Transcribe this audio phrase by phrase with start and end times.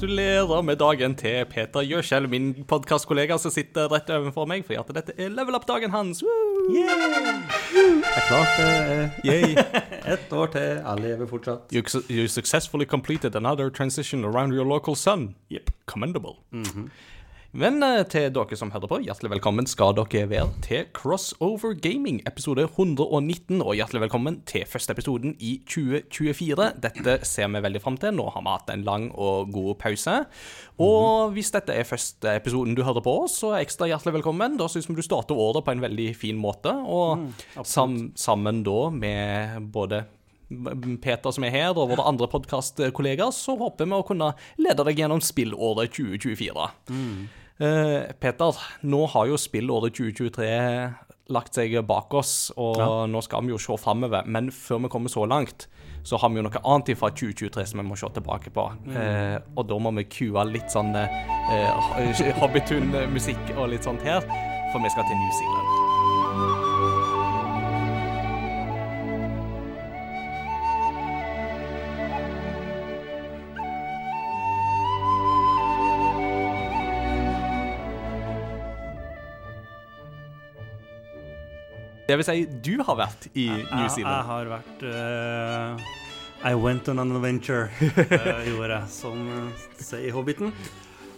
[0.00, 4.92] Gratulerer med dagen til Peter Gjøskjell, min podkastkollega som sitter rett overfor meg, fordi at
[4.96, 6.22] dette er level up-dagen hans.
[6.24, 6.70] Woo!
[6.72, 6.86] Det
[8.08, 9.66] er klart det
[10.14, 10.80] ett år til.
[10.80, 11.68] Jeg lever fortsatt.
[11.76, 15.34] You, you successfully completed another transition around your local sun.
[15.52, 16.38] Yep, commendable.
[17.50, 22.20] Men eh, til dere som hører på, hjertelig velkommen skal dere være til Crossover Gaming,
[22.28, 23.58] episode 119.
[23.58, 26.68] Og hjertelig velkommen til første episoden i 2024.
[26.84, 28.14] Dette ser vi veldig fram til.
[28.14, 30.14] Nå har vi hatt en lang og god pause.
[30.78, 34.54] Og hvis dette er første episoden du hører på, så er ekstra hjertelig velkommen.
[34.60, 36.70] Da syns vi du starter året på en veldig fin måte.
[36.70, 37.34] Og
[37.66, 40.04] sam sammen da med både
[41.02, 45.02] Peter som er her, og våre andre podkastkollegaer, så håper vi å kunne lede deg
[45.02, 46.70] gjennom spillåret 2024.
[46.90, 48.58] Eh, Peter,
[48.88, 50.50] nå har jo spillåret 2023
[51.30, 52.80] lagt seg bak oss, og
[53.10, 54.26] nå skal vi jo se framover.
[54.26, 55.68] Men før vi kommer så langt,
[56.02, 58.66] så har vi jo noe annet fra 2023 som vi må se tilbake på.
[58.88, 64.24] Eh, og da må vi kue litt sånn eh, Hobbitun-musikk og litt sånt her,
[64.72, 65.79] for vi skal til New Zealand.
[82.10, 85.82] Det vil si, du har vært i New Jeg, jeg har vært uh,
[86.42, 90.50] I went on an adventure, uh, gjorde jeg, som uh, sier Hobbiten.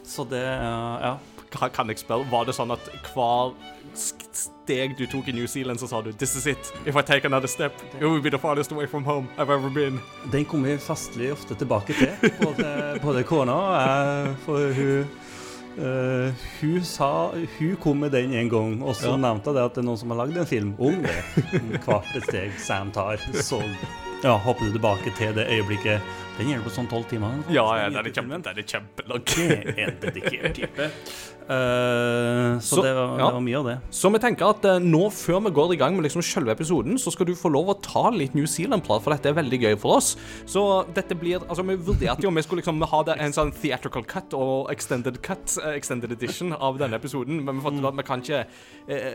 [0.04, 1.14] Så det uh, Ja.
[1.52, 3.54] Kan jeg spørre, Var det sånn at hver
[3.96, 6.72] steg du tok i New Zealand, så sa du 'This is it.
[6.84, 9.72] If I take another step, it will be the farthest away from home I've ever
[9.72, 10.00] been'.
[10.32, 15.08] Den kommer vi festlig ofte tilbake til, både, både kona og jeg, for hun
[15.78, 19.16] eh, hun sa Hun kom med den en gang, og så Ja.
[19.16, 21.16] nevnte jeg at det er noen som har lagd en film om det.
[21.86, 23.16] Hvert et steg Sam tar.
[23.32, 23.62] Så
[24.24, 26.00] ja, hopper du tilbake til det øyeblikket.
[26.42, 27.36] Den gjelder på sånn tolv timer.
[27.54, 29.22] Ja, ja, den er, kjempe, den er kjempelang.
[29.30, 30.88] Det er en dedikert type.
[31.42, 33.26] Uh, så, Så, det, var, ja.
[33.26, 33.76] det var mye av det.
[33.94, 36.98] Så vi tenker at uh, nå, før vi går i gang med liksom selve episoden,
[36.98, 39.76] så skal du få lov å ta litt New Zealand-prat, for dette er veldig gøy
[39.82, 40.14] for oss.
[40.50, 40.64] Så
[40.96, 44.04] dette blir Altså, vi vurderte jo om vi skulle liksom ha det, en sånn theatrical
[44.08, 47.98] cut og extended cut, eh, extended edition av denne episoden, men vi fant ut at
[47.98, 48.42] vi kan ikke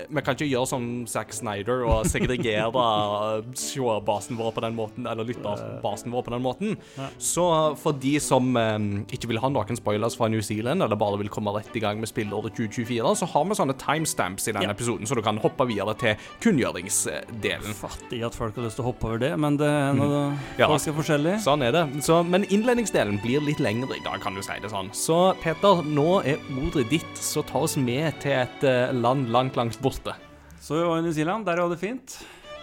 [0.07, 2.71] Vi kan ikke gjøre som Zack Snyder og segregere
[3.67, 6.77] seerbasen vår på den måten, eller lytterbasen vår på den måten.
[7.17, 7.43] Så
[7.81, 8.77] for de som eh,
[9.15, 11.97] ikke vil ha noen spoilers fra New Zealand, eller bare vil komme rett i gang
[12.01, 14.75] med spillåret 2024, så har vi sånne timestamps i denne Ja.
[14.75, 17.73] episoden, så du kan hoppe videre til kunngjøringsdelen.
[17.77, 20.67] Fattig at folk har lyst til å hoppe over det, men det er noe, Ja.
[20.69, 21.39] folk er forskjellige.
[21.41, 21.85] Sånn er det.
[22.05, 24.93] Så, men innledningsdelen blir litt lengre i dag, kan du si det sånn.
[24.93, 29.55] Så Peter, nå er ordet ditt, så ta oss med til et eh, land langt,
[29.57, 30.13] langt borte.
[30.61, 32.19] Så i New Zealand, der var det fint.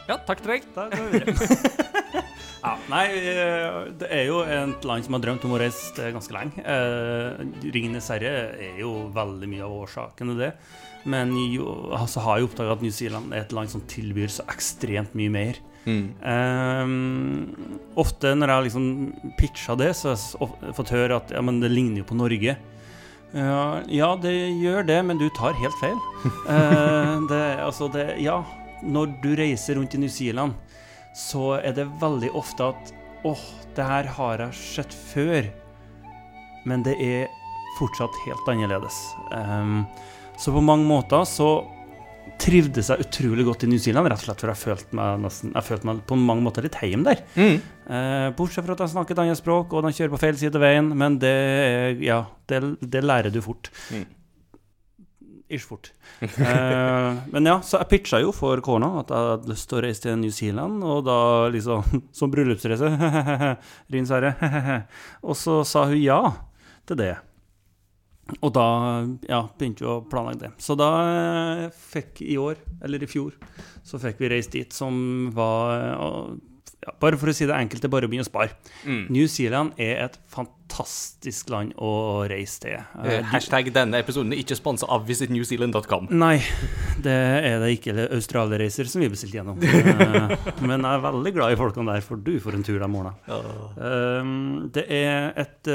[0.09, 0.63] Ja, takk til deg.
[0.75, 2.25] Da går vi videre.
[2.65, 6.33] ja, nei, eh, det er jo et land som har drømt om å reise ganske
[6.35, 6.65] lenge.
[6.65, 7.45] Eh,
[7.75, 10.51] Ringenes herre er jo veldig mye av årsaken til det.
[11.05, 14.47] Men jo, altså, har jeg oppdaga at New Zealand er et land som tilbyr så
[14.49, 15.61] ekstremt mye mer.
[15.85, 16.93] Eh,
[18.01, 18.87] ofte når jeg har liksom
[19.37, 22.57] pitcha det, så har jeg fått høre at ja, men det ligner jo på Norge.
[23.35, 24.33] Ja, ja, det
[24.63, 25.99] gjør det, men du tar helt feil.
[26.45, 28.39] Eh, det, altså det, ja,
[28.85, 30.57] når du reiser rundt i New Zealand,
[31.15, 32.95] så er det veldig ofte at
[33.25, 33.45] åh,
[33.77, 35.47] det her har jeg sett før,
[36.69, 37.31] men det er
[37.79, 38.99] fortsatt helt annerledes.
[39.31, 39.85] Um,
[40.39, 41.51] så på mange måter så
[42.41, 45.53] trivdes jeg utrolig godt i New Zealand, rett og slett for jeg følte meg, nesten,
[45.55, 47.23] jeg følte meg på mange måter litt hjemme der.
[47.85, 50.59] Eh, bortsett fra at jeg snakker et annet språk, og de kjører på feil side
[50.59, 51.35] av veien, men det,
[52.05, 53.71] ja, det, det lærer du fort.
[53.93, 54.07] Mm.
[55.49, 55.91] Ish fort.
[56.25, 59.83] Eh, men ja, så jeg pitcha jo for kona at jeg hadde lyst til å
[59.85, 61.19] reise til New Zealand, og da
[61.53, 62.89] liksom Som bryllupsreise.
[63.93, 64.33] Rins herre.
[65.29, 66.21] og så sa hun ja
[66.89, 67.13] til det.
[68.41, 68.67] Og da
[69.29, 70.51] ja, begynte vi å planlegge det.
[70.65, 73.37] Så da eh, fikk i år, eller i fjor,
[73.85, 76.35] så fikk vi reist dit, som var eh,
[76.85, 78.57] ja, Bare for å si det enkelt, det er bare å begynne å spare.
[78.89, 79.05] Mm.
[79.13, 80.64] New Zealand er et fantastisk
[81.53, 81.93] land å
[82.31, 82.79] reise til.
[83.05, 86.09] Eh, Hashtag denne episoden er ikke sponsa av visitnewzealand.com.
[86.11, 86.39] Nei,
[87.05, 87.93] det er det ikke.
[87.95, 89.61] Eller Australia-reiser som vi bestilte gjennom.
[89.63, 92.89] Eh, Men jeg er veldig glad i folkene der, for du får en tur de
[92.91, 93.15] morgenene.
[93.79, 95.71] Uh, det er et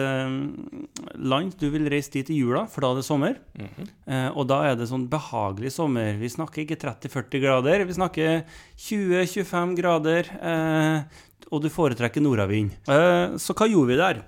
[1.20, 3.38] land du vil reise dit i jula, for da er det sommer.
[3.60, 6.16] Eh, og da er det sånn behagelig sommer.
[6.20, 8.44] Vi snakker ikke 30-40 grader, vi snakker
[8.90, 10.32] 20-25 grader.
[10.40, 12.76] Eh, og du foretrekker nordavind.
[12.92, 14.24] Eh, så hva gjorde vi der?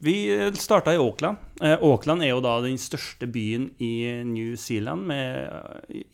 [0.00, 0.14] Vi
[0.54, 1.36] starta i Auckland.
[1.60, 5.06] Eh, Auckland er jo da den største byen i New Zealand.
[5.10, 5.48] Med,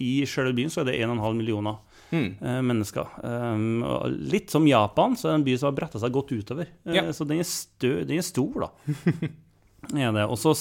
[0.01, 1.77] I selve byen så er det 1,5 millioner
[2.15, 2.37] Mm.
[2.41, 3.09] eh, mennesker.
[3.25, 3.83] Um,
[4.31, 6.69] litt som Japan, så er det en by som har bretta seg godt utover.
[6.87, 7.03] Eh, Ja.
[7.13, 8.69] Så den er, stø, den er stor, da.
[9.99, 10.25] er det.
[10.31, 10.55] Og så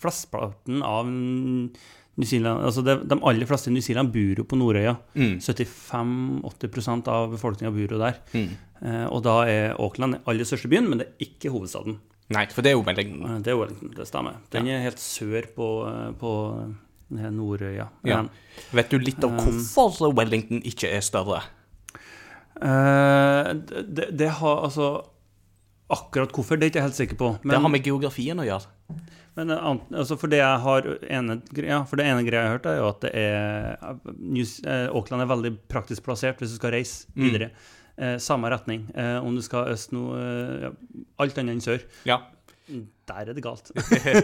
[0.00, 4.56] flesteparten av New Zealand Altså det, de aller fleste i New Zealand bor jo på
[4.56, 4.96] Nordøya.
[5.14, 5.38] Mm.
[5.40, 8.18] 75-80% av befolkninga bor jo der.
[8.32, 8.48] Mm.
[8.82, 11.98] Eh, og da er Auckland den aller største byen, men det er ikke hovedstaden.
[12.32, 12.82] Nei, for det er jo
[13.28, 14.36] Eh, Det er Wellington, det stemmer.
[14.50, 16.32] Den er helt sør på, eh, på
[17.18, 17.88] her Nordøya.
[18.08, 18.22] Ja.
[18.72, 21.42] Vet du litt om hvorfor Wellington ikke er større?
[22.62, 25.02] Uh, det, det har altså
[25.92, 27.26] Akkurat hvorfor, det er jeg ikke helt sikker på.
[27.44, 28.64] det har med geografien å gjøre.
[29.36, 29.66] Men eh,
[30.00, 31.34] altså for det ene,
[31.68, 34.86] ja, for det ene greia jeg har hørt, er jo at det er New, eh,
[34.88, 37.26] Auckland er veldig praktisk plassert hvis du skal reise Mm.
[37.26, 37.50] videre.
[37.52, 37.58] Eh,
[38.18, 38.86] samme retning.
[38.96, 40.70] Eh, om du skal øst nå eh,
[41.22, 41.84] Alt annet enn sør.
[42.08, 42.22] Ja.
[43.08, 43.70] Der er det galt.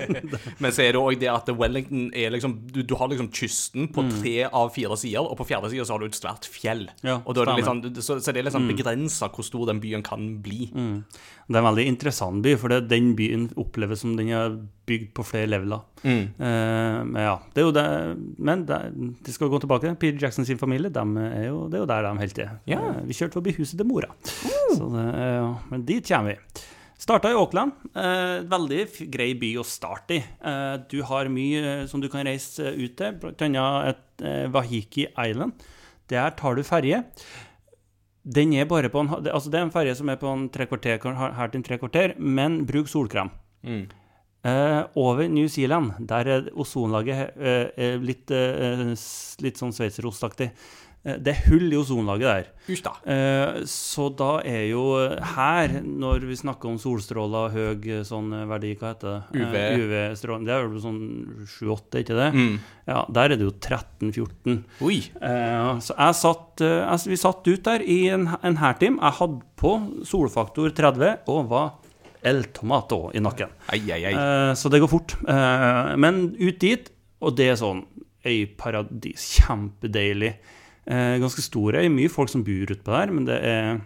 [0.63, 3.89] Men så er det òg det at Wellington er liksom Du, du har liksom kysten
[3.93, 4.13] på Mm.
[4.23, 6.87] tre av fire sider, og på fjerde side så har du et svært fjell.
[7.03, 9.45] Ja, og da er det litt sånn, så, så det er litt sånn begrensa hvor
[9.45, 10.69] stor den byen kan bli.
[10.73, 11.03] Mm.
[11.49, 14.55] Det er en veldig interessant by, for det, den byen oppleves som den er
[14.89, 15.83] bygd på flere leveler.
[16.05, 16.25] Mm.
[16.39, 17.87] Uh, men ja, det er jo det
[18.39, 18.79] Men det,
[19.27, 19.97] de skal gå tilbake.
[19.99, 22.51] Peter Jackson sin familie, er jo, det er jo der de holder til.
[22.71, 22.89] Yeah.
[23.03, 24.13] Uh, vi kjørte forbi huset til mora.
[24.25, 26.63] Så det, er men dit kommer vi.
[26.99, 27.73] Starta i Auckland.
[27.95, 30.19] Eh, veldig grei by å starte i.
[30.19, 35.07] Eh, du har mye eh, som du kan reise ut til, blant et eh, Wahiki
[35.13, 35.63] Island.
[36.11, 37.05] Der tar du ferje.
[38.25, 40.67] Den er bare på en, altså det er en ferje som er på en tre
[40.67, 43.31] kvarter, her til tre kvarter, men bruk solkrem.
[43.63, 43.87] Mm.
[44.49, 48.27] Eh, over New Zealand, der er ozonlaget eh, litt,
[49.47, 50.51] litt sånn sveitserostaktig.
[51.07, 52.49] Eh, det er hull i ozonlaget der.
[53.07, 54.83] Eh, så da er jo
[55.35, 59.39] her, når vi snakker om solstråler, høy eh, sånn eh, verdi, hva heter det?
[59.39, 59.55] UV.
[59.61, 60.47] Eh, UV-stråling.
[60.49, 61.01] Det er vel sånn
[61.47, 62.29] 7-8, ikke det?
[62.35, 62.55] Mm.
[62.91, 64.59] Ja, der er det jo 13-14.
[64.89, 64.99] Oi.
[65.23, 68.99] Eh, så jeg satt, eh, jeg, vi satt ut der i en, en hærtim.
[69.01, 71.71] Jeg hadde på solfaktor 30 og var
[72.27, 73.53] El Tomato i nakken.
[73.71, 74.11] Ei, ei.
[74.11, 75.15] Eh, så det går fort.
[75.23, 76.91] Eh, men ut dit,
[77.23, 77.85] og det er sånn
[78.27, 79.29] øyparadis.
[79.39, 80.33] Kjempedeilig.
[80.89, 81.89] Eh, ganske stor øy.
[81.93, 83.83] Mye folk som bor utpå der, men det er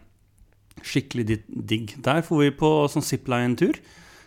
[0.87, 1.97] skikkelig digg.
[2.03, 3.81] Der får vi på sånn zipline-tur.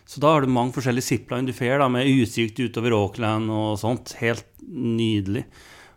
[0.06, 3.80] Så da har du mange forskjellige zipline du får, da, med utsikt utover Auckland og
[3.80, 4.12] sånt.
[4.20, 5.46] Helt nydelig.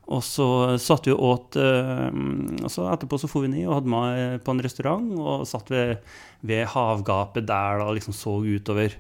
[0.10, 0.48] Og så
[0.82, 2.08] satt vi og åt eh,
[2.64, 5.70] og så Etterpå så for vi ned og hadde med på en restaurant og satt
[5.70, 6.00] ved,
[6.42, 8.96] ved havgapet der da, liksom så utover.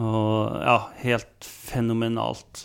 [0.00, 2.64] Og ja, helt fenomenalt.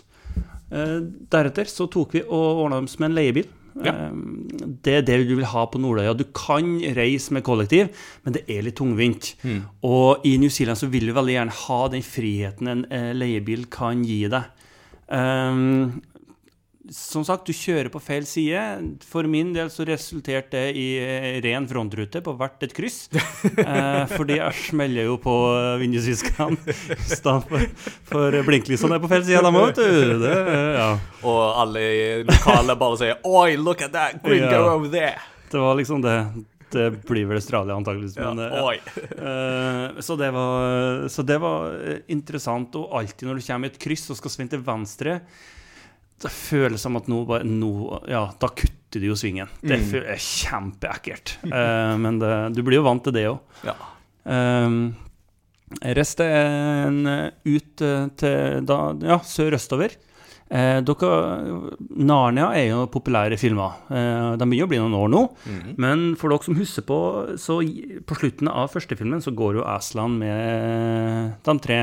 [0.72, 0.98] Eh,
[1.30, 3.52] deretter så tok vi og ordna oss med en leiebil.
[3.84, 3.92] Ja.
[3.92, 4.12] Eh,
[4.86, 6.14] det er det du vil ha på Nordøya.
[6.16, 7.90] Du kan reise med kollektiv,
[8.24, 9.34] men det er litt tungvint.
[9.44, 9.62] Mm.
[9.86, 13.66] Og i New Zealand så vil du veldig gjerne ha den friheten en eh, leiebil
[13.72, 14.52] kan gi deg.
[15.12, 16.00] Ehm,
[16.94, 18.60] som sagt, du kjører på feil side.
[19.08, 23.06] For min del så resulterte det i eh, ren frontrute på hvert et kryss.
[23.66, 25.32] Eh, fordi jeg smeller jo på
[25.80, 27.64] vindusviskerne i stedet for,
[28.10, 30.12] for blinklysene er på feil side, de òg, vet du.
[30.22, 30.90] Det, eh, ja.
[31.26, 31.86] Og alle
[32.28, 34.60] lokale bare sier Oi, look at that gringo Ja.
[34.74, 35.16] over there.
[35.50, 36.18] det var liksom det.
[36.76, 38.16] Det blir vel Australia, antakeligvis.
[38.18, 38.72] Ja, eh, ja.
[39.16, 42.74] Eh, så, det var, så det var eh, interessant.
[42.76, 45.20] Og alltid når du kommer i et kryss og skal svinge til venstre,
[46.22, 49.48] det føles som at nå, bare, nå Ja, da kutter de jo svingen.
[49.60, 50.06] Det Mm.
[50.14, 51.36] er kjempeekkelt.
[51.44, 53.38] Uh, men det, du blir jo vant til det òg.
[53.66, 53.74] Ja.
[54.24, 54.96] Um,
[55.82, 57.82] Rest er en eh, ut
[58.16, 59.96] til da, ja, sørøstover.
[60.48, 61.08] Eh, dere,
[61.90, 63.74] Narnia er jo populære filmer.
[63.90, 65.22] Eh, de begynner å bli noen år nå.
[65.50, 65.72] Mhm.
[65.82, 66.98] Men for dere som husker på,
[67.42, 67.58] så
[68.06, 71.80] på slutten av første filmen så går jo Aslan med de tre,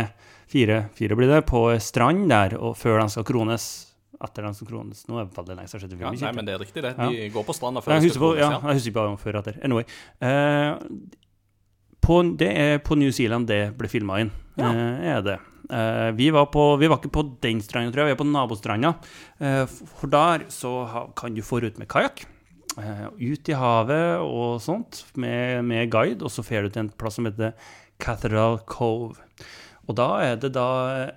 [0.48, 3.93] fire, fire blir det, på strand der, og før de skal krones.
[4.24, 5.04] Etter dem som krones.
[5.10, 6.94] Nå er det veldig lenge siden sett Ja, nei, men det er riktig, det.
[6.96, 7.10] Ja.
[7.12, 9.58] De går på stranda før Jeg husker, på, ja, jeg husker bare om før etter.
[9.68, 9.88] Anyway.
[10.24, 10.80] Uh,
[12.04, 14.32] på, det er på New Zealand det ble filma inn.
[14.60, 14.70] Ja.
[14.72, 15.40] Uh, er det.
[15.68, 18.14] Uh, vi, var på, vi var ikke på den stranda, tror jeg.
[18.14, 18.96] Vi er på nabostranda.
[19.44, 19.66] Uh,
[20.00, 22.26] for der så ha, kan du få ut med kajakk.
[22.74, 26.94] Eh, ut i havet og sånt med, med guide, og så fer du til en
[26.98, 27.54] plass som heter
[28.02, 29.23] Cathedral Cove.
[29.84, 30.66] Og da er det da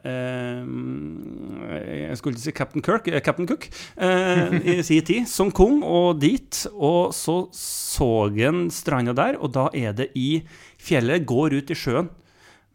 [0.02, 0.62] eh,
[2.08, 5.82] Jeg skulle ikke si Captain Kirk, eh, Captain Cook eh, i sin tid, som kom
[5.86, 6.64] og dit.
[6.74, 10.42] Og så så han stranda der, og da er det i
[10.82, 12.10] fjellet, går ut i sjøen.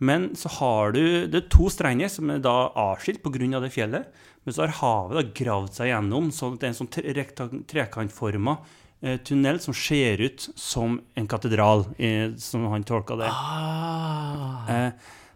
[0.02, 3.60] Men så har du Det er to strender som er da avskilt pga.
[3.62, 4.08] det fjellet.
[4.46, 7.62] Men så har havet da gravd seg gjennom, sånn at det er en sånn tre-
[7.70, 8.56] trekantforma
[9.04, 13.28] eh, tunnel som ser ut som en katedral, eh, som han tolka det.
[13.30, 14.92] Ah.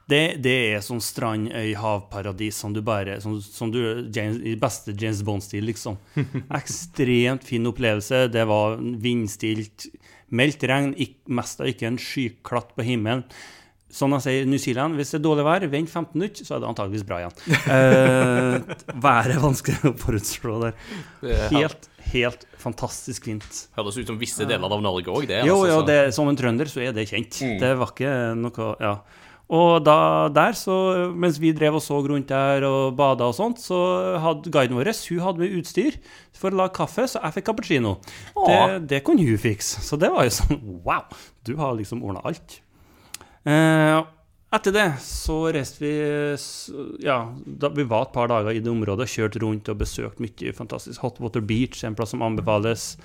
[0.06, 3.80] Det, det er sånn strandøy-havparadis som du bare Som, som du
[4.14, 5.98] James, I beste James Bond-stil, liksom.
[6.60, 8.26] Ekstremt fin opplevelse.
[8.34, 9.88] Det var vindstilt,
[10.36, 13.26] meldt regn, ikk, mest av ikke en skyklatt på himmelen.
[13.96, 16.64] Sånn jeg sier New Zealand, hvis det er dårlig vær, vent 15 minutter, så er
[16.64, 17.36] det antageligvis bra igjen.
[17.72, 20.74] Eh, været er vanskelig å forutslå der.
[21.24, 23.62] Er- Helt, helt fantastisk fint.
[23.78, 25.40] Høres ut som visse deler av Norge òg, det.
[25.48, 27.40] Jo, altså, jo, det, som en trønder så er det kjent.
[27.46, 27.56] Mm.
[27.62, 28.98] Det var ikke noe Ja.
[29.54, 29.98] Og da,
[30.34, 30.75] der, så,
[31.14, 33.78] mens vi drev og så rundt der og bada og sånt, så
[34.24, 36.00] hadde guiden vår hun hadde med utstyr
[36.34, 37.96] for å lage kaffe, så jeg fikk cappuccino.
[38.34, 38.60] Det,
[38.90, 39.84] det kunne hun fikse.
[39.86, 41.14] Så det var jo sånn Wow!
[41.46, 42.58] Du har liksom ordna alt.
[43.46, 44.00] Eh,
[44.56, 45.94] etter det så reiste vi
[47.06, 47.20] Ja,
[47.54, 51.04] vi var et par dager i det området, kjørt rundt og besøkt mye fantastisk.
[51.04, 52.96] Hotwater Beach, en plass som anbefales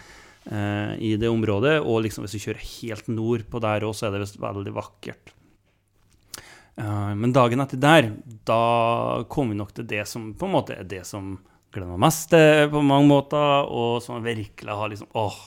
[0.48, 1.82] eh, i det området.
[1.84, 5.34] Og liksom hvis du kjører helt nord på der òg, så er det veldig vakkert.
[6.80, 8.10] Eh, men dagen etter der,
[8.48, 11.34] da kom vi nok til det som på en måte er det som
[11.74, 15.40] gleder meg mest eh, på mange måter, og som virkelig har liksom Åh,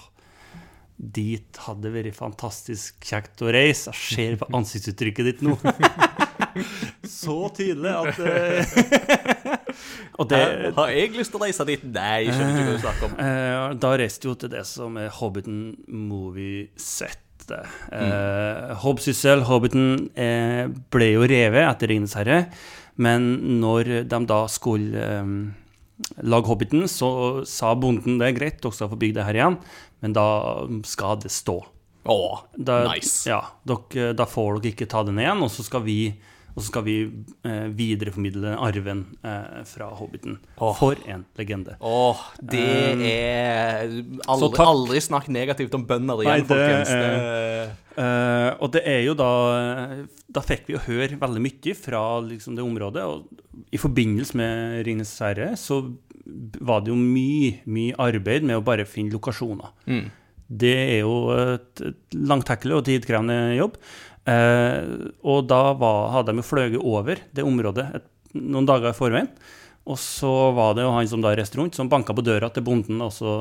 [0.93, 3.91] dit hadde det vært fantastisk kjekt å reise.
[3.91, 5.57] Jeg ser på ansiktsuttrykket ditt nå.
[7.09, 8.75] Så tydelig at eh,
[10.29, 10.41] det
[10.77, 11.83] Har jeg lyst til å reise dit?
[11.89, 13.79] Nei, skjønner ikke hva du snakker om.
[13.81, 15.73] Da reiste jo til det som er Hobbiten
[17.43, 17.65] movie-settet.
[17.91, 22.49] Uh, Hobbsyssel, Hobbiten, eh, ble jo revet etter 'Ringenes herre',
[22.97, 25.23] men når de da skulle eh,
[26.23, 29.57] lage Hobbiten, så sa bonden det er greit, dere skal få bygge det her igjen,
[30.01, 31.63] men da skal det stå.
[32.05, 33.29] Åh, Da, nice.
[33.29, 36.13] Ja, dere, da får dere ikke ta den igjen, og så skal vi,
[36.53, 36.97] og så skal vi
[37.49, 40.37] eh, videreformidle arven eh, fra Hobbiten.
[40.57, 40.75] Oh.
[40.77, 41.77] For en legende.
[41.81, 42.65] Åh, det
[43.09, 43.95] er
[44.29, 46.93] Aldri, aldri snakk negativt om bønder igjen, Nei, det folkens.
[46.93, 49.27] Det, Eh, og det er jo da
[50.33, 53.03] Da fikk vi jo høre veldig mye fra liksom, det området.
[53.05, 55.83] Og i forbindelse med Ringenes herre så
[56.63, 59.73] var det jo mye, mye arbeid med å bare finne lokasjoner.
[59.85, 60.05] Mm.
[60.63, 61.83] Det er jo et
[62.15, 63.77] langtekkelig og tidkrevende jobb.
[64.29, 68.07] Eh, og da var, hadde de jo fløyet over det området et,
[68.39, 69.29] noen dager i forveien.
[69.83, 72.63] Og så var det jo han som da reiste rundt, som banka på døra til
[72.63, 73.33] bonden også,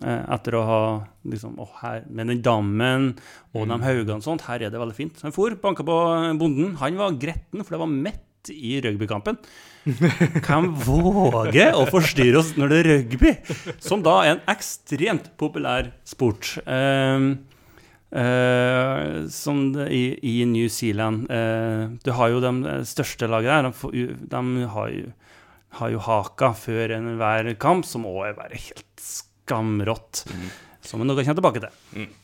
[0.00, 0.80] eh, etter å ha
[1.26, 3.10] liksom Å, her med den dammen
[3.52, 5.18] og de haugene og sånt, her er det veldig fint.
[5.18, 5.96] Så han for, banka på
[6.40, 6.76] bonden.
[6.80, 9.36] Han var gretten, for det var midt i rugbykampen.
[10.46, 13.34] Hvem våger å forstyrre oss når det er rugby?
[13.82, 16.54] Som da er en ekstremt populær sport.
[16.64, 17.28] Eh,
[18.10, 21.30] eh, som i, i New Zealand.
[21.30, 22.52] Uh, du har jo de
[22.88, 23.70] største laget der.
[23.70, 23.74] De,
[24.34, 24.42] de
[24.74, 25.06] har, jo,
[25.80, 30.26] har jo haka før enhver kamp, som òg er bare helt skamrått.
[30.86, 31.82] Som vi nå kan komme tilbake til.
[31.96, 32.14] Mm.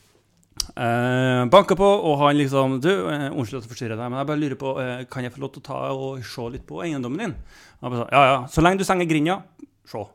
[0.76, 4.28] Uh, banker på, og han liksom Du, eh, unnskyld at jeg forstyrrer deg, men jeg
[4.28, 6.78] bare lurer på eh, Kan jeg få lov til å ta og se litt på
[6.84, 7.34] eiendommen din?
[7.80, 8.38] Og bare sånn, ja, ja.
[8.52, 9.40] Så lenge du stenger grinda,
[9.90, 10.06] se.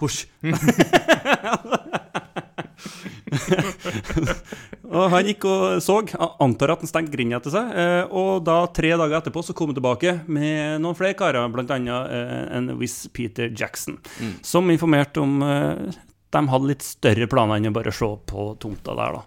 [0.00, 0.24] Husj.
[4.94, 5.98] og han gikk og så.
[6.42, 7.70] Antar at han stengte grinda etter seg.
[7.80, 11.90] Eh, og da, tre dager etterpå, så kom han tilbake med noen flere karer, annet
[11.90, 14.34] eh, en viss Peter Jackson, Mm.
[14.42, 15.94] som informerte om eh,
[16.34, 19.24] de hadde litt større planer enn å bare se på tomta der, da.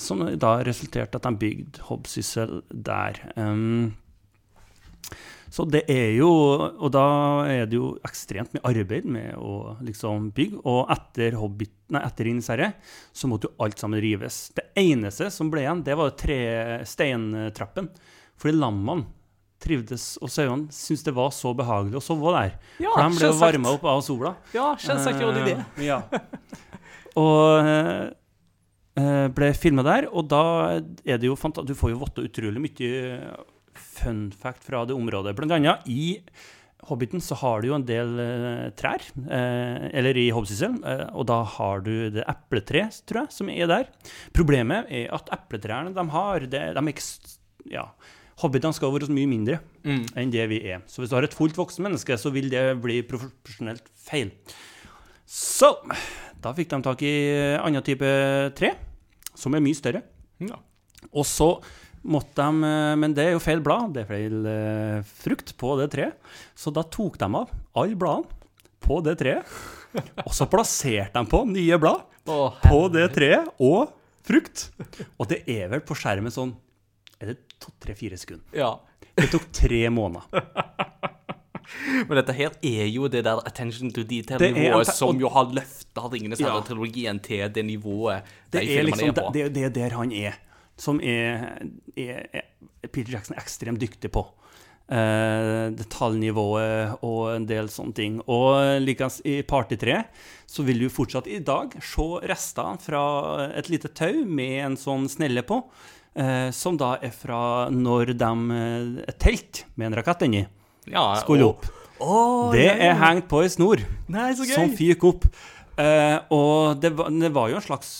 [0.00, 3.18] Som da resulterte at de bygde Hobbsyssel der.
[3.36, 3.90] Um,
[5.50, 7.04] så det er jo Og da
[7.48, 10.60] er det jo ekstremt mye arbeid med å liksom bygge.
[10.68, 12.50] Og etter Hobbit, nei, etter Ringenes
[13.12, 14.50] så måtte jo alt sammen rives.
[14.56, 16.40] Det eneste som ble igjen, det var tre
[16.88, 17.88] steintrappen.
[18.38, 19.08] Fordi lammene
[19.58, 22.52] trivdes, og sauene syntes det var så behagelig å sove der.
[22.78, 24.36] Ja, For de ble jo varma opp av sola.
[24.54, 25.58] Ja, selvsagt gjorde de det.
[25.58, 26.02] Eh, Ja.
[27.18, 28.04] Og eh,
[29.00, 30.42] eh, ble filma der, og da
[30.78, 32.92] er det jo fanta Du får jo votta utrolig mye
[33.98, 35.34] fun fact fra det området.
[35.38, 36.18] Blant annet i
[36.88, 41.26] Hobbiten så har du jo en del eh, trær, eh, eller i Hobbsyssel, eh, og
[41.28, 43.88] da har du det epletreet, tror jeg, som er der.
[44.36, 47.36] Problemet er at epletrærne de har, det, de er ikke
[47.74, 47.88] Ja.
[48.38, 50.04] Hobbitene skal være så mye mindre Mm.
[50.14, 50.84] enn det vi er.
[50.86, 54.30] Så hvis du har et fullt voksen menneske, så vil det bli profesjonelt feil.
[55.26, 55.72] Så
[56.40, 57.12] da fikk de tak i
[57.58, 58.06] annen type
[58.54, 58.70] tre,
[59.34, 60.04] som er mye større.
[60.38, 60.60] Ja.
[61.12, 61.50] Og så
[62.02, 65.74] måtte de, eh, men det er jo feil blad, det er feil eh, frukt på
[65.80, 66.34] det treet.
[66.58, 68.34] Så da tok de av alle bladene
[68.84, 69.58] på det treet,
[70.24, 73.94] og så plasserte de på nye blad oh, på det treet og
[74.28, 74.68] frukt.
[75.16, 76.52] Og det er vel på skjermen sånn
[77.18, 78.46] Er det to, tre, fire sekunder?
[78.54, 78.76] Ja.
[79.18, 80.28] Det tok tre måneder.
[82.08, 86.40] Men dette her er jo det der attention to detail-nivået som jo har løfta Ringenes
[86.40, 90.38] herre-trilogien til det nivået Det de er liksom er det, det er der han er.
[90.78, 91.66] Som er,
[91.98, 94.24] er, er Peter Jackson ekstremt dyktig på.
[94.88, 98.14] Uh, detaljnivået og en del sånne ting.
[98.24, 99.98] Og likeens i Party 3
[100.48, 103.02] så vil du fortsatt i dag se rester fra
[103.52, 108.30] et lite tau med en sånn snelle på, uh, som da er fra når de
[108.56, 110.46] eh, Et telt med en rakett inni
[110.88, 111.68] Ja, skulle opp.
[112.00, 114.54] Oh, Det er hengt på ei snor Nei, så gøy!
[114.54, 115.28] som fyker opp.
[115.76, 117.92] Uh, og det var, det var jo en slags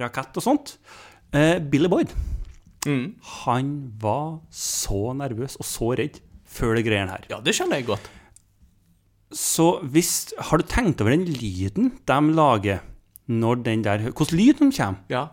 [0.00, 0.78] rakett og sånt.
[1.34, 2.12] Eh, Billy Boyd,
[2.86, 3.14] Mm.
[3.44, 7.24] han var så nervøs og så redd før det greiene her.
[7.28, 8.06] Ja, det skjønner jeg godt.
[9.34, 12.78] Så hvis Har du tenkt over den lyden de lager
[13.28, 15.02] når den der Hvordan lyd de kommer?
[15.10, 15.26] Ja.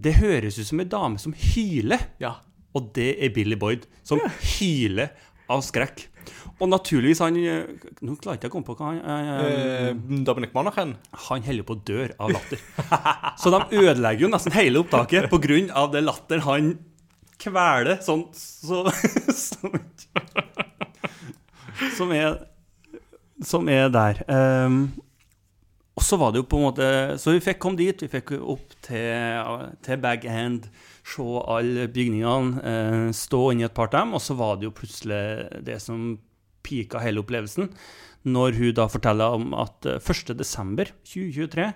[0.00, 1.98] Det høres ut som ei dame som hyler.
[2.20, 2.34] Ja.
[2.74, 5.08] Og det er Billy Boyd, som hyler
[5.52, 6.06] av skrekk.
[6.58, 7.68] Og naturligvis han eh,
[8.04, 10.96] Nå klarer jeg ikke å komme på hva han eh, Eh, Dominic Monaghan.
[11.28, 12.62] Han holder på å dø av latter.
[13.40, 15.86] Så de ødelegger jo nesten hele opptaket pga.
[15.92, 16.70] det latteren han
[17.38, 18.82] kveler sånn så,
[19.46, 19.76] som,
[21.94, 22.40] som er
[23.46, 24.24] Som er der.
[24.26, 24.88] Um,
[25.98, 26.88] og så var det jo på en måte
[27.18, 28.02] Så vi fikk komme dit.
[28.02, 30.68] Vi fikk opp til, til Bag End,
[31.08, 34.14] se alle bygningene, eh, stå inni et par av dem.
[34.14, 36.18] Og så var det jo plutselig det som
[36.66, 37.70] pika hele opplevelsen,
[38.28, 41.70] når hun da forteller om at eh, 1.12.2023,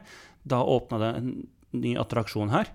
[0.45, 1.31] da åpna det en
[1.73, 2.69] ny attraksjon her.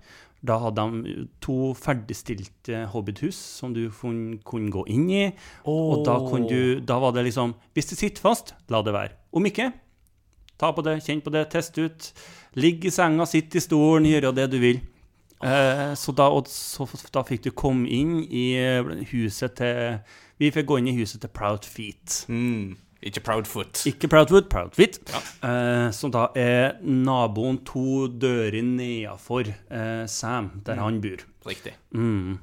[0.45, 5.23] Da hadde de to ferdigstilte hobbithus som du kunne gå inn i.
[5.65, 9.17] Og da, du, da var det liksom Hvis det sitter fast, la det være.
[9.33, 9.71] Om ikke,
[10.61, 12.11] ta på det, kjenn på det, test ut.
[12.57, 14.79] Ligg i senga, sitt i stolen, gjøre det du vil.
[15.43, 19.99] Eh, så, da, og så, da fikk du komme inn i eh, huset til
[20.41, 22.23] Vi fikk gå inn i huset til Proud Feet.
[22.29, 22.75] Mm.
[23.07, 23.83] Ikke Proudfoot.
[23.85, 24.99] Ikke Proud Proudfeet.
[25.11, 25.21] Ja.
[25.45, 31.21] Eh, som da er naboen to dører nedafor eh, Sam, der han bor.
[31.47, 31.75] Riktig.
[31.93, 32.39] Mm.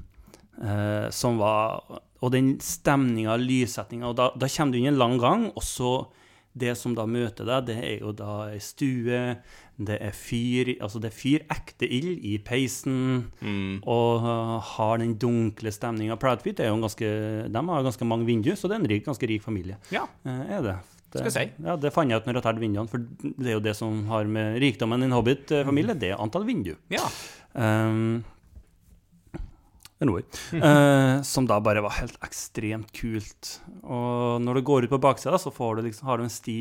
[0.63, 1.83] Eh, som var
[2.23, 5.89] Og den stemninga, lyssettinga Og da, da kommer du inn en lang gang, og så
[6.55, 9.21] det som da møter deg, det er jo da ei stue,
[9.75, 13.81] det er fyr Altså det er fyr, ekte ild i peisen, Mm.
[13.83, 16.15] og uh, har den dunkle stemninga.
[16.21, 17.09] Proudfeet er jo en ganske
[17.51, 19.75] De har ganske mange vinduer, så det er en rik, ganske rik familie.
[19.91, 20.05] Ja.
[20.25, 20.75] Eh, er det.
[21.11, 21.63] det Skal jeg si.
[21.67, 24.05] Ja, det fant jeg ut når jeg talte vinduene, for det er jo det som
[24.07, 26.79] har med rikdommen i en hobbit-familie, det er antall vinduer.
[26.89, 27.03] ja.
[27.55, 28.23] Um,
[30.03, 30.25] Roar.
[30.51, 33.59] Eh, som da bare var helt ekstremt kult.
[33.83, 36.59] Og når du går ut på baksida, så får du liksom, har du en sti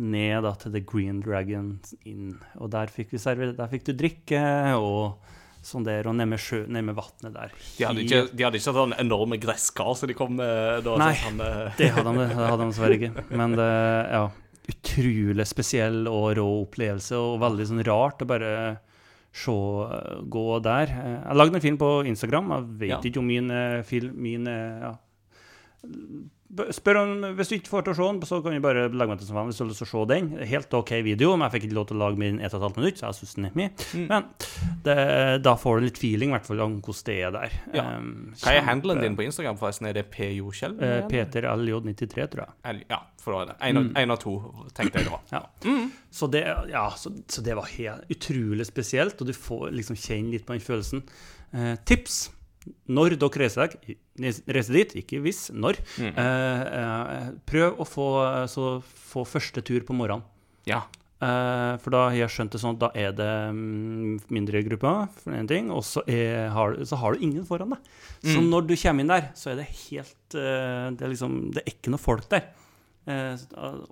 [0.00, 1.74] ned da, til The Green Dragon
[2.08, 2.36] inn.
[2.58, 4.42] Og der fikk, vi server, der fikk du drikke
[4.80, 5.20] og
[5.64, 7.52] sånn der, og ned med, sjø, ned med vannet der.
[7.78, 10.96] De hadde ikke, de hadde ikke sånn enorme gresskar så de kom med da.
[11.00, 11.12] Nei.
[11.20, 13.24] sånn, eh, Det hadde de, det hadde de dessverre ikke.
[13.40, 13.70] Men det,
[14.12, 14.24] ja,
[14.74, 18.50] utrolig spesiell og rå opplevelse, og veldig sånn rart å bare
[19.34, 20.86] se eh, gå der.
[20.94, 22.50] Jeg Jeg lagde en film på Instagram.
[22.54, 23.00] Jeg vet Ja.
[23.04, 24.92] ikke om min eh, film min, eh, ja.
[26.76, 29.10] Spør om, Hvis du ikke får til å se den, så kan vi bare legge
[29.10, 30.26] meg til som venn hvis du har lyst til å se den.
[30.46, 33.00] Helt OK video, men jeg fikk ikke lov til å lage min 1 12 minutt,
[33.00, 33.70] så jeg syns den er mye.
[33.96, 34.04] Mm.
[34.12, 34.28] Men
[34.84, 34.96] det,
[35.46, 37.56] da får du litt feeling, i hvert fall, om hvordan det er der.
[37.74, 37.86] Ja.
[37.96, 38.12] Um,
[38.44, 39.88] Hva er handelen din på Instagram, forresten?
[39.90, 40.76] Er det PJ Kjell?
[40.84, 42.54] Eh, Peter LJ93, tror jeg.
[42.74, 43.58] L, Ja, for da er det.
[43.64, 44.36] En, av- av to,
[44.76, 45.20] tenkte jeg da.
[45.32, 45.42] Ja.
[46.12, 50.36] Så, det, ja, så, så det var helt utrolig spesielt, og du får liksom kjenne
[50.36, 51.02] litt på den følelsen.
[51.54, 52.28] Uh, tips
[52.88, 53.74] når dere reiser,
[54.48, 56.12] reiser dit, ikke hvis, når, Mm.
[56.16, 58.06] eh, eh, prøv å få,
[58.48, 60.22] så, få første tur på morgenen.
[60.66, 60.82] Ja.
[61.24, 65.08] Eh, for da har jeg skjønt det sånn at da er det mm, mindre grupper,
[65.22, 67.78] for én ting, og så, er, har, så har du ingen foran deg.
[68.24, 68.50] Så Mm.
[68.50, 71.70] når du kommer inn der, så er det helt eh, Det er liksom Det er
[71.74, 72.46] ikke noe folk der.
[73.06, 73.36] Eh,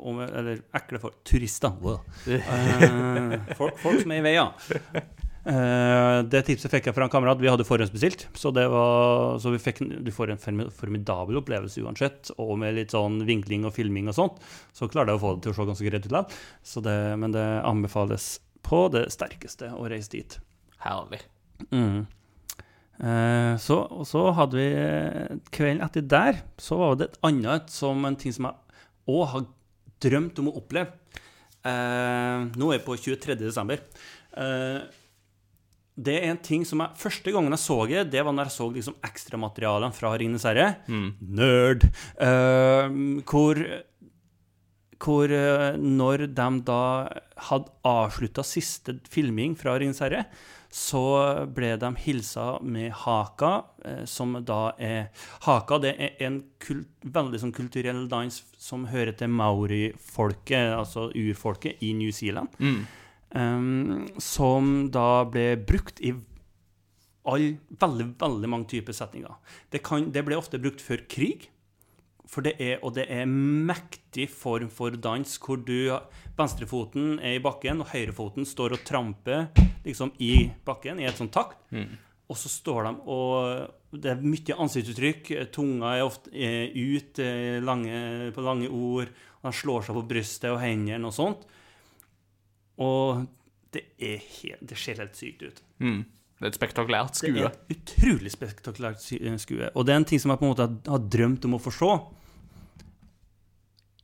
[0.01, 1.19] og eller ekle folk.
[1.29, 1.73] Turister.
[1.85, 2.01] Wow.
[2.27, 4.53] Eh, folk, folk som er i veien.
[4.95, 5.03] Eh,
[5.45, 7.41] det tipset fikk jeg fra en kamerat.
[7.43, 8.29] Vi hadde forhåndsbestilt.
[8.39, 12.31] Så, det var, så vi fikk, du får en formidabel opplevelse uansett.
[12.39, 14.39] Og med litt sånn vinkling og filming og sånt,
[14.77, 16.37] så klarte jeg å få det til å se ganske greit ut.
[16.63, 20.39] Så det- Men det anbefales på det sterkeste å reise dit.
[20.79, 21.21] Herlig.
[21.73, 22.07] Mm.
[23.03, 27.69] Eh, så, og så hadde vi eh, kvelden etter der, så var det et annet
[27.73, 28.55] som en ting som jeg
[29.11, 29.47] òg har
[30.01, 30.93] drømt om å oppleve.
[31.65, 33.35] Eh, nå er jeg på 23.
[33.43, 33.81] desember.
[34.37, 34.81] Eh,
[35.93, 38.57] det er en ting som jeg Første gangen jeg så det, det var når jeg
[38.57, 40.77] så liksom ekstramaterialene fra 'Ringenes herre'.
[41.21, 41.89] Nerd.
[42.17, 43.61] Uh, hvor
[45.03, 46.83] hvor uh, når de da
[47.51, 50.25] hadde avslutta siste filming fra 'Ringenes herre',
[50.73, 53.53] så ble de hilsa med haka,
[53.85, 55.11] uh, som da er
[55.45, 61.83] Haka det er en kult, veldig sånn kulturell dans som hører til maori-folket, altså urfolket,
[61.83, 62.49] i New Zealand.
[63.33, 66.13] Um, som da ble brukt i
[67.29, 67.47] all,
[67.81, 69.33] veldig, veldig mange typer setninger.
[69.73, 71.49] Det, kan, det ble ofte brukt før krig.
[72.33, 75.91] For det er, og det er mektig form for dans hvor du
[76.39, 79.51] venstrefoten er i bakken, og høyrefoten står og tramper
[79.85, 81.59] liksom i bakken i et sånt takt.
[82.31, 85.33] Og så står de og Det er mye ansiktsuttrykk.
[85.53, 89.11] Tunga er ofte er ut eh, lange, på lange ord.
[89.43, 91.45] Og de slår seg på brystet og hendene og sånt.
[92.81, 93.27] Og
[93.73, 95.63] det er helt, det ser helt sykt ut.
[95.83, 96.03] Mm.
[96.43, 97.37] Det er et spektakulært skue.
[97.37, 99.69] Det er et utrolig spektakulært eh, skue.
[99.79, 101.73] Og det er en ting som jeg på en måte har, drømt om å få
[101.77, 101.93] se.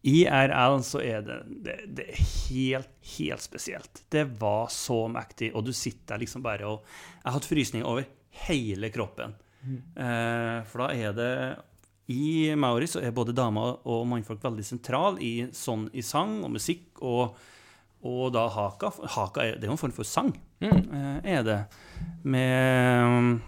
[0.09, 4.04] IRL så er det, det, det er helt, helt spesielt.
[4.09, 7.90] Det var så mektig, og du sitter der liksom bare og Jeg har hatt frysninger
[7.90, 8.07] over
[8.46, 9.35] hele kroppen.
[9.66, 11.33] Eh, for da er det
[12.14, 16.54] I Maori så er både damer og mannfolk veldig sentral i, sånn, i sang og
[16.54, 17.35] musikk og,
[18.06, 18.92] og da haka.
[19.16, 21.22] Haka er, det er jo en form for sang, mm.
[21.24, 21.61] er det.
[22.22, 23.40] Med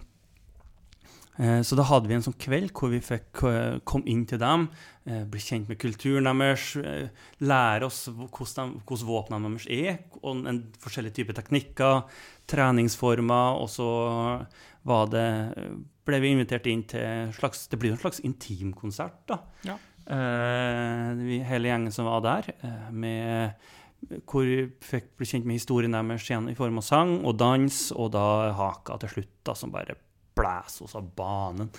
[1.40, 4.40] Eh, Så da hadde vi en sånn kveld hvor vi fikk eh, komme inn til
[4.42, 4.68] dem,
[5.08, 7.08] eh, bli kjent med kulturen deres, eh,
[7.40, 12.02] lære oss hvordan, de, hvordan våpnene deres er, og en forskjellige typer teknikker,
[12.50, 13.90] treningsformer, og så
[14.84, 15.28] var det,
[16.08, 19.40] ble vi invitert inn til slags, det blir en slags intimkonsert da.
[19.68, 19.78] Ja.
[20.10, 23.68] Eh, vi, hele gjengen som var der, eh, med,
[24.08, 27.80] hvor vi fikk bli kjent med historien deres igjen i form av sang og dans,
[27.92, 28.24] og da
[28.56, 29.98] haka til slutt da, som bare
[30.38, 31.70] blæser oss av banen.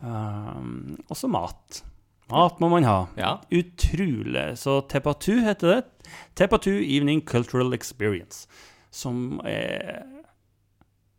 [0.00, 1.82] Um, og så mat.
[2.30, 2.98] Mat må man ha.
[3.18, 3.36] Ja.
[3.54, 4.46] Utrolig.
[4.60, 6.10] Så Tepatu heter det.
[6.38, 8.46] Tepatu Evening Cultural Experience.
[8.90, 10.04] Som er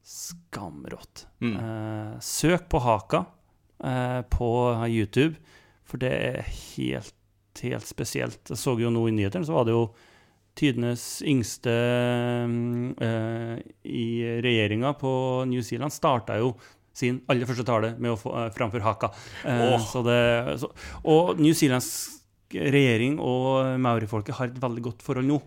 [0.06, 1.28] skamrått.
[1.44, 1.56] Mm.
[1.56, 3.26] Uh, søk på Haka
[3.84, 4.50] uh, på
[4.90, 5.36] YouTube,
[5.86, 7.16] for det er helt,
[7.62, 8.42] helt spesielt.
[8.50, 9.90] Jeg så jo nå i nyhetene, så var det jo
[10.60, 11.74] tidenes yngste
[13.08, 13.56] eh,
[13.88, 14.10] i
[14.44, 15.12] regjeringa på
[15.50, 16.54] New Zealand starta jo
[17.00, 19.12] sin aller første tale med å få eh, framføre Haka.
[19.48, 19.80] Eh, oh.
[19.84, 20.20] så det,
[20.62, 20.72] så,
[21.08, 21.92] og New Zealands
[22.50, 25.40] regjering og maorifolket har et veldig godt forhold nå.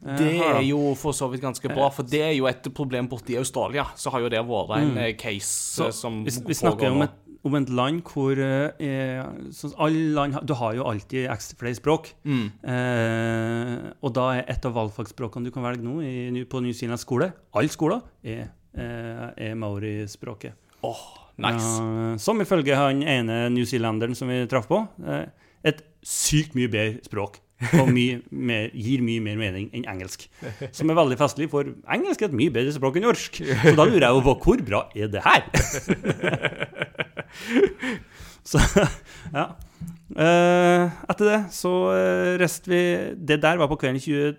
[0.00, 3.34] Det er jo for så vidt ganske bra, for det er jo et problem borte
[3.34, 3.84] i Australia.
[4.00, 5.02] Så har jo det vært en mm.
[5.20, 9.20] case Så som vi, vi snakker om et, om et land hvor eh,
[9.56, 12.12] så alle land, Du har jo alltid ekstra flere språk.
[12.24, 12.46] Mm.
[12.62, 17.00] Eh, og da er et av valgfagsspråkene du kan velge nå i, på New Zealand
[17.00, 20.56] skole Alle skoler er, eh, er maorispråket.
[20.84, 21.04] Åh,
[21.40, 21.76] nice.
[21.76, 25.28] Ja, som ifølge han ene newzealenderen som vi traff på, eh,
[25.64, 27.40] et sykt mye bedre språk.
[27.76, 30.24] Og mye mer, gir mye mer mening enn engelsk.
[30.72, 33.42] Som er veldig festlig, for engelsk er et mye bedre språk enn norsk.
[33.44, 35.44] Så da lurer jeg jo på hvor bra er det her?
[38.50, 38.62] så
[39.34, 39.50] ja.
[40.10, 41.70] Uh, etter det så
[42.40, 42.80] rest reiste vi
[43.14, 44.34] Det der var på kvelden 20,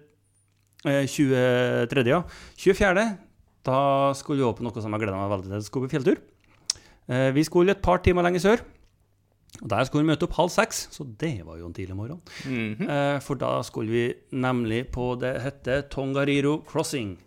[0.83, 2.03] uh, 23.
[2.11, 2.21] Ja.
[2.59, 3.05] 24.
[3.63, 3.79] Da
[4.17, 5.65] skulle vi åpne noe som jeg gleda meg veldig til.
[5.65, 6.21] Skulle bli fjelltur.
[7.07, 8.65] Uh, vi skulle et par timer lenger sør.
[9.59, 12.21] Og Der skulle vi møte opp halv seks, så det var jo en tidlig morgen.
[12.45, 12.87] Mhm.
[12.89, 17.17] Eh, for da skulle vi nemlig på det hette Tongariro Crossing.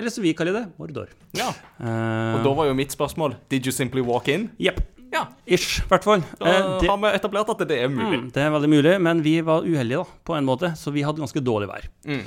[0.00, 1.08] Eller som vi kaller det, Mordor.
[1.36, 1.50] Ja.
[1.78, 4.48] Eh, Og da var jo mitt spørsmål Did you simply walk in?
[4.58, 4.80] Jepp.
[5.12, 5.26] Ja.
[5.46, 6.22] Ish, i hvert fall.
[6.40, 8.18] Da Eh, det, har vi etablert at det er mulig.
[8.22, 11.02] mm, det er veldig mulig, men vi var uheldige, da, på en måte, så vi
[11.04, 11.84] hadde ganske dårlig vær.
[12.08, 12.22] Mm.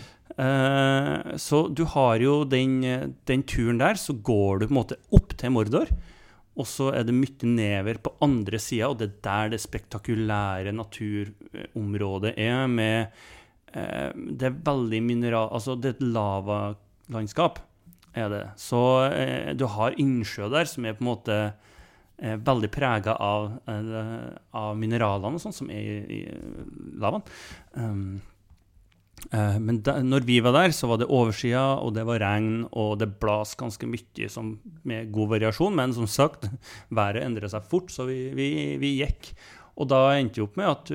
[0.46, 2.78] Eh, så du har jo den,
[3.26, 5.90] den turen der, så går du på en måte opp til Mordor.
[6.56, 10.72] Og så er det mye nedover på andre sida, og det er der det spektakulære
[10.78, 12.68] naturområdet er.
[12.68, 13.08] med
[13.74, 15.50] eh, Det er veldig mineral...
[15.52, 16.06] Altså, det er et
[17.10, 17.60] lavalandskap,
[18.16, 18.44] er det.
[18.60, 21.40] Så eh, du har innsjø der som er på en måte
[22.18, 27.26] eh, veldig prega av, eh, av mineralene og sånn som er i, i lavaen.
[27.74, 28.08] Um,
[29.32, 33.00] Men da, når vi var der, så var det oversida, og det var regn, og
[33.02, 34.52] det blas ganske mye som,
[34.86, 35.74] med god variasjon.
[35.74, 36.46] Men som sagt,
[37.00, 38.50] været endrer seg fort, så vi, vi,
[38.82, 39.32] vi gikk.
[39.82, 40.92] Og da endte vi opp med at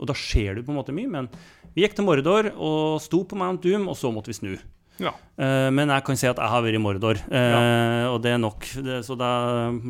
[0.00, 1.30] Og da skjer det på en måte mye, men
[1.76, 4.54] vi gikk til Mordor og sto på Mount Doom, og så måtte vi snu.
[5.00, 5.12] Ja.
[5.40, 7.60] Eh, men jeg kan si at jeg har vært i Mordor, ja.
[8.12, 8.66] og det er nok.
[9.06, 9.30] Så da,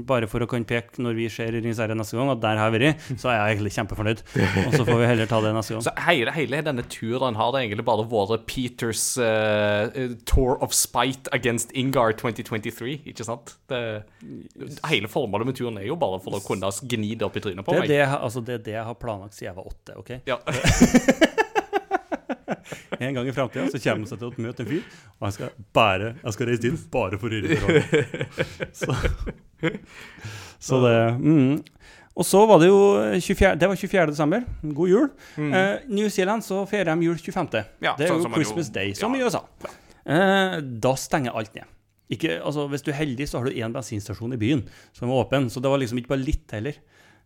[0.06, 2.70] bare for å kunne peke når vi ser Ringens herre neste gang, at der har
[2.70, 4.22] jeg vært, så er jeg egentlig kjempefornøyd.
[4.66, 5.84] Og så får vi heller ta det neste gang.
[5.88, 9.90] Så hele, hele denne turen har det egentlig bare vært Peters uh,
[10.28, 13.56] tour of spite against Ingar 2023, ikke sant?
[13.70, 13.82] Det,
[14.90, 17.66] hele formålet med turen er jo bare for å kunne gni det opp i trynet
[17.66, 17.90] på Det meg.
[17.90, 19.98] det, altså, det er det jeg har planlagt siden jeg var åtte.
[19.98, 20.16] ok?
[20.30, 20.38] Ja.
[23.00, 24.84] En gang i framtida kommer han seg til å møte en fyr,
[25.18, 28.26] og jeg skal bare Jeg skal reise dit bare for å irritere
[28.82, 28.96] Så,
[30.70, 31.60] så det mm.
[32.20, 32.80] Og så var det jo
[33.22, 34.06] 24, det var 24.
[34.10, 34.42] desember.
[34.76, 35.06] God jul.
[35.40, 37.46] Eh, New Zealand så feirer de jul 25.
[37.46, 37.68] Mm.
[37.86, 39.20] Ja, det er sånn jo Christmas jo- Day, som ja.
[39.22, 39.44] i USA.
[40.04, 41.70] Eh, da stenger alt ned.
[42.10, 45.20] Ikke, altså, hvis du er heldig, så har du én bensinstasjon i byen som er
[45.22, 45.46] åpen.
[45.48, 46.80] Så det var liksom ikke bare litt heller.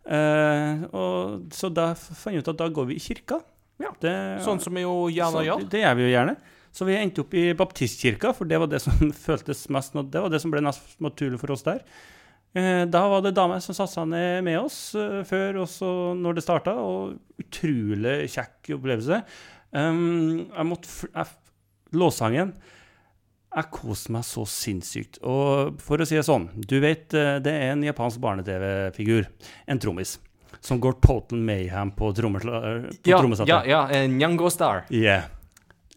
[0.05, 3.41] Eh, og, så da fant jeg ut at da går vi i kirka.
[3.83, 5.65] Ja, Det, Sånn som vi jo gjerne så gjør.
[5.71, 6.37] Det gjør vi jo gjerne.
[6.75, 10.31] Så vi endte opp i baptistkirka, for det var det som føltes mest Det var
[10.33, 11.83] det som ble mest naturlig for oss der.
[12.55, 15.91] Eh, Da var det damer som satte seg ned med oss eh, før og så
[16.19, 19.23] når det starta, og utrolig kjekk opplevelse.
[19.75, 21.25] Um, jeg måtte
[21.99, 22.53] Låssangen
[23.55, 25.19] Jeg koste meg så sinnssykt.
[25.27, 29.27] Og for å si det sånn, du vet eh, det er en japansk barne-TV-figur,
[29.71, 30.17] en trommis,
[30.61, 33.49] som går total mayhem på, trommesla- på Ja, trommesettet.
[33.49, 33.89] ja, ja.
[33.91, 34.85] eh, Nyango Star.
[34.91, 35.23] Yeah.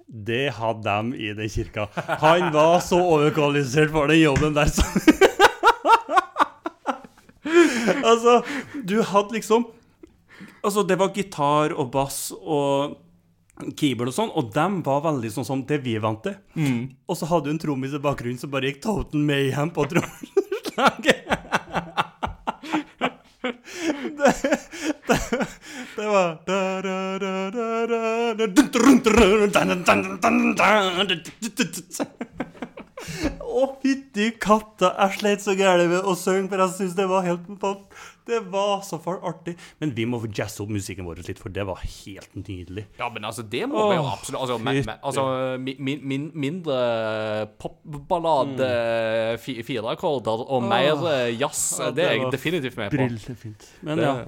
[0.07, 1.87] Det hadde de i den kirka.
[2.21, 4.69] Han var så overkvalifisert for den jobben der.
[4.71, 4.85] Så.
[8.03, 8.41] altså,
[8.83, 9.67] du hadde liksom
[10.65, 12.97] Altså, det var gitar og bass og
[13.77, 16.35] keyboard og sånn, og dem var veldig sånn som det vi vant til.
[17.07, 21.46] Og så hadde du en trommis i bakgrunnen som bare gikk total mayhem på trommeslaget
[23.41, 24.33] det,
[25.07, 25.17] det,
[25.95, 26.37] det, var
[33.45, 34.89] Å, fytti katta!
[35.03, 38.16] Jeg sleit så gærent med å synge, for jeg syns det var helt fantastisk.
[38.27, 39.55] Det var så for artig.
[39.79, 42.83] Men vi må jazze opp musikken vår litt, for det var helt nydelig.
[42.99, 45.25] Ja, men altså, det må vi jo Åh, absolutt Altså, men, men, altså
[45.63, 46.77] min, min, mindre
[47.61, 48.69] popballade,
[49.41, 52.97] fi, fire akkorder, og mer eh, jazz, Ja, det er jeg definitivt med på.
[53.01, 53.67] Brillefint.
[53.81, 54.25] Men Det- ja.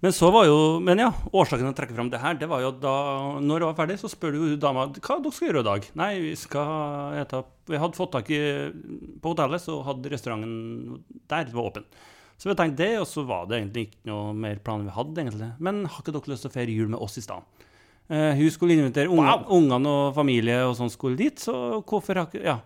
[0.00, 2.60] Men så var jo Men ja, årsaken til å trekke fram det her, det var
[2.62, 5.66] jo da Når det var ferdig, så spør du dama hva dere skal gjøre i
[5.66, 5.88] dag.
[5.98, 8.70] Nei, vi skal ete Vi hadde fått tak i
[9.20, 11.84] På hotellet så hadde restauranten der var åpen.
[12.38, 15.22] Så vi tenkte det, og så var det egentlig ikke noe mer planer vi hadde,
[15.24, 15.48] egentlig.
[15.58, 17.66] Men har ikke dere lyst til å feire jul med oss i stedet?
[18.08, 19.48] Eh, hun skulle invitere unge- Wow.
[19.58, 22.60] ungene og familie og sånn skulle dit, så hvorfor har ikke Ja.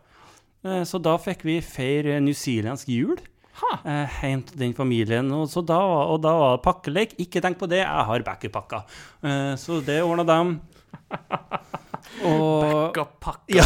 [0.64, 3.16] Eh, så da fikk vi feire newzealandsk jul.
[3.84, 5.32] Eh, hjem til den familien.
[5.32, 7.16] Og, så da, og da var det pakkelek.
[7.18, 8.84] Ikke tenk på det, jeg har backup-pakka.
[9.24, 10.60] Eh, så det ordna dem.
[12.24, 13.54] Og Backup-pakka.
[13.56, 13.64] Ja.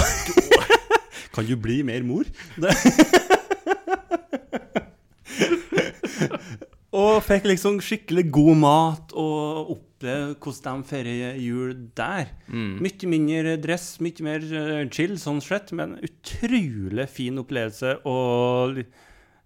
[1.35, 2.25] Kan du bli mer mor?
[6.97, 12.31] Og fikk liksom skikkelig god mat og oppleve hvordan de feirer jul der.
[12.81, 18.17] Mye mindre dress, mye mer eh, chill sånn sett, men utrolig fin opplevelse å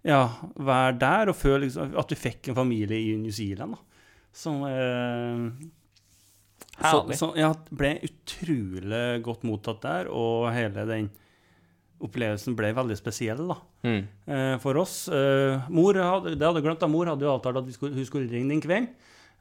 [0.07, 0.21] ja,
[0.55, 3.75] være der og føle liksom, at du fikk en familie i New Zealand.
[3.75, 4.05] da.
[4.31, 5.49] Som eh,
[6.81, 11.11] så, så ja, ble utrolig godt mottatt der, og hele den
[12.01, 14.01] opplevelsen ble veldig spesiell da, Mm.
[14.27, 15.07] eh, for oss.
[15.07, 16.87] Eh, mor hadde, det hadde glemt, da.
[16.87, 18.89] Mor hadde jo avtalt at vi skulle, hun skulle ringe den kvelden.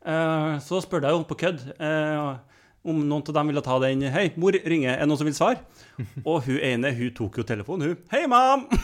[0.05, 2.37] Eh, så spurte jeg jo på kødd eh,
[2.85, 4.03] om noen av dem ville ta den.
[4.13, 5.61] Hei, mor ringer, er det noen som vil svare?
[6.25, 7.97] Og hun ene hun tok jo telefonen, hun.
[8.13, 8.67] Hei, mam!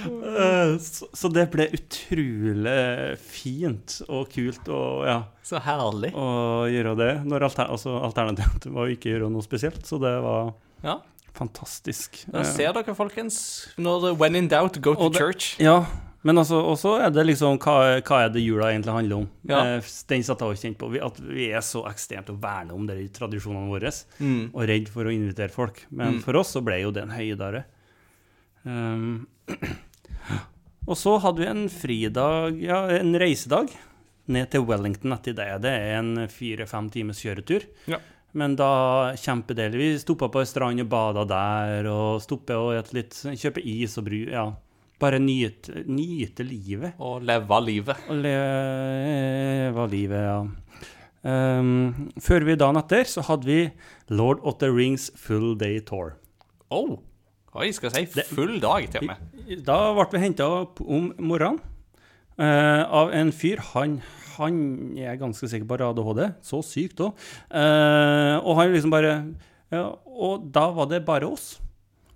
[0.00, 0.19] Eh,
[0.78, 6.12] så, så det ble utrolig fint og kult og ja Så herlig.
[6.14, 7.10] å gjøre det.
[7.26, 10.98] Når alter, altså, alternativet var å ikke gjøre noe spesielt, så det var Ja.
[11.34, 12.24] fantastisk.
[12.30, 13.68] Da Eh, ser dere, folkens.
[13.78, 15.58] Når when in doubt, go to Og det- church.
[15.60, 15.86] Ja,
[16.22, 19.28] men altså, også er det liksom hva, hva er det jula egentlig handler om?
[19.48, 19.60] Ja.
[19.76, 20.90] Eh, den satte jeg også kjent på.
[20.92, 23.90] Vi, at vi er så ekstremt å verne om de tradisjonene våre,
[24.20, 24.50] Mm.
[24.54, 25.86] og redd for å invitere folk.
[25.90, 27.64] Men for oss så ble jo det en høydare.
[28.66, 29.26] Um,
[30.86, 33.74] og så hadde vi en fridag, ja, en reisedag,
[34.30, 35.50] ned til Wellington etter det.
[35.64, 37.66] Det er en fire-fem times kjøretur.
[37.90, 37.98] Ja.
[38.38, 39.78] Men da kjempedeilig.
[39.80, 43.98] Vi stoppa på ei strand og bada der, og stoppa og et litt, kjøpe is
[43.98, 44.24] og bry...
[44.30, 44.50] Ja.
[45.00, 46.98] Bare nyte, nyte livet.
[47.00, 48.02] Og leve livet.
[48.12, 50.40] Og leve livet, ja.
[51.20, 53.58] Um, før vi dagen etter så hadde vi
[54.12, 56.14] Lord of the Rings Full Day Tour.
[56.68, 56.98] Oh.
[57.50, 59.62] Oi, skal jeg si full dag til og med.
[59.66, 61.58] Da ble vi henta opp om morgenen
[62.38, 63.58] uh, av en fyr.
[63.72, 63.96] Han,
[64.36, 64.60] han
[64.94, 66.22] er ganske sikker på har ADHD.
[66.46, 67.26] Så sykt òg.
[67.50, 69.16] og han liksom bare
[69.70, 71.56] Ja, og da var det bare oss.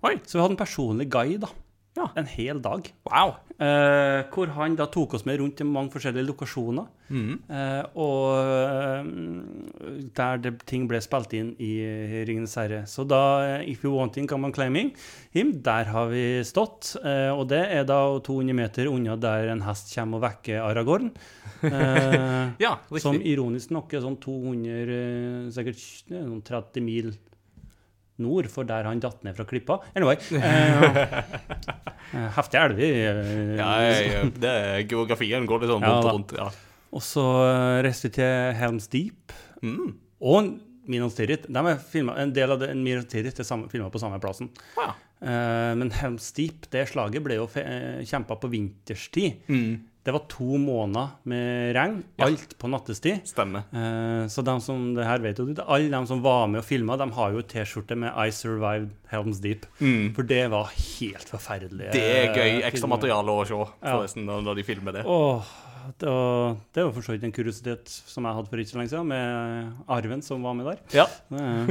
[0.03, 0.15] Oi.
[0.23, 1.51] Så vi hadde en personlig guide, da.
[1.95, 2.09] Ja.
[2.19, 2.89] En hel dag.
[3.07, 3.37] Wow.
[3.55, 6.89] Eh, hvor han da tok oss med rundt til mange forskjellige lokasjoner.
[7.07, 7.37] Mm.
[7.47, 11.69] Eh, og eh, der det, ting ble spilt inn i
[12.27, 12.81] Ringenes herre.
[12.91, 14.91] Så da eh, If you want him, come on claiming
[15.31, 15.53] him.
[15.63, 16.97] Der har vi stått.
[16.99, 21.13] Eh, og det er da 200 meter unna der en hest kommer og vekker Aragorn.
[21.65, 25.79] Eh, Ja, som ironisk nok er sånn 200 eh, Sikkert
[26.11, 27.07] det er sånn 30 mil
[28.23, 29.79] nord for der han datt ned fra klippa.
[29.95, 30.17] Anyway.
[32.15, 33.17] Eh, heftige heftig elver.
[33.25, 34.19] eh, Ja, ja.
[34.29, 36.33] Det er geografien går litt sånn Ja, rundt og rundt.
[36.37, 36.45] Ja.
[36.95, 39.33] Og så eh, reiste vi til Helms Deep.
[39.65, 39.95] Mm.
[40.21, 40.51] Og
[40.87, 41.49] Minos Tirith.
[41.49, 44.51] De er filmet, en del av det, Minos Tirith er filma på samme plassen.
[44.77, 44.93] Ja.
[45.19, 49.41] Eh, men Helms Deep, det slaget, ble jo kjempa på vinterstid.
[49.49, 49.81] Mm.
[50.05, 51.95] Det var to måneder med regn.
[52.19, 52.27] Ja.
[52.27, 53.23] Alt på nattestid.
[53.25, 53.63] Stemmer.
[53.73, 56.67] Eh, så de som, det her vet jo du, alle de som var med og
[56.67, 59.65] filma, de har jo T-skjorte med 'I survived Helms Deep'.
[59.79, 60.13] Mm.
[60.13, 61.89] For det var helt forferdelig.
[61.97, 62.61] Det er gøy.
[62.69, 65.05] Ekstra materiale å se, forresten, når når de filmer det.
[65.09, 65.41] Åh,
[65.97, 68.77] det var, det var for så vidt en kuriositet som jeg hadde for ikke så
[68.77, 70.79] lenge siden, med arven som var med der.
[70.93, 71.09] Ja.
[71.33, 71.69] Eh,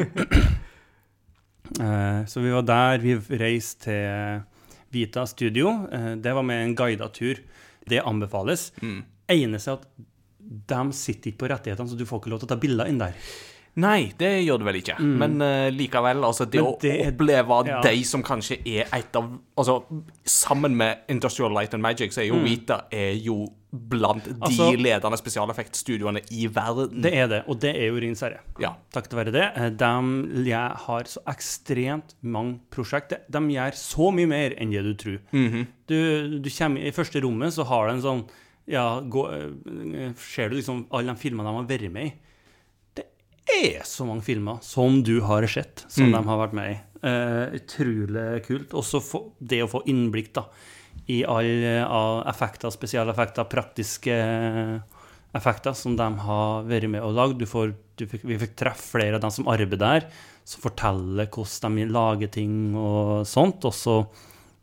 [1.86, 2.98] eh, så vi var der.
[2.98, 4.42] Vi reiste til
[4.90, 5.86] Vita Studio.
[5.86, 7.38] Eh, det var med en guida tur.
[7.88, 8.70] Det anbefales.
[8.82, 9.00] Mm.
[9.34, 9.88] Eneste er at
[10.44, 13.00] de sitter ikke på rettighetene, så du får ikke lov til å ta bilder inn
[13.00, 13.16] der.
[13.82, 14.96] Nei, det gjør det vel ikke.
[15.02, 17.80] Men uh, likevel, altså det det å oppleve ja.
[17.82, 19.80] de som kanskje er et av Altså,
[20.28, 23.40] sammen med Industrial Light and Magic, så er jo Vita er jo
[23.74, 24.42] blant de Mm.
[24.46, 27.02] Altså- ledende spesialeffektstudioene i verden.
[27.02, 28.38] Det er det, og det er jo Rin Serre.
[28.60, 28.74] Ja.
[28.92, 29.52] Takket være det.
[29.56, 33.18] eh, De har så ekstremt mange prosjekter.
[33.30, 35.18] De gjør så mye mer enn det du tror.
[35.32, 35.66] Mhm.
[35.86, 38.28] du, du kommer I første rommet så har du en sånn
[38.66, 42.12] Ja, gå, eh, ser du liksom alle de filmene de har vært med i?
[42.96, 43.04] Det
[43.76, 46.12] er så mange filmer som du har sett, som Mm.
[46.22, 46.80] de har vært med i.
[47.06, 48.70] Uh, utrolig kult.
[48.70, 50.44] Også få- det å få innblikk da,
[51.12, 54.76] i alle av effekter, spesialeffekter, praktiske eh,
[55.36, 57.40] effekter som de har vært med og lagd.
[57.42, 60.06] Du får, du fikk, vi fikk treffe flere av dem som arbeider der,
[60.48, 63.64] som forteller hvordan de lager ting og sånt.
[63.68, 63.98] Og så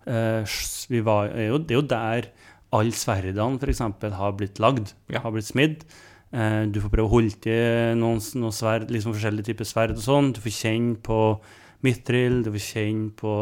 [0.08, 0.45] eh,
[0.89, 2.32] vi var, Det er jo der
[2.71, 3.84] alle sverdene f.eks.
[4.15, 5.19] har blitt lagd, Ja.
[5.21, 5.84] har blitt smidd.
[6.32, 10.06] Eh, du får prøve å holde til noen, noen sverd, liksom forskjellige typer sverd og
[10.06, 10.32] sånn.
[10.34, 11.39] Du får kjenne på
[11.84, 13.34] mitril, du får kjenne på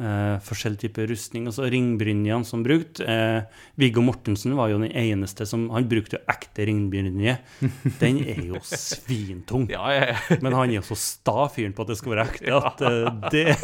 [0.00, 1.48] eh, forskjellige typer rustning.
[1.50, 3.00] altså ringbrynjene som brukt.
[3.00, 3.42] Uh,
[3.80, 7.38] Viggo Mortensen var jo den eneste som Han brukte jo ekte ringbrynje.
[8.02, 9.68] Den er jo svintung.
[9.72, 10.38] Ja, ja, ja.
[10.40, 13.28] Men han er jo så sta fyren på at det skal være ekte, at uh,
[13.32, 13.56] det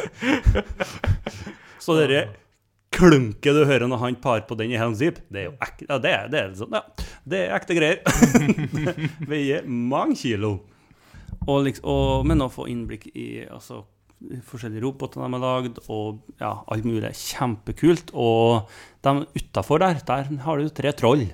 [1.78, 2.26] Så dere
[2.98, 5.86] klunket du hører når han par på den i Helms Deep, det er jo ekte,
[5.88, 8.00] ja, det er, det er, sånn, ja, det er ekte greier.
[9.20, 10.52] Det Veier mange kilo.
[11.48, 13.84] Og liksom, og, men å få innblikk i altså,
[14.48, 17.12] forskjellige roboter de har lagd, og ja, alt mulig.
[17.16, 18.10] Kjempekult.
[18.18, 18.68] Og
[19.06, 21.26] de utafor der, der har du tre troll.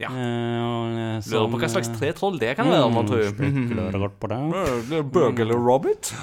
[0.00, 0.08] Ja.
[0.08, 3.26] Eh, og, eh, Lurer på hva slags eh, tre troll det kan være, man tror.
[3.34, 5.02] Spekulerer godt på det.
[5.12, 6.14] Burglar Robert?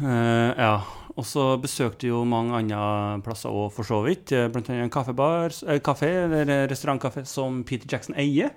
[0.00, 0.76] Eh, ja.
[1.16, 4.32] Og så besøkte jo mange andre plasser òg, for så vidt.
[4.36, 8.52] Eh, Blant annet en kaffebar, eh, kafé, eller restaurantkafé som Peter Jackson eier.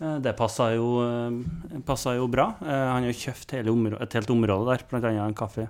[0.00, 1.80] Eh, det passa jo, eh,
[2.16, 2.54] jo bra.
[2.62, 5.68] Eh, han har jo kjøpt hele områ- et helt område der, annet en kafé.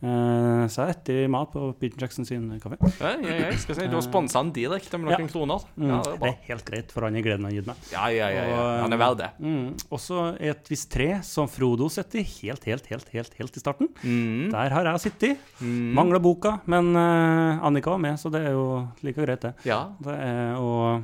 [0.00, 2.76] Eh, så jeg etter mat på Peter Jackson sin kafé.
[3.00, 5.32] Ja, ja, ja, skal si, du har sponsa han direkte med noen Ja.
[5.32, 5.64] kroner.
[5.76, 7.66] Mm, Ja, det er det er helt greit, for han er gleden han har gitt
[7.66, 7.76] meg.
[7.90, 8.82] Ja, ja, ja, ja.
[8.84, 9.30] Han er verdt det.
[9.40, 9.74] Mm.
[9.90, 13.88] også et visst tre som Frodo sitter i helt, helt, helt, helt, helt i starten.
[14.04, 14.50] Mm.
[14.52, 15.36] Der har jeg sittet.
[15.60, 15.92] Mm.
[15.94, 19.54] Mangla boka, men Annika var med, så det er jo like greit, det.
[19.64, 19.88] Ja.
[20.00, 21.02] det er, og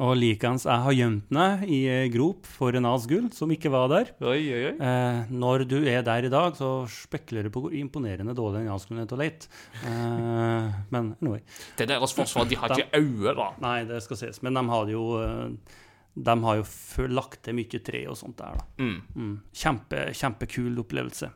[0.00, 3.90] og likeens, jeg har gjemt meg i ei grop for en Asgull som ikke var
[3.92, 4.12] der.
[4.24, 4.72] Oi, oi, oi.
[4.76, 8.72] Eh, når du er der i dag, så spekulerer du på hvor imponerende dårlig den
[8.72, 9.52] Asgullen er til å lete.
[9.84, 11.44] Eh, men anyway.
[11.78, 13.48] Til deres forsvar, de har ikke øye, da.
[13.64, 14.42] Nei, det skal ses.
[14.46, 15.78] Men de har jo eh,
[16.12, 18.68] De har jo lagt til mye tre og sånt der, da.
[18.84, 18.98] Mm.
[19.16, 19.36] Mm.
[19.56, 21.32] Kjempe, kjempekul opplevelse.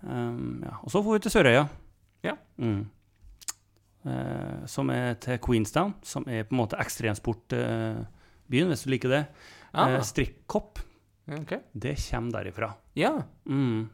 [0.00, 0.78] Um, ja.
[0.80, 1.64] Og så får vi til Sørøya.
[2.24, 2.36] Ja.
[2.62, 2.84] Mm.
[4.08, 9.24] Eh, som er til Queenstown, som er på en måte ekstremsportbyen, hvis du liker det.
[9.72, 9.96] Ah.
[9.96, 10.86] Eh, Strikkopp.
[11.30, 11.60] Okay.
[11.78, 12.72] det kommer derifra.
[12.98, 13.12] Ja.
[13.46, 13.88] Mm.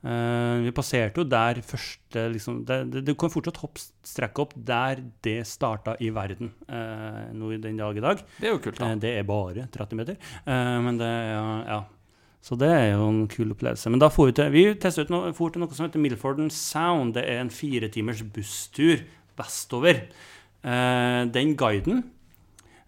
[0.00, 4.54] Eh, vi passerte jo der første liksom, det, det, Du kan fortsatt hoppe strekke opp
[4.56, 8.22] der det starta i verden eh, nå i den dag i dag.
[8.40, 8.90] Det er jo kult, da.
[8.90, 10.20] Eh, Det er bare 30 meter.
[10.44, 11.80] Eh, men det ja, ja.
[12.40, 13.90] Så det er jo en kul opplevelse.
[13.92, 17.12] Men da får vi til Vi testet ut noe, til noe som heter Milford Sound.
[17.18, 19.04] Det er en fire timers busstur
[19.40, 20.04] vestover.
[20.60, 22.02] Eh, den guiden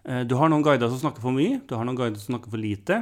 [0.05, 2.53] eh, Du har noen guider som snakker for mye, du har noen guider som snakker
[2.53, 3.01] for lite.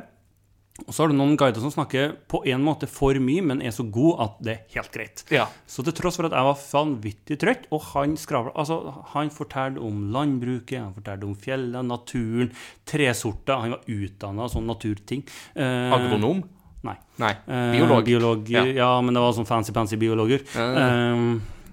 [0.87, 3.73] Og så har du noen guider som snakker på en måte for mye, men er
[3.75, 5.23] så god at det er helt greit.
[5.33, 5.45] Ja.
[5.69, 8.79] Så til tross for at jeg var vanvittig trøtt, og han skravla Altså,
[9.13, 12.51] han fortalte om landbruket, han fortalte om fjellet, naturen,
[12.87, 15.23] tresorter Han var utdanna sånn naturting.
[15.53, 16.41] Eh, Agronom?
[16.87, 16.97] Nei.
[17.21, 17.33] Nei.
[17.45, 18.05] Eh, Biolog.
[18.07, 18.65] biolog Ja.
[18.65, 18.91] ja.
[19.01, 20.47] men det var sånn fancy-pansy biologer.
[20.55, 21.27] Eh,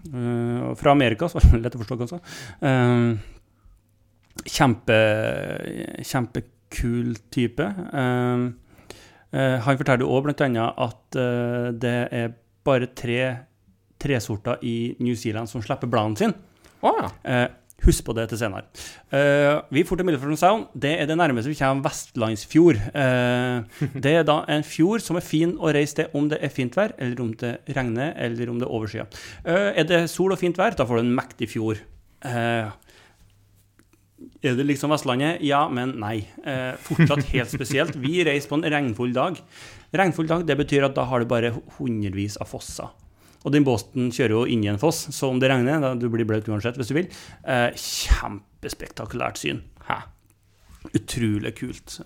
[0.06, 2.20] eh, fra Amerika, så var det lett å forstå, kanskje.
[2.62, 3.18] Uh,
[4.48, 4.98] kjempe,
[6.06, 7.68] kjempekul type.
[7.92, 8.48] Uh,
[9.28, 10.68] han forteller òg bl.a.
[10.86, 11.16] at
[11.76, 12.30] det er
[12.64, 13.20] bare tre
[14.00, 16.38] tresorter i New Zealand som slipper bladene sine.
[16.80, 17.48] Oh, ja.
[17.86, 18.66] Husk på det til senere.
[19.12, 20.66] Uh, vi får til Milford Sound.
[20.74, 22.80] Det er det nærmeste vi kommer Vestlandsfjord.
[22.90, 23.62] Uh,
[24.04, 26.74] det er da en fjord som er fin å reise til om det er fint
[26.76, 28.68] vær, eller om det regner, eller om det
[28.98, 29.22] er.
[29.44, 31.80] Eh, er det sol og fint vær, da får du en mektig fjord.
[32.24, 32.74] Uh,
[34.42, 35.42] er det liksom Vestlandet?
[35.46, 36.22] Ja, men nei.
[36.42, 37.98] Eh, fortsatt helt spesielt.
[37.98, 39.38] Vi reiser på en regnfull dag.
[39.94, 42.90] Regnfull dag, det betyr at da har du bare hundrevis av fosser.
[43.46, 46.08] Og den båten kjører jo inn i en foss, så om det regner, da du
[46.10, 47.10] blir blaut uansett hvis du vil.
[47.46, 49.62] Eh, kjempespektakulært syn.
[49.88, 50.02] Hæ.
[50.94, 52.00] Utrolig kult.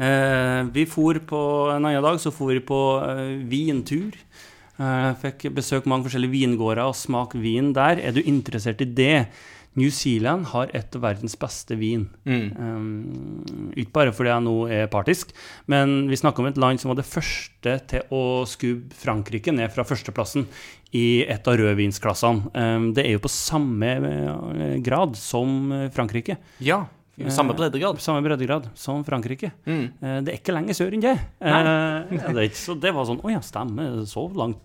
[0.00, 1.42] Eh, vi for på
[1.74, 4.16] en annen dag, så for vi på eh, vintur.
[4.80, 8.00] Eh, fikk besøke mange forskjellige vingårder og smake vin der.
[8.00, 9.26] Er du interessert i det?
[9.78, 12.08] New Zealand har et av verdens beste vin.
[12.26, 12.46] Mm.
[12.58, 15.30] Um, ikke bare fordi jeg nå er partisk,
[15.70, 19.70] men vi snakker om et land som var det første til å skubbe Frankrike ned
[19.74, 20.48] fra førsteplassen
[20.96, 22.50] i et av rødvinsklassene.
[22.50, 26.40] Um, det er jo på samme eh, grad som eh, Frankrike.
[26.66, 26.82] Ja.
[27.28, 28.00] Samme breddegrad.
[28.00, 29.52] Samme breddegrad som Frankrike.
[29.68, 29.84] Mm.
[30.00, 31.14] Eh, det er ikke lenger sør enn det.
[31.38, 34.00] Det så det var sånn Å ja, stemmer.
[34.08, 34.64] Så langt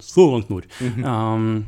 [0.00, 0.68] Så langt nord.
[1.02, 1.64] um,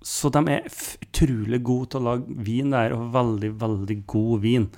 [0.00, 0.66] så de er
[1.04, 4.68] utrolig gode til å lage vin der, og veldig, veldig god vin.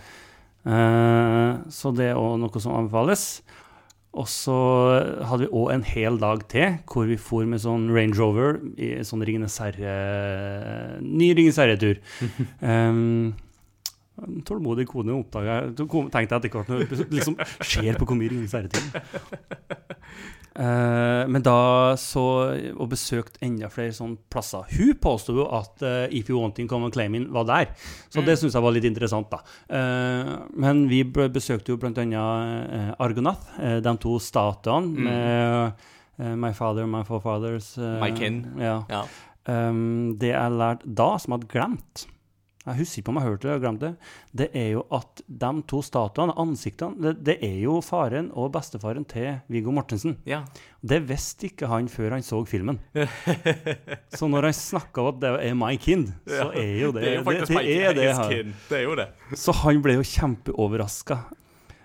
[0.66, 3.42] Uh, så det er òg noe som anbefales.
[4.12, 4.54] Og så
[5.24, 8.98] hadde vi òg en hel dag til hvor vi for med sånn Range Rover i
[9.08, 9.94] sånn Ringenes herre
[11.00, 12.02] Ny Ringenes herre-tur.
[12.60, 13.32] um,
[14.22, 18.34] en tålmodig kone oppdaga Tenkte jeg etter hvert når jeg liksom ser på hvor mye
[18.34, 18.92] Ringenes herre-ting.
[20.52, 22.22] Eh, men da så
[22.76, 24.66] Og besøkt enda flere sånne plasser.
[24.76, 27.72] Hun påsto jo at uh, If You Want In Come and Claim In var der.
[28.12, 29.40] Så det syns jeg var litt interessant, da.
[29.72, 35.72] Uh, men vi besøkte jo eh, Argonath, de to statuene med
[36.18, 38.44] eh, My Father, My Forefathers My kin.
[38.60, 38.82] Ja.
[38.90, 39.04] Ja.
[39.48, 42.06] Um, det jeg lærte da, som jeg hadde glemt
[42.62, 44.10] Jeg husker ikke om jeg hørte det, jeg glemte det.
[44.38, 49.06] Det er jo at de to statuene, ansiktene, det, det er jo faren og bestefaren
[49.10, 50.18] til Viggo Mortensen.
[50.28, 50.44] ja.
[50.82, 52.80] Det visste ikke han før han så filmen.
[54.18, 57.12] så når han snakka om at det er my kind, så er jo det Det
[57.12, 58.56] er jo faktisk det, det, er det.
[58.66, 59.06] Det er jo det.
[59.38, 61.20] Så han ble jo kjempeoverraska.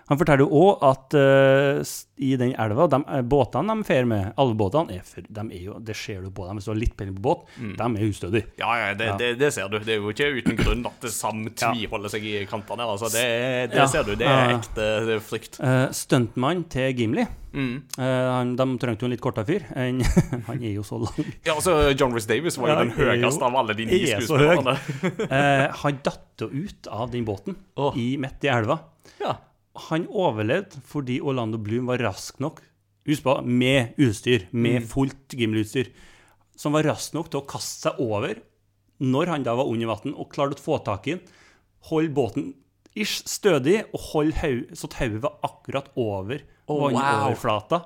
[0.08, 1.80] Han forteller jo òg at uh,
[2.18, 5.64] i den elva, de, eh, båtene de fer med, alle båtene, er, for, de er
[5.68, 8.06] jo, det ser du på dem hvis du har litt peiling på båt, de er
[8.08, 8.48] ustødige.
[8.58, 9.16] Ja, ja, det, Ja.
[9.20, 9.78] Det, det ser du.
[9.78, 11.72] Det er jo ikke uten grunn at det Ja.
[11.72, 12.88] tviholder seg i kantene.
[12.88, 13.86] Altså, det, det Ja.
[13.86, 14.14] ser du.
[14.16, 15.60] Det er ekte det er frykt.
[15.60, 17.82] Uh, Stuntmann til Gimli Mm.
[17.96, 19.64] Uh, han, De trengte jo en litt kortere fyr.
[19.78, 20.02] En,
[20.48, 21.32] han er jo så lang.
[21.46, 24.20] Ja, altså, John Rhys Davis var jo Ja, den høyeste av alle de ni er
[24.20, 24.76] skuespillerne.
[25.24, 27.96] uh, han datt jo ut av den båten oh.
[27.96, 28.78] i, midt i elva.
[29.22, 29.38] Ja.
[29.88, 32.60] Han overlevde fordi Orlando Bloom var rask nok,
[33.08, 35.92] husk på, med utstyr, med fullt Gimli-utstyr,
[36.58, 38.40] som var rask nok til å kaste seg over
[38.98, 41.22] når han da var under vann, og klarte å få tak i den,
[41.86, 42.48] holde båten
[42.98, 46.88] ish stødig og holde hau, så hodet var akkurat over wow.
[46.88, 47.82] vannoverflata.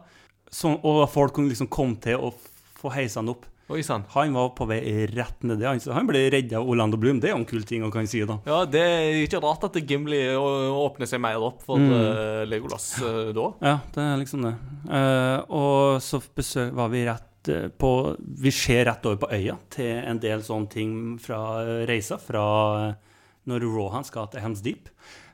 [0.52, 2.32] Så, og folk kunne liksom komme til å
[2.80, 3.46] få heisa han opp.
[3.72, 4.04] Oi sann.
[4.12, 5.64] Han var på vei rett nedi.
[5.64, 7.22] Han, han ble redda av Orlando Bloom.
[7.22, 8.36] Det er jo en kul ting å kan si, da.
[8.44, 13.30] Ja, det er ikke rart at Gimli åpner seg mer opp for eh, Legolas eh,
[13.36, 13.46] da.
[13.64, 14.52] Ja, det er liksom det.
[14.90, 17.28] Uh, og så besøk, var vi rett
[17.80, 17.88] på
[18.38, 21.40] Vi ser rett over på øya til en del sånne ting fra
[21.88, 22.20] reisa.
[22.22, 22.44] Fra
[23.50, 24.92] når Rohan skal til Hands Deep.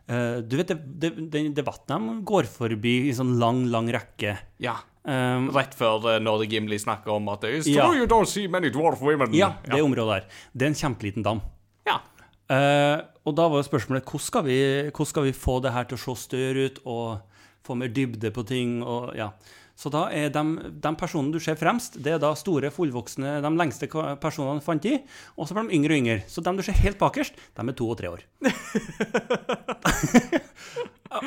[0.08, 4.38] Eh, du vet, det, det, det de går forbi i sånn lang, lang rekke.
[4.64, 4.78] Ja.
[5.08, 7.86] Um, Rett før uh, når Gimli snakker om at It's Ja.
[7.86, 9.32] true you don't see many dwarf women.
[9.36, 10.42] ja, det området der.
[10.52, 11.40] Det er en kjempeliten dam.
[11.88, 12.00] Ja.
[12.48, 15.88] Uh, og da var jo spørsmålet hvordan skal, vi, hvordan skal vi få det her
[15.88, 18.78] til å se større ut og få mer dybde på ting?
[18.82, 19.30] Og, ja.
[19.78, 20.42] Så da er de,
[20.82, 23.86] de personene du ser fremst, det er da store, fullvoksne, de lengste
[24.18, 24.96] personene fant i.
[25.38, 26.16] Og så blir de yngre og yngre.
[26.26, 28.24] Så de du ser helt bakerst, de er to og tre år.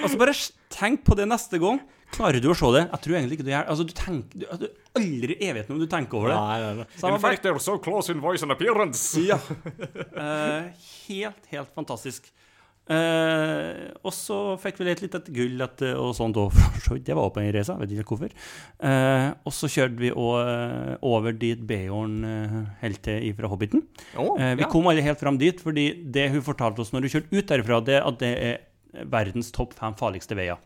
[0.04, 0.36] altså bare
[0.76, 1.80] tenk på det neste gang.
[2.12, 2.84] Klarer du å se det?
[2.90, 4.68] Jeg tror egentlig ikke du gjør altså, du tenker, du, du
[5.00, 6.36] Aldri i evigheten om du tenker over det.
[6.36, 7.12] Nei, nei, nei.
[7.16, 9.16] In fact, they're so close in voice and appearance.
[9.24, 9.38] Ja.
[10.12, 10.68] Uh,
[11.08, 12.28] helt, helt fantastisk.
[12.92, 16.56] Eh, og så fikk vi litt, litt etter gull at, og sånt òg.
[17.06, 18.34] Det var oppe en reise, vet ikke hvorfor.
[18.84, 23.86] Eh, og så kjørte vi også, over dit Beorn eh, holdt til fra Hobbiten.
[24.18, 24.72] Oh, Eh, vi ja.
[24.72, 27.82] kom aldri helt fram dit, fordi det hun fortalte oss når hun kjørte ut derifra,
[27.86, 28.60] det at det er
[29.08, 30.58] verdens topp fem farligste veier.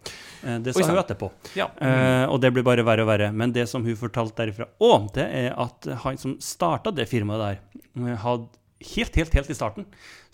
[0.41, 1.29] Eh, det Oi, sa hun etterpå.
[1.59, 1.67] ja.
[1.77, 3.31] Eh, og det blir bare verre og verre.
[3.35, 7.43] Men det som hun fortalte derifra òg, det er at han som starta det firmaet
[7.43, 7.59] der,
[8.01, 8.49] eh, hadde
[8.95, 9.85] helt, helt, helt i starten,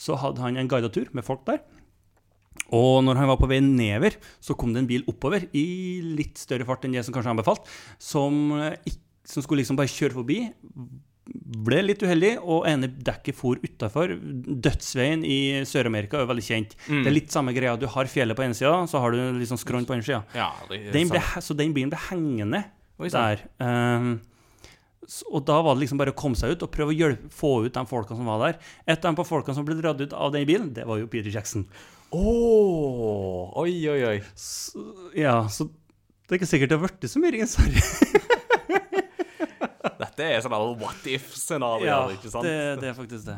[0.01, 1.61] så hadde han en guidet tur med folk der.
[2.75, 5.65] Og når han var på vei nedover, så kom det en bil oppover i
[6.17, 7.67] litt større fart enn det som kanskje han befalt,
[8.01, 8.95] som, eh,
[9.27, 10.39] som skulle liksom bare kjøre forbi.
[11.31, 14.15] Ble litt uheldig, og ene dekket for utafor.
[14.65, 15.37] Dødsveien i
[15.67, 16.75] Sør-Amerika er veldig kjent.
[16.89, 17.03] Mm.
[17.05, 17.77] Det er litt samme greia.
[17.79, 20.23] Du har fjellet på ene sida, så har du liksom skrån på andre sida.
[20.35, 22.63] ja er så den bilen ble hengende
[22.99, 23.39] Oi, der.
[23.63, 24.30] Ehm, s-
[25.31, 27.49] og da var det liksom bare å komme seg ut og prøve å hjelpe, få
[27.65, 28.59] ut de folka som var der.
[28.85, 31.33] Et av de folkene som ble dratt ut av den bilen, det var jo Peter
[31.33, 31.65] Jackson.
[32.11, 34.17] Åh, oi, oi, oi.
[34.37, 34.83] Så,
[35.17, 37.81] ja, så det er ikke sikkert det har blitt så mye Ringenes herre.
[40.01, 42.45] Dette er sånn what if-scenario, Ja, ikke sant?
[42.47, 43.37] det, det er faktisk det.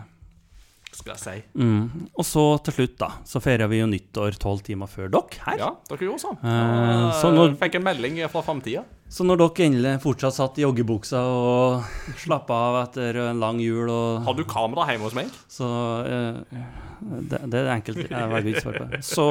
[0.94, 1.36] Skal jeg si.
[1.58, 2.10] Mm.
[2.14, 5.58] Og så til slutt, da, så feira vi jo nyttår tolv timer før dere her.
[5.58, 6.38] Ja, dere gjorde sånn.
[6.46, 8.84] Eh, så når- Fikk en melding fra framtida.
[9.14, 11.84] Så når dere endelig fortsatt satt i joggebuksa og
[12.22, 15.34] slappa av etter en lang jul og Har du kamera hjemme hos meg?
[15.50, 15.66] Så
[16.06, 16.64] eh,
[17.02, 18.06] det, det er enkelt.
[18.10, 19.02] Jeg velger ikke å svare på.
[19.04, 19.28] Så,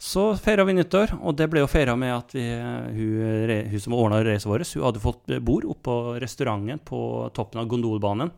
[0.00, 3.96] så feira vi nyttår, og det ble jo feira med at vi, hun, hun som
[3.96, 7.00] ordna reisen vår, hun hadde fått bord oppå restauranten på
[7.36, 8.32] toppen av gondolbanen.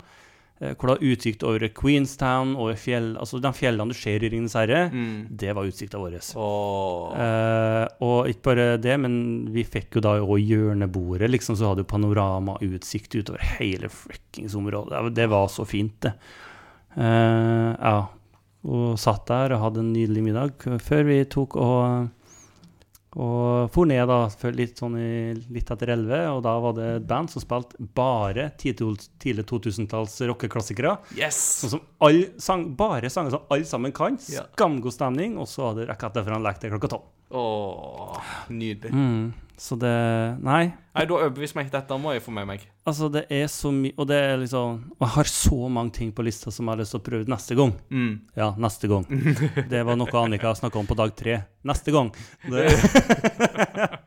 [0.60, 4.30] Eh, Hvor du har utsikt over Queenstown og fjell, altså de fjellene du ser i
[4.30, 4.84] Ringenes herre.
[5.28, 6.18] Det var utsikta vår.
[6.36, 7.10] Oh.
[7.16, 9.16] Eh, og ikke bare det, men
[9.54, 15.10] vi fikk jo da òg hjørnebordet, liksom, så hadde jo panoramautsikt utover hele frikkings området.
[15.16, 16.14] Det var så fint, det.
[16.96, 17.98] Eh, ja.
[18.70, 22.10] Og satt der og hadde en nydelig middag før vi tok og
[23.18, 24.20] og for ned da,
[24.54, 28.50] litt sånn i, litt etter 11, og da var det et band som spilte bare
[28.60, 30.94] tidlig tidlig 2000-talls rockeklassikere.
[31.18, 31.40] Yes!
[31.64, 34.18] Sånn som alle sang, bare sanger som alle sammen kan.
[34.30, 34.46] Ja.
[34.54, 35.34] Skamgod stemning.
[35.40, 37.08] Og så hadde raketta fra en lek til klokka tolv.
[37.30, 38.90] Åh, nydelig.
[38.94, 39.26] Mm,
[39.60, 39.90] så det
[40.40, 40.70] Nei.
[40.96, 41.66] Nei, du har overbevist meg.
[41.70, 42.62] Dette må jeg få med meg.
[42.88, 46.10] Altså, det er så mye Og det er liksom Og jeg har så mange ting
[46.16, 47.74] på lista som jeg har lyst til å prøve neste gang.
[47.92, 48.14] Mm.
[48.40, 49.04] Ja, neste gang.
[49.74, 51.36] Det var noe Annika snakka om på dag tre.
[51.68, 52.08] Neste gang.
[52.50, 52.64] Det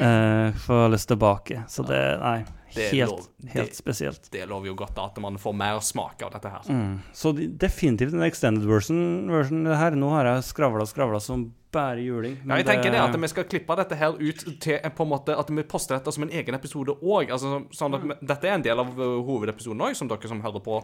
[0.00, 1.62] eh, Får jeg lyst tilbake.
[1.68, 2.38] Så det Nei.
[2.72, 3.26] Det Helt, lov.
[3.52, 4.28] helt Det- spesielt.
[4.32, 6.62] Det lover jo godt at man får mer smak av dette her.
[6.72, 7.00] Mm.
[7.12, 9.90] Så definitivt en extended version, version det her.
[9.92, 12.38] Nå har jeg skravla og skravla som bare juling.
[12.44, 15.36] Ja, jeg tenker det at vi skal klippe dette her ut til på en måte
[15.38, 17.32] at vi poster dette som en egen episode òg.
[17.32, 18.18] Altså, sånn mm.
[18.20, 20.80] dette er en del av uh, hovedepisoden òg, som dere som hører på,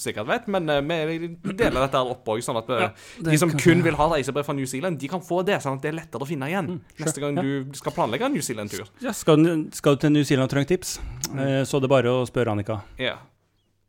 [0.00, 0.48] sikkert vet.
[0.52, 2.90] Men uh, vi deler dette her opp òg, sånn at uh, Ja,
[3.28, 5.78] de som kan kun vil ha reisebrev fra New Zealand, de kan få det, sånn
[5.78, 7.46] at det er lettere å finne igjen neste gang ja.
[7.46, 8.90] du skal planlegge en New Zealand-tur.
[9.04, 10.98] Ja, skal, du- skal du til New Zealand og trenger tips,
[11.36, 12.82] eh, så det er bare å spørre Annika.
[13.00, 13.18] Ja.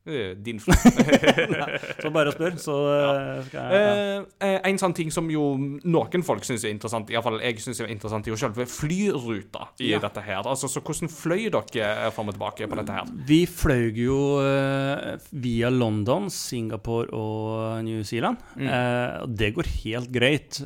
[0.07, 0.59] Eh, Din
[2.01, 4.21] Så bare å spørre, så eh, skal jeg ja.
[4.47, 5.49] Eh, en sånn ting som jo
[5.83, 9.91] noen folk syns er interessant, iallfall jeg syns er interessant, er jo selve flyruta i
[9.91, 9.99] Ja.
[10.03, 10.41] dette her.
[10.47, 13.11] Altså, så hvordan fløy dere fram og tilbake på dette her?
[13.27, 14.19] Vi fløy jo
[15.43, 18.37] via London, Singapore og New Zealand.
[18.57, 20.61] Eh, det går helt greit.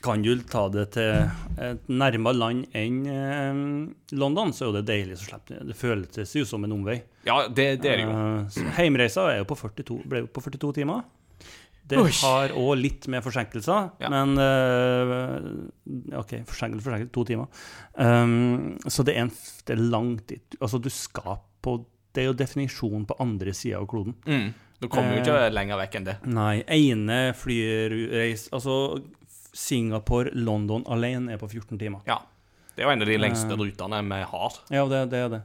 [0.00, 1.28] Kan du ta det til
[1.60, 5.18] et nærmere land enn eh, London, så er det deilig.
[5.20, 5.66] Så slipper det.
[5.68, 7.02] det føles jo som en omvei.
[7.28, 8.14] Ja, det, det er det jo.
[8.14, 11.04] Eh, Heimreisa jo på 42, ble jo på 42 timer.
[11.90, 14.08] Det har òg litt med forsinkelser, Ja.
[14.12, 17.48] men uh, OK, forsinkelse, forsinkelse, to timer.
[17.98, 19.32] Um, så det er, en,
[19.66, 20.56] det er langt dit.
[20.60, 21.80] Altså, du skal på
[22.14, 24.14] Det er jo definisjonen på andre sida av kloden.
[24.26, 24.48] Mm.
[24.80, 26.14] Du kommer jo ikke lenger vekk enn det.
[26.32, 28.72] Nei, ene flyreis Altså,
[29.56, 32.02] Singapore-London alene er på 14 timer.
[32.08, 32.20] Ja.
[32.74, 33.58] Det er jo en av de lengste Eh.
[33.60, 34.58] rutene vi har.
[34.70, 35.40] Ja, det, det er det.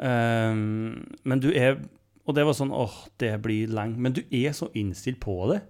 [0.00, 1.76] Um, men du er
[2.26, 3.96] Og det var sånn åh, det blir lenge.
[3.98, 5.62] Men du er så innstilt på det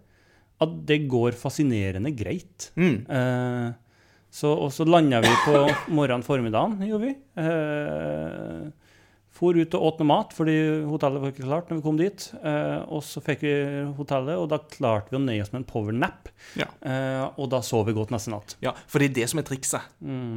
[0.61, 2.67] at det går fascinerende greit.
[2.77, 3.07] Mm.
[3.09, 3.71] Uh,
[4.31, 5.55] så, og så landa vi på
[5.97, 7.15] morgenen formiddagen, gjorde vi.
[7.39, 8.69] Uh,
[9.41, 12.27] for ut og åt noe mat, fordi hotellet var ikke klart når vi kom dit.
[12.45, 13.53] Eh, og så fikk vi
[13.97, 16.29] hotellet, og da klarte vi å nøye oss med en powernap.
[16.61, 16.67] Ja.
[16.85, 18.55] Eh, og da sov vi godt neste natt.
[18.61, 19.81] ja, for det er det som er trikset.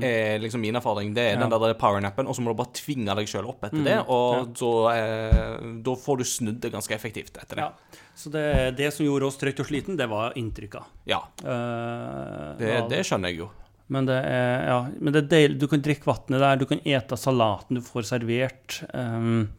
[0.07, 1.13] Er liksom min erfaring.
[1.13, 1.41] Det er Mm.
[1.43, 1.49] Ja.
[1.49, 3.99] den der powernappen, og så må du bare tvinge deg sjøl opp etter Mm, det.
[4.07, 7.67] Og så eh, Da får du snudd det ganske effektivt etter det.
[7.67, 7.71] Ja.
[8.15, 10.83] Så det, det som gjorde oss trøtt og sliten, det var inntrykka.
[11.09, 13.49] Ja, Eh, det, det skjønner jeg jo.
[13.89, 15.59] Men det er, ja, men det er deilig.
[15.59, 18.81] Du kan drikke vannet der, du kan ete salaten du får servert.
[18.93, 19.49] Um,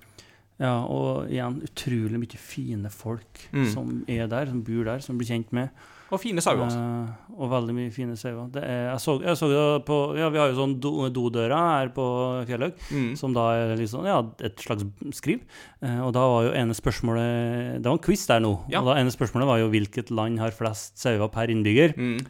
[0.57, 3.65] Ja, og igjen utrolig mye fine folk Mm.
[3.75, 5.69] som er der, som bor der, som blir kjent med.
[6.13, 6.71] Og fine sauer.
[6.71, 7.11] Uh,
[7.41, 8.47] og veldig mye fine sauer.
[8.53, 11.51] Det er- Jeg så, jeg så det på Ja, vi har jo sånn do, dodører
[11.59, 13.17] her på Fjellhaug, Mm.
[13.19, 15.41] som da er liksom Ja, et slags skriv.
[15.83, 18.61] Uh, og da var jo ene spørsmålet Det var en quiz der nå.
[18.71, 18.79] Ja.
[18.81, 21.97] Og da ene spørsmålet var jo hvilket land har flest sauer per innbygger.
[21.97, 22.21] Mm.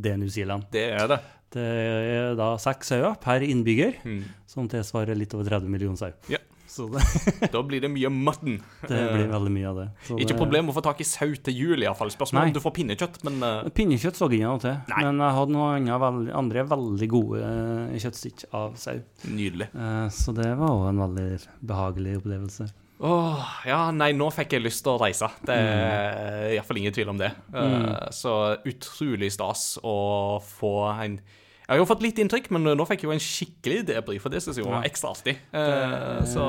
[0.00, 0.64] Det er New Zealand.
[0.72, 1.20] Det er det.
[1.54, 4.24] Det er da seks sauer per innbygger, Mm.
[4.50, 6.10] som tilsvarer litt over 30 millioner sau.
[6.28, 6.38] Ja.
[6.74, 7.04] Så det,
[7.54, 8.56] Da blir det mye mutton.
[8.90, 9.84] det blir veldig mye av det.
[10.08, 12.10] Så Ikke det- problem å få tak i sau til jul, iallfall.
[12.10, 12.50] Spørsmålet Nei.
[12.50, 13.68] om du får pinnekjøtt, men uh...
[13.70, 15.02] Pinnekjøtt så jeg ikke noe til, Nei.
[15.06, 18.96] men jeg hadde noen andre, veld, andre veldig gode eh, kjøttstikk av sau.
[19.30, 19.68] nydelig.
[19.76, 21.28] Uh, så det var òg en veldig
[21.62, 22.66] behagelig opplevelse.
[23.04, 25.28] Åh, ja, nei, nå fikk jeg lyst til å reise.
[25.44, 27.30] Det er iallfall ingen tvil om det.
[27.52, 28.34] Eh, så
[28.64, 30.70] utrolig stas å få
[31.04, 31.18] en
[31.64, 34.28] Jeg har jo fått litt inntrykk, men nå fikk jeg jo en skikkelig debrief, for
[34.34, 35.38] det syns jeg var ekstra artig.
[35.56, 36.48] Eh, så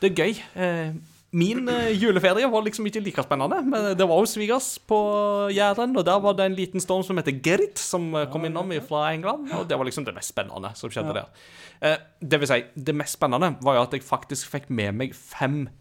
[0.00, 0.36] det er gøy.
[0.54, 0.92] Eh,
[1.32, 4.96] Min eh, juleferie var liksom ikke like spennende, men det var jo svigers på
[5.54, 8.72] Jæren, og der var det en liten storm som heter Gerrit, som eh, kom innom
[8.88, 11.28] fra England, og det var liksom det mest spennende som skjedde der.
[11.86, 15.14] Eh, Det vil si, det mest spennende var jo at jeg faktisk fikk med meg
[15.14, 15.79] fem eh,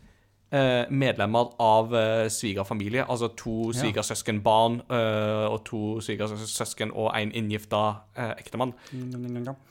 [0.90, 7.84] medlemmer av eh, svigerfamilie, altså to svigersøskenbarn eh, og to svigersøsken og en inngifta
[8.18, 8.74] eh, ektemann.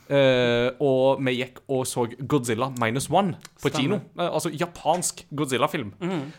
[0.09, 4.01] Eh, og vi gikk og så Godzilla minus one på kino.
[4.18, 5.93] Eh, altså japansk Godzilla-film.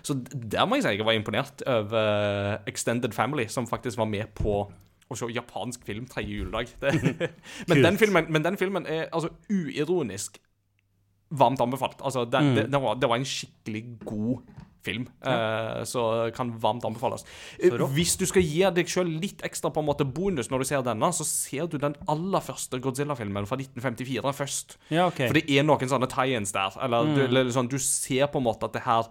[0.04, 4.08] Så der må jeg si jeg var imponert over eh, Extended Family, som faktisk var
[4.10, 4.62] med på
[5.10, 6.70] å se japansk film tredje juledag.
[7.70, 10.38] Men, den filmen, men den filmen er altså uironisk
[11.32, 12.02] varmt anbefalt.
[12.02, 12.56] Altså, det, Mm.
[12.56, 14.42] det, det, var, det var en skikkelig god
[14.82, 17.26] film, eh, så kan varmt anbefales.
[17.62, 17.70] Eh.
[17.94, 20.82] Hvis du skal gi deg sjøl litt ekstra på en måte bonus når du ser
[20.88, 24.78] denne, så ser du den aller første Godzilla-filmen fra 1954 først.
[24.90, 25.28] Ja, okay.
[25.28, 26.72] For det er noen sånne tie-ins der.
[26.82, 29.10] Eller, du, eller sånn, du ser på en måte at det her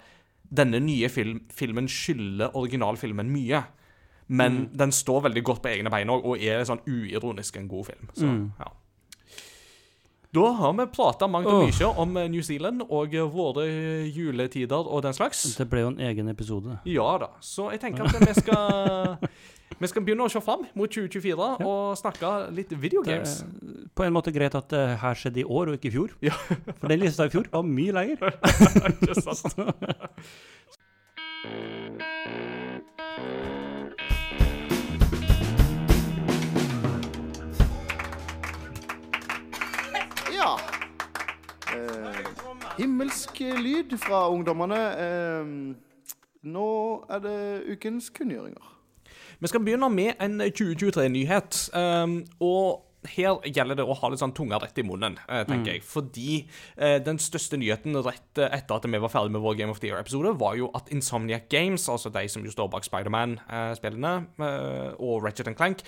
[0.49, 3.59] Denne nye film, filmen skylder originalfilmen mye.
[4.29, 7.85] Men den står veldig godt på egne bein òg, og er sånn uironisk en god
[7.91, 8.09] film.
[8.17, 8.53] Så, Mm.
[8.59, 8.71] ja.
[10.35, 13.65] Da har vi prata mangt og mye om eh, New Zealand og eh, våre
[14.13, 15.47] juletider og den slags.
[15.57, 16.77] Det ble jo en egen episode.
[16.89, 17.31] Ja da.
[17.41, 19.17] Så jeg tenker at vi skal
[19.79, 23.39] Vi skal begynne å se fram mot 2024 og snakke litt videogames.
[23.47, 26.15] Det på en måte greit at det her skjedde i år og ikke i fjor.
[26.25, 26.35] Ja.
[26.81, 28.19] For den lista i fjor var mye lenger.
[28.99, 29.55] Ikke sant?
[40.39, 40.55] Ja.
[41.75, 42.19] Eh,
[42.79, 44.81] himmelsk lyd fra ungdommene.
[45.05, 45.47] Eh,
[46.47, 46.67] nå
[47.11, 47.39] er det
[47.75, 48.75] ukens kunngjøringer.
[49.39, 51.71] Vi skal begynne med en 2023-nyhet.
[51.75, 55.77] Um, og her gjelder det å ha litt sånn tunga rett i munnen, tenker tenker
[55.77, 55.85] jeg.
[55.87, 56.33] Fordi
[56.77, 59.79] eh, den største nyheten rett eh, etter at vi var ferdig med vår Game of
[59.83, 64.91] the Year-episode, var jo at Insomniac Games, altså de som jo står bak Spiderman-spillene, eh,
[64.99, 65.87] og Ratchet Clank,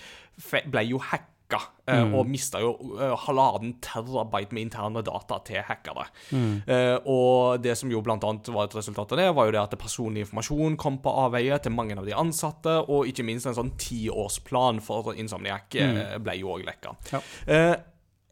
[0.70, 1.34] ble jo hacka.
[1.58, 6.06] Eh, Og mista jo eh, halvannen terabyte med interne data til hackere.
[6.30, 9.62] Eh, og det som jo blant annet var et resultat av det, var jo det
[9.62, 13.58] at personlig informasjon kom på avveie til mange av de ansatte, og ikke minst en
[13.58, 16.96] sånn tiårsplan for Insomniac eh, ble jo òg lekka.
[17.14, 17.22] Ja.
[17.46, 17.76] Eh,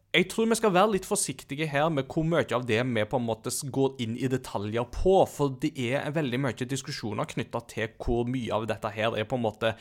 [0.09, 3.19] jeg tror vi skal være litt forsiktige her med hvor mye av det vi på
[3.19, 7.91] en måte går inn i detaljer på, for det er veldig mye diskusjoner knytta til
[8.01, 9.75] hvor mye av dette her er på en måte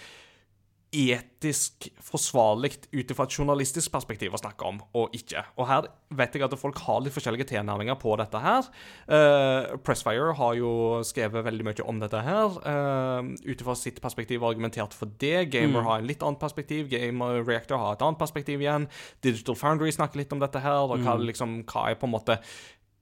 [0.89, 5.43] etisk forsvarlig ut fra et journalistisk perspektiv å snakke om, og ikke.
[5.61, 8.70] Og her vet jeg at folk har litt forskjellige tilnærminger på dette her.
[9.05, 10.70] Uh, Pressfire har jo
[11.05, 15.51] skrevet veldig mye om dette her, uh, ut fra sitt perspektiv og argumentert for det.
[15.53, 18.89] Gamer har en litt annet perspektiv, Gamer Reactor har et annet perspektiv igjen.
[19.24, 22.41] Digital Foundry snakker litt om dette her, og hva, liksom, hva er på en måte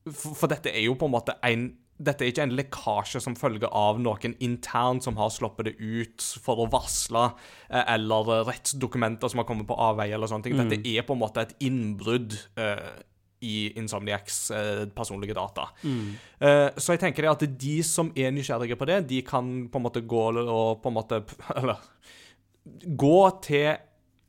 [0.06, 3.36] for, for dette er jo på en måte en dette er ikke en lekkasje som
[3.38, 7.30] følge av noen intern som har sluppet det ut for å varsle,
[7.70, 10.58] eh, eller rettsdokumenter som har kommet på avveie, eller sånne ting.
[10.60, 13.00] Dette er på en måte et innbrudd uh,
[13.44, 15.68] i Insomniacs uh, personlige data.
[15.84, 19.80] Eh, så jeg tenker det at de som er nysgjerrige på det, de kan på
[19.80, 21.22] en måte gå og på en måte
[21.58, 21.80] Eller
[22.96, 23.76] gå til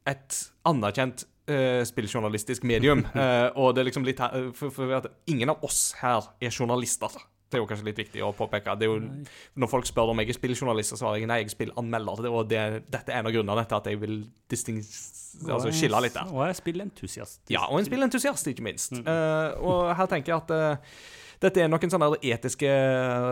[0.07, 3.05] et anerkjent Uh, spilljournalistisk medium.
[3.15, 6.51] Uh, og det er liksom litt her, for, for at ingen av oss her er
[6.51, 7.13] journalister.
[7.47, 8.75] Det er jo kanskje litt viktig å påpeke.
[8.79, 11.51] Det er jo, når folk spør om jeg er spilljournalist, så svarer jeg nei, jeg
[11.51, 12.25] er spillanmelder.
[12.25, 14.17] Det, og det, dette er en av grunnene til at jeg vil
[14.57, 16.33] altså skille litt der.
[16.33, 17.39] Og jeg er entusiast.
[17.53, 18.97] Ja, og en spillentusiast, ikke minst.
[18.99, 20.99] Eh, og her tenker jeg at uh,
[21.43, 22.69] dette er noen sånne etiske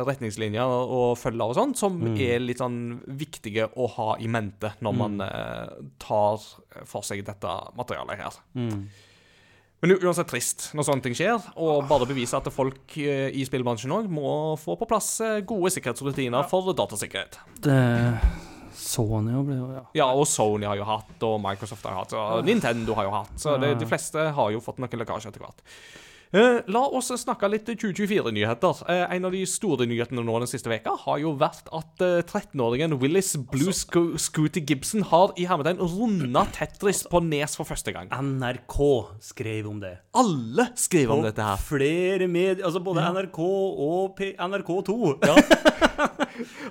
[0.05, 4.97] retningslinjer å følge og sånt, som er litt sånn viktige å ha i mente når
[4.99, 6.43] man eh, tar
[6.85, 8.37] for seg dette materialet her.
[8.53, 8.85] Mm.
[9.85, 13.43] Men er uansett trist når sånne ting skjer, og bare bevise at folk eh, i
[13.45, 17.37] spillbransjen òg må få på plass eh, gode sikkerhetsrutiner for datasikkerhet.
[17.61, 17.77] Det
[18.75, 19.83] Sony jo ble jo ja.
[19.99, 23.13] Ja, og Sony har jo hatt, og Microsoft har jo hatt, og Nintendo har jo
[23.13, 23.37] hatt.
[23.39, 25.61] Så det, de fleste har jo fått noen lekkasjer etter hvert.
[26.33, 28.81] Eh, la oss snakke litt 2024-nyheter.
[28.91, 32.21] Eh, en av de store nyhetene nå den siste veka har jo vært at eh,
[32.25, 37.93] 13-åringen Willis Blue Sco Scooty Gibson har i hermetegn runda Tetris på Nes for første
[37.95, 38.09] gang.
[38.09, 38.79] NRK
[39.31, 39.95] skrev om det.
[40.17, 41.61] Alle skrev om Og dette her.
[41.61, 44.99] Flere medier, altså både NRK og P NRK2.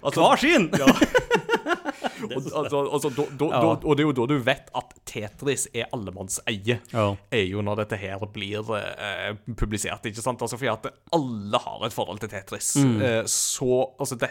[0.05, 1.44] Altså, Hver sin!
[2.35, 3.61] og, altså, altså, do, do, Ja.
[3.61, 6.79] do, og det er jo da du vet at Tetris er allemannseie.
[6.93, 7.07] Ja.
[7.31, 10.07] er jo når dette her blir eh, publisert.
[10.07, 10.43] ikke sant?
[10.43, 12.75] Altså Fordi at alle har et forhold til Tetris.
[12.77, 12.97] Mm.
[13.03, 14.31] Eh, så altså det,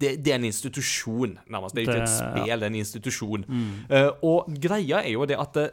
[0.00, 1.74] det, det er en institusjon, nærmest.
[1.76, 3.44] Det er ikke et spill, det er en institusjon.
[3.48, 3.68] Mm.
[3.90, 5.68] Eh, og greia er jo det at eh,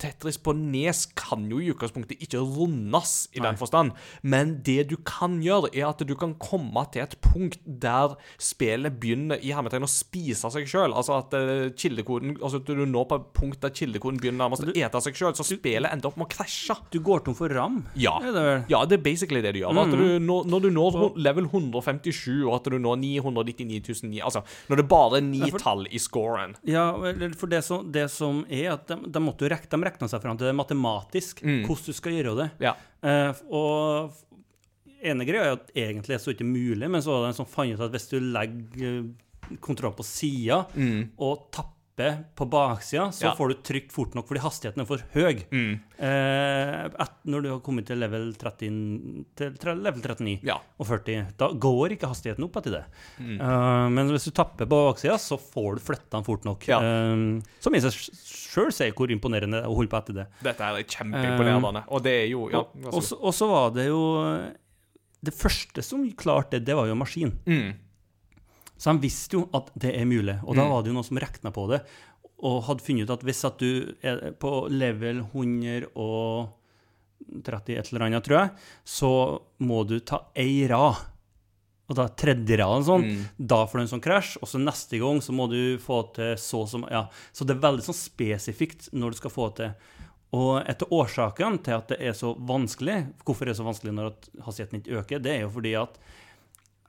[0.00, 4.96] Tetris på Nes kan jo i utgangspunktet ikke rundes i den forstand, men det du
[5.06, 9.86] kan gjøre, er at du kan komme til et punkt der spillet begynner i hermetegn
[9.86, 10.94] å spise seg sjøl.
[10.96, 14.66] Altså at eh, kildekoden Altså at du når på et punkt der kildekoden begynner nærmest
[14.66, 16.76] å ete seg sjøl, så spillet ender opp med å krasje.
[16.92, 17.80] Du går tom for ram?
[17.98, 18.16] Ja.
[18.20, 18.64] Er det vel?
[18.72, 19.80] Ja, det er basically det du gjør.
[19.86, 24.42] At du, når, når du når level 157, og at du når 999 009 Altså,
[24.70, 26.56] når det bare er ni tall i scoren.
[26.66, 26.88] Ja,
[27.38, 30.22] for det som, det som er at de, de måtte jo rekke, de rekna seg
[30.22, 32.48] fram til det matematisk, hvordan du skal gjøre det.
[32.66, 32.74] Ja.
[33.00, 34.24] Uh, og
[35.06, 37.48] ene greia er at egentlig er så ikke mulig, men så var det en som
[37.48, 40.64] fant ut at hvis du legger eh, kontrollen på sida
[41.22, 43.34] og tapper på baksida, så Ja.
[43.34, 45.46] får du trykt fort nok fordi hastigheten er for høy.
[45.98, 50.58] Eh, et, når du har kommet til level, 30, til level 39 Ja.
[50.78, 52.84] og 40, da går ikke hastigheten opp etter det.
[53.20, 56.66] Eh, men hvis du tapper på baksida, så får du flytta den fort nok.
[56.68, 56.80] Ja.
[56.80, 60.26] Eh, som i seg sjøl sier hvor imponerende det er å holde på etter det.
[60.42, 61.84] Dette er kjempeimponerende.
[61.88, 62.58] Og det er jo Ja.
[62.92, 64.52] Og- så og så var det jo
[65.24, 67.32] Det første som klarte det, det var jo maskin.
[67.46, 67.74] Mm.
[68.78, 70.36] Så de visste jo at det er mulig.
[70.44, 71.80] Og da var det jo noen som regna på det,
[72.44, 78.24] og hadde funnet ut at hvis at du er på level 130 et eller annet,
[78.26, 78.50] tror jeg,
[78.84, 79.10] så
[79.64, 80.96] må du ta ei rad.
[81.86, 83.24] Og da tredje raden sånn, Mm.
[83.38, 86.34] da får du en sånn krasj, og så neste gang så må du få til
[86.36, 87.08] så som Ja.
[87.32, 89.72] Så det er veldig sånn spesifikt når du skal få til.
[90.32, 94.12] Og etter årsaken til at det er så vanskelig, hvorfor det er så vanskelig når
[94.42, 95.96] hastigheten ikke øker, det er jo fordi at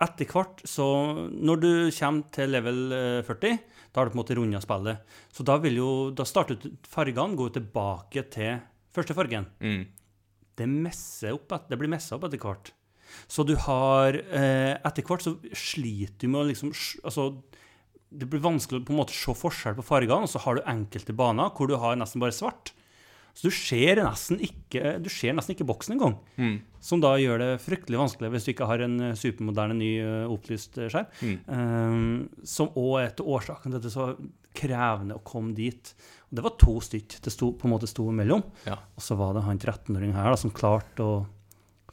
[0.04, 0.86] etter hvert, så
[1.34, 3.60] Når du kommer til level eh, 40,
[3.92, 5.04] da har du på en måte runda spillet.
[5.34, 8.60] Så da vil jo Da starter fargene går tilbake til
[8.94, 9.48] første fargen.
[9.60, 9.88] Mm.
[10.58, 10.68] Det
[11.34, 12.74] opp Det blir messa opp etter hvert.
[13.28, 16.74] Så du har eh, Etter hvert så sliter du med å liksom
[17.04, 17.32] Altså
[18.08, 20.70] det blir vanskelig å på en måte se forskjell på fargene, og så har du
[20.70, 22.72] enkelte baner hvor du har nesten bare svart.
[23.38, 26.16] Så du ser nesten ikke, du ser nesten ikke boksen engang.
[26.42, 26.56] Mm.
[26.82, 30.34] Som da gjør det fryktelig vanskelig hvis du ikke har en eh, supermoderne, ny eh,
[30.34, 31.12] opplyst eh, skjerm.
[31.22, 31.36] Mm.
[31.46, 34.10] Um, som òg er til årsaken til at det er så
[34.58, 35.94] krevende å komme dit.
[36.32, 38.42] Og det var to stykk det sto, på en måte sto imellom.
[38.66, 38.80] Ja.
[38.98, 41.18] Og så var det han 13-åringen her da, som klarte å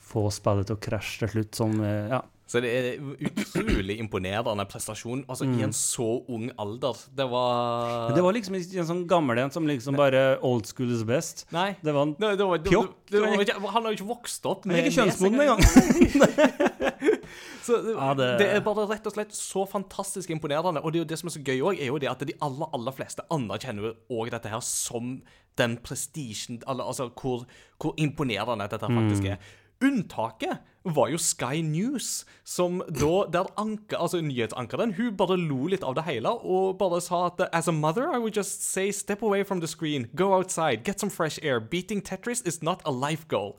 [0.00, 2.24] få spillet til å krasje til slutt, som Ja.
[2.46, 6.98] Så det er utrolig imponerende prestasjon altså i en så ung alder.
[7.16, 10.92] Det var det var liksom ikke en sånn gammel en som liksom bare old school
[10.92, 11.46] is best.
[11.56, 11.70] Nei.
[11.82, 14.44] Det var en Det, det var, det, Pjokk, det, var han har jo ikke vokst
[14.50, 16.74] opp Han er ikke med kjønnsmoden engang.
[17.64, 20.82] Så det, Ja, det- er bare rett og slett så fantastisk imponerende.
[20.84, 22.34] Og det er jo det som er så gøy òg, er jo det at de
[22.44, 25.22] aller, aller fleste anerkjenner jo òg dette her som
[25.56, 27.46] den prestisjen Altså hvor,
[27.80, 29.38] hvor imponerende dette faktisk er.
[29.82, 35.84] Unntaket var jo Sky News, som da Der anker, altså nyhetsankeren hun bare lo litt
[35.84, 39.22] av det hele og bare sa at As a mother, I would just say step
[39.22, 41.60] away from the screen, go outside, get some fresh air.
[41.60, 43.56] Beating Tetris is not a life goal.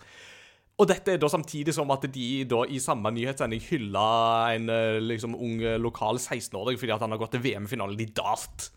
[0.76, 4.08] Og dette er da samtidig som at de da i samme nyhetssending hylla
[4.56, 8.10] en eh, liksom ung eh, lokal 16-åring fordi at han har gått til VM-finalen i
[8.12, 8.70] dart.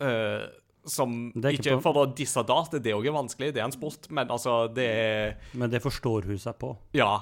[0.00, 0.46] Eh,
[0.86, 3.74] som er ikke ikke, For å disse dart, det er òg vanskelig, det er en
[3.74, 6.72] sport, men altså, det er Men det forstår hun seg på.
[6.96, 7.18] Ja.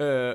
[0.00, 0.34] Uh,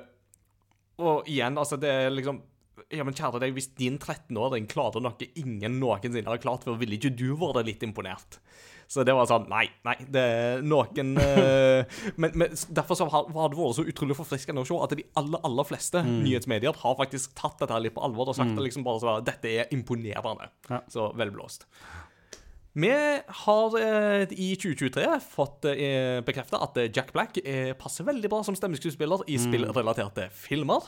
[1.00, 2.44] og igjen, altså, det er liksom
[2.90, 6.98] ja, men kjære deg, Hvis din 13-åring klarer noe ingen noensinne har klart før, ville
[6.98, 8.40] ikke du vært litt imponert?
[8.90, 13.30] Så det var sånn Nei, nei, det er noen uh, men, men derfor så har,
[13.36, 16.98] har det vært så utrolig forfriskende å se at de aller aller fleste nyhetsmedier har
[16.98, 19.74] faktisk tatt dette her litt på alvor og sagt det liksom bare så, Dette er
[19.76, 20.50] imponerende.
[20.72, 20.82] Ja.
[20.90, 21.68] Så vel blåst.
[22.80, 22.92] Vi
[23.28, 28.40] har eh, i 2023 fått eh, bekrefta at eh, Jack Black eh, passer veldig bra
[28.46, 30.88] som stemmeskuespiller i spillrelaterte filmer.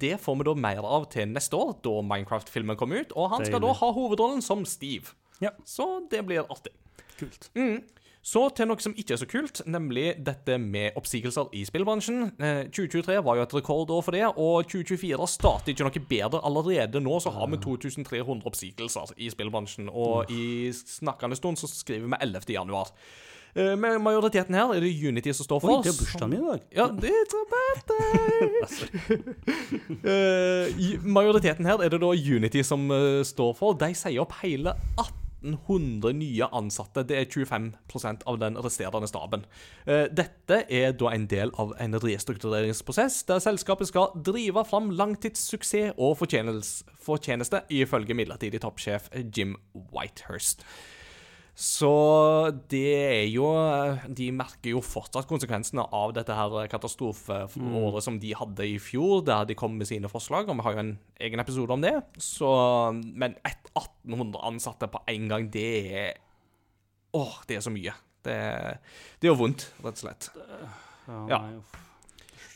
[0.00, 3.14] Det får vi da mer av til neste år, da Minecraft-filmen kommer ut.
[3.16, 5.14] Og han skal da ha hovedrollen som Steve.
[5.40, 5.54] Ja.
[5.64, 6.74] Så det blir artig.
[7.18, 7.48] Kult.
[7.54, 7.80] Mm.
[8.24, 12.22] Så til noe som ikke er så kult, nemlig dette med oppsigelser i spillbransjen.
[12.40, 16.40] Eh, 2023 var jo et rekordår for det, og 2024 starter ikke noe bedre.
[16.48, 22.08] Allerede nå så har vi 2300 oppsigelser i spillbransjen, og i snakkende stund så skriver
[22.08, 22.48] vi 11.
[22.56, 22.88] januar.
[23.54, 25.74] Eh, Med majoriteten her er det Unity som står for.
[25.76, 26.60] Oi, det er bursdagen min i dag.
[26.74, 28.40] Ja, it's a birthday!
[30.04, 33.76] Eh, majoriteten her er det da Unity som eh, står for.
[33.78, 34.72] De sier opp hele
[35.44, 37.04] 1800 nye ansatte.
[37.04, 39.44] Det er 25% av den resterende staben.
[39.86, 45.94] Eh, dette er da en del av en restruktureringsprosess der selskapet skal drive fram langtidssuksess
[45.98, 49.56] og fortjeneste, ifølge midlertidig toppsjef Jim
[49.94, 50.64] Whitehurst.
[51.54, 51.90] Så
[52.66, 53.46] det er jo
[54.10, 59.46] De merker jo fortsatt konsekvensene av dette her katastrofeåret som de hadde i fjor, der
[59.46, 60.92] de kom med sine forslag, og vi har jo en
[61.22, 61.94] egen episode om det.
[62.18, 62.50] Så,
[62.92, 66.20] men 1800 ansatte på én gang, det er
[67.14, 67.92] Åh, det er så mye.
[68.26, 68.36] Det,
[69.22, 70.30] det gjør vondt, rett og slett.
[71.06, 71.40] Ja, Ja.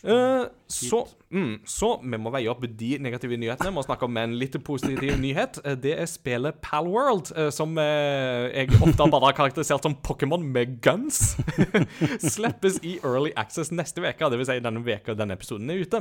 [0.05, 1.01] Eh, så,
[1.32, 3.70] mm, så vi må veie opp de negative nyhetene.
[3.72, 5.59] Vi må snakke om en litt positiv nyhet.
[5.64, 10.76] Eh, Det er spillet Palworld, eh, som jeg ofte bare har karakterisert som Pokémon med
[10.84, 11.36] guns.
[12.34, 14.49] Slippes i Early Access neste uke, dvs.
[14.49, 16.01] Si denne veka denne episoden er ute.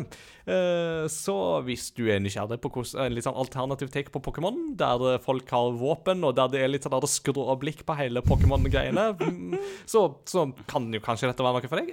[1.12, 1.36] Så
[1.66, 2.70] hvis du er nysgjerrig på
[3.02, 6.72] en litt sånn alternativ take på Pokémon, der folk har våpen, og der det er
[6.72, 9.58] litt sånn der skråblikk på hele Pokémon-greiene, mm,
[9.89, 11.91] så, så kan jo kanskje dette være noe for deg.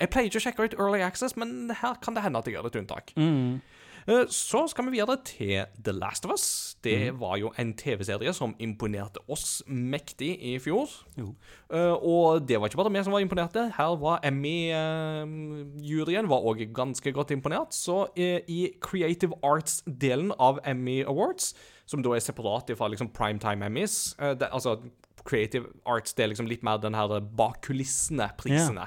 [0.00, 2.56] Jeg pleier ikke å sjekke ut Early Access, men her kan det hende at jeg
[2.56, 3.14] gjør et unntak.
[3.18, 3.60] Mm.
[4.02, 6.74] Så skal vi videre til The Last of Us.
[6.82, 10.88] Det var jo en TV-serie som imponerte oss mektig i fjor.
[11.18, 11.34] Jo.
[11.70, 13.72] Eh, og det var ikke bare vi som var imponerte.
[13.76, 17.74] Her var Emmy-juryen var òg ganske godt imponert.
[17.74, 21.54] Så eh, i Creative Arts-delen av Emmy Awards,
[21.86, 24.76] som da er separat fra liksom Primetime Emmys eh, det, Altså
[25.24, 28.86] Creative Arts det er liksom litt mer den her bak kulissene-prisene.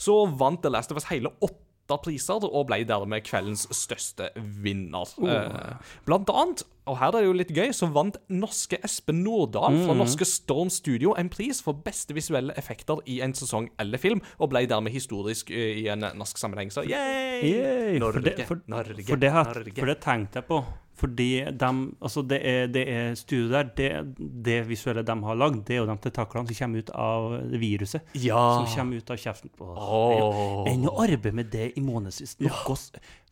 [0.00, 5.10] Så vant The Last of Us hele åtte priser, og ble dermed kveldens største vinner.
[5.24, 9.76] Eh, blant annet, og her er det jo litt gøy, så vant norske Espen Nordahl
[9.84, 14.22] fra norske Storm Studio en pris for beste visuelle effekter i en sesong eller film,
[14.38, 16.70] og ble dermed historisk eh, i en norsk sammenheng.
[16.74, 17.40] Så yay!
[17.40, 19.74] Yay, for, det, for, Norge, for, det, Norge.
[19.78, 20.62] for det tenkte jeg på.
[21.00, 21.70] Fordi de,
[22.00, 23.70] altså det er, det er studioet der.
[23.76, 27.30] Det, det visuelle de har lagd, det er jo de tentaklene som kommer ut av
[27.62, 28.12] viruset.
[28.20, 28.42] Ja.
[28.58, 29.52] Som kommer ut av kjeften.
[29.56, 30.68] på oss.
[30.70, 32.36] Enn å arbeide med det i månedsvis.
[32.44, 32.52] Ja.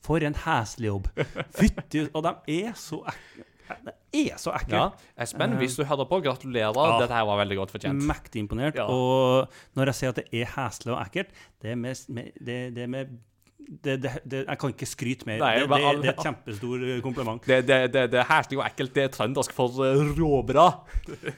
[0.06, 1.12] For en heslig jobb.
[1.58, 3.44] Fytti Og de er så ekle.
[3.68, 4.78] De er så ekle.
[4.78, 4.84] Ja,
[5.20, 6.72] Espen, hvis du hører på, gratulerer.
[6.72, 7.00] Ja.
[7.02, 8.04] Dette her var veldig godt fortjent.
[8.08, 8.78] Mektig imponert.
[8.80, 8.86] Ja.
[8.88, 12.60] Og når jeg sier at det er heslig og ekkelt, det er med, med, det,
[12.78, 13.18] det er med
[13.68, 15.42] det, det, det, Jeg kan ikke skryte mer.
[15.42, 17.42] Nei, det, er et kjempestor eh, kompliment.
[17.44, 18.94] Det, det, det, det er heslig og ekkelt.
[18.96, 20.70] Det er trøndersk for uh, råbra.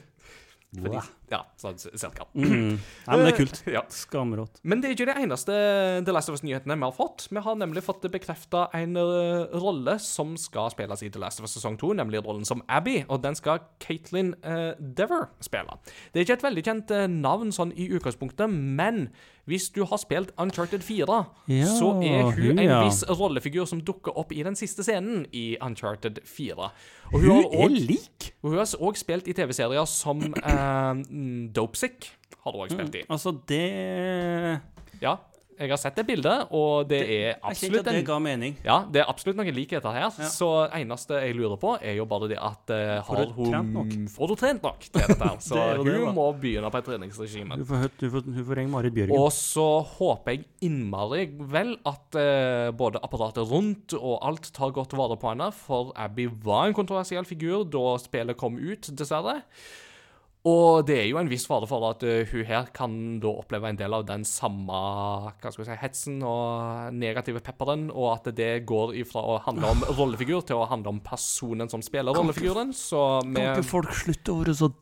[0.71, 1.01] Wow.
[1.31, 2.25] Ja, sånn cirka.
[2.35, 2.75] Mm.
[2.77, 3.61] Nei, men det er kult.
[3.71, 3.81] Ja.
[3.93, 4.59] Skamrått.
[4.67, 5.55] Men det er ikke det eneste
[6.05, 7.27] The Last of Us-nyhetene vi har fått.
[7.31, 11.47] Vi har nemlig fått bekrefta en eh, rolle som skal spilles i The Last of
[11.47, 15.79] Us sesong 2, nemlig rollen som Abby, og den skal Katelyn uh, Dever spille.
[16.11, 19.07] Det er ikke et veldig kjent eh, navn sånn i utgangspunktet, men
[19.49, 21.15] hvis du har spilt Uncharted 4,
[21.49, 22.81] Ja, så er hun en ja.
[22.85, 26.67] viss rollefigur som dukker opp i den siste scenen i Uncharted 4.
[27.11, 28.27] Og hun, Hun er også- lik!
[28.45, 30.93] hun har òg spilt i TV-serier som uh,
[31.55, 32.11] Dopesick.
[32.41, 33.03] Har du òg spilt i.
[33.09, 33.65] Altså, det
[35.01, 35.17] Ja,
[35.61, 38.55] jeg har sett det bildet, og det er Jeg kjente absolutt at det ga mening.
[38.65, 40.07] ja, det er absolutt noen likheter her.
[40.09, 40.29] Ja.
[40.33, 43.51] Så eneste jeg lurer på, er jo bare det at uh, Får har du hun
[43.51, 43.91] trent nok?
[44.15, 45.37] Får du trent nok til dette her?
[45.49, 47.59] Så Det hun det, hun må begynne på et treningsregime.
[47.61, 49.13] Du får, du får, du får Marit Bjørgen.
[49.19, 49.67] Og så
[49.99, 55.29] håper jeg innmari vel at uh, både apparatet rundt og alt tar godt vare på
[55.29, 59.43] henne, for Abby var en kontroversiell figur da spillet kom ut, dessverre.
[60.49, 63.69] Og det er jo en viss fare for at eh, hun her kan da oppleve
[63.69, 68.31] en del av den samme hva skal vi si, hetsen og negative pepperen, og at
[68.37, 72.73] det går ifra å handle om rollefigur til å handle om personen som spiller rollefiguren.
[72.73, 74.73] Så Kan vi ikke folk slutte å være så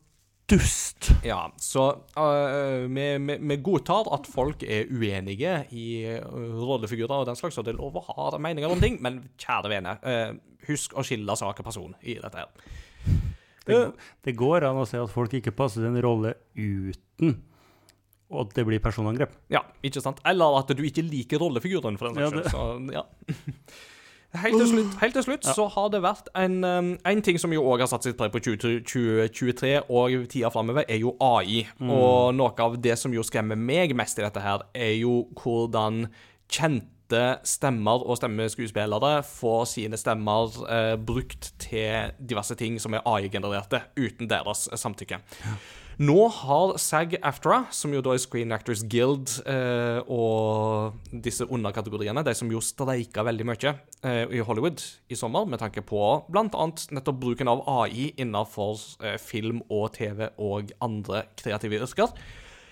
[0.50, 1.12] dust?
[1.28, 1.84] ja, så
[2.16, 7.68] øh, vi, vi, vi godtar at folk er uenige i rollefigurer og den slags, og
[7.68, 10.32] det er lov å ha meninger om ting, men kjære vene, uh,
[10.66, 12.79] husk å skille sak og person i dette her.
[13.66, 13.78] Det,
[14.24, 17.36] det går an å se at folk ikke passer den en rolle uten
[18.30, 19.32] at det blir personangrep.
[19.50, 20.20] Ja, ikke sant?
[20.28, 22.92] Eller at du ikke liker rollefiguren, for den Ja, saks skyld.
[22.94, 23.06] Ja.
[24.30, 27.50] Helt til slutt, helt til slutt så har det vært en, um, en ting som
[27.50, 31.64] jo òg har satt sitt preg på 20- 2023 og tida framover, er jo AI.
[31.82, 36.04] Og noe av det som jo skremmer meg mest i dette her, er jo hvordan
[36.46, 36.86] kjente
[37.46, 44.30] stemmer og stemmeskuespillere får sine stemmer eh, brukt til diverse ting som er AI-genererte, uten
[44.30, 45.20] deres samtykke.
[46.00, 52.32] Nå har SAG-AFTRA, som jo da er Screen Actors Guild, eh, og disse underkategoriene, de
[52.38, 53.72] som jo streika veldig mye
[54.08, 54.80] eh, i Hollywood
[55.12, 56.00] i sommer, med tanke på
[56.32, 56.46] bl.a.
[56.96, 62.16] nettopp bruken av AI innenfor eh, film og TV og andre kreative yrker.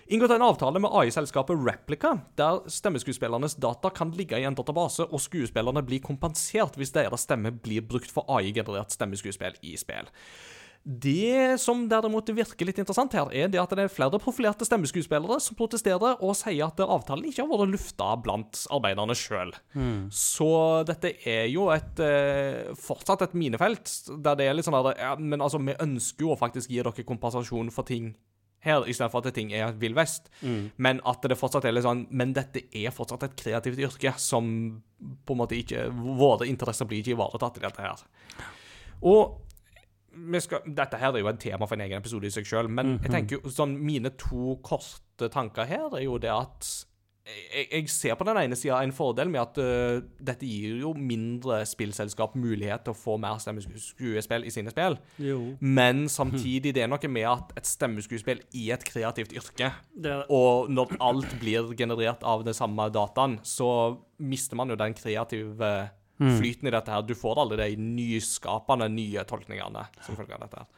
[0.08, 5.20] Inngått en avtale med AI-selskapet Replica, der stemmeskuespillernes data kan ligge i en database, og
[5.20, 10.08] skuespillerne blir kompensert hvis deres stemme blir brukt for AI-generert stemmeskuespill i spill.
[10.88, 15.36] Det som derimot virker litt interessant her, er det at det er flere profilerte stemmeskuespillere
[15.44, 19.52] som protesterer og sier at avtalen ikke har vært lufta blant arbeiderne sjøl.
[20.08, 20.48] Så
[20.88, 23.92] dette er jo et eh, fortsatt et minefelt,
[24.24, 26.80] der det er litt sånn at ja, Men altså, vi ønsker jo å faktisk gi
[26.80, 28.14] dere kompensasjon for ting
[28.64, 30.30] her, istedenfor at ting er vill vest.
[30.76, 34.48] Men at det fortsatt er litt sånn Men dette er fortsatt et kreativt yrke som
[34.98, 38.02] på en måte ikke Våre interesser blir ikke ivaretatt i dette her.
[39.06, 39.44] Og
[40.42, 42.96] skal, dette her er jo et tema for en egen episode i seg sjøl, men
[42.96, 46.70] jeg tenker jo sånn Mine to korte tanker her er jo det at
[47.28, 50.94] jeg, jeg ser på den ene sida en fordel med at uh, dette gir jo
[50.96, 54.98] mindre spillselskap mulighet til å få mer stemmeskuespill i sine spill.
[55.22, 55.38] Jo.
[55.60, 59.72] Men samtidig, det er noe med at et stemmeskuespill er et kreativt yrke.
[59.92, 63.70] Det, Og når alt blir generert av den samme dataen, så
[64.18, 65.72] mister man jo den kreative
[66.18, 67.04] flyten i dette her.
[67.06, 70.64] Du får aldri de nyskapende, nye tolkningene som følge av dette.
[70.64, 70.68] her.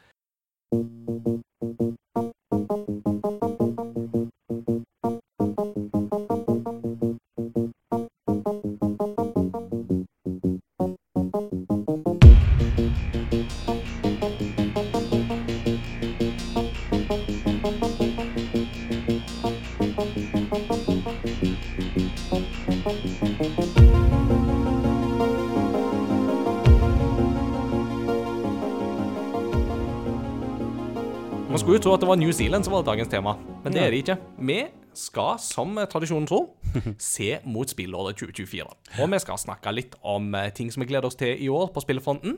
[31.81, 33.31] Skulle tro at det var New Zealand som var dagens tema,
[33.63, 34.15] men det er det ikke.
[34.45, 34.57] Vi
[34.93, 36.51] skal, som tradisjonen tror,
[37.01, 38.67] se mot spillåret 2024.
[39.01, 41.71] Og vi skal snakke litt om eh, ting som vi gleder oss til i år
[41.73, 42.35] på spillefronten.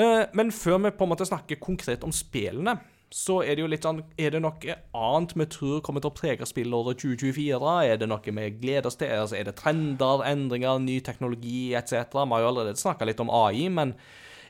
[0.00, 2.78] Eh, Men før vi på en måte snakker konkret om spillene,
[3.12, 6.16] så er det jo litt sånn Er det noe annet vi tror kommer til å
[6.16, 7.74] prege spillåret 2024?
[7.84, 9.12] Er det noe vi gleder oss til?
[9.12, 12.08] Altså, er det trender, endringer, ny teknologi etc.?
[12.16, 13.92] Vi har jo allerede snakka litt om AI, men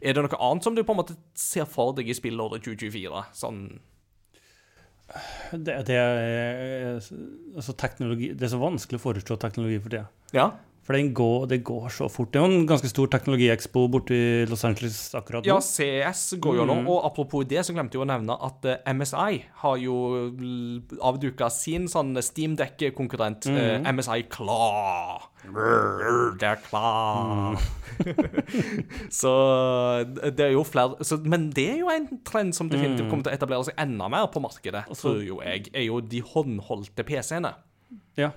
[0.01, 3.25] er det noe annet som du på en måte ser for deg i spillåret 2024?
[3.35, 3.67] Sånn
[5.53, 7.01] det, det, er,
[7.55, 10.07] altså teknologi, det er så vanskelig å foreslå teknologi for tida.
[10.35, 10.49] Ja?
[10.85, 12.29] For går, det går så fort.
[12.35, 14.19] Det er jo en ganske stor teknologiexpo borti
[14.51, 15.49] Los Angeles akkurat nå.
[15.49, 16.75] Ja, CS går jo nå.
[16.83, 16.89] Mm.
[16.93, 19.97] Og apropos det, så glemte jeg å nevne at eh, MSI har jo
[21.01, 23.57] avduka sin sånn Steamdeck-konkurrent, Mm.
[23.57, 25.23] eh, MSI Claw.
[26.39, 27.57] Det er Claw.
[29.21, 29.33] så
[30.37, 32.73] det er jo flere så, Men det er jo en trend som Mm.
[32.77, 36.01] definitivt kommer til å etablere seg enda mer på markedet, tror jo jeg, er jo
[36.01, 37.55] de håndholdte PC-ene.
[38.17, 38.31] Ja.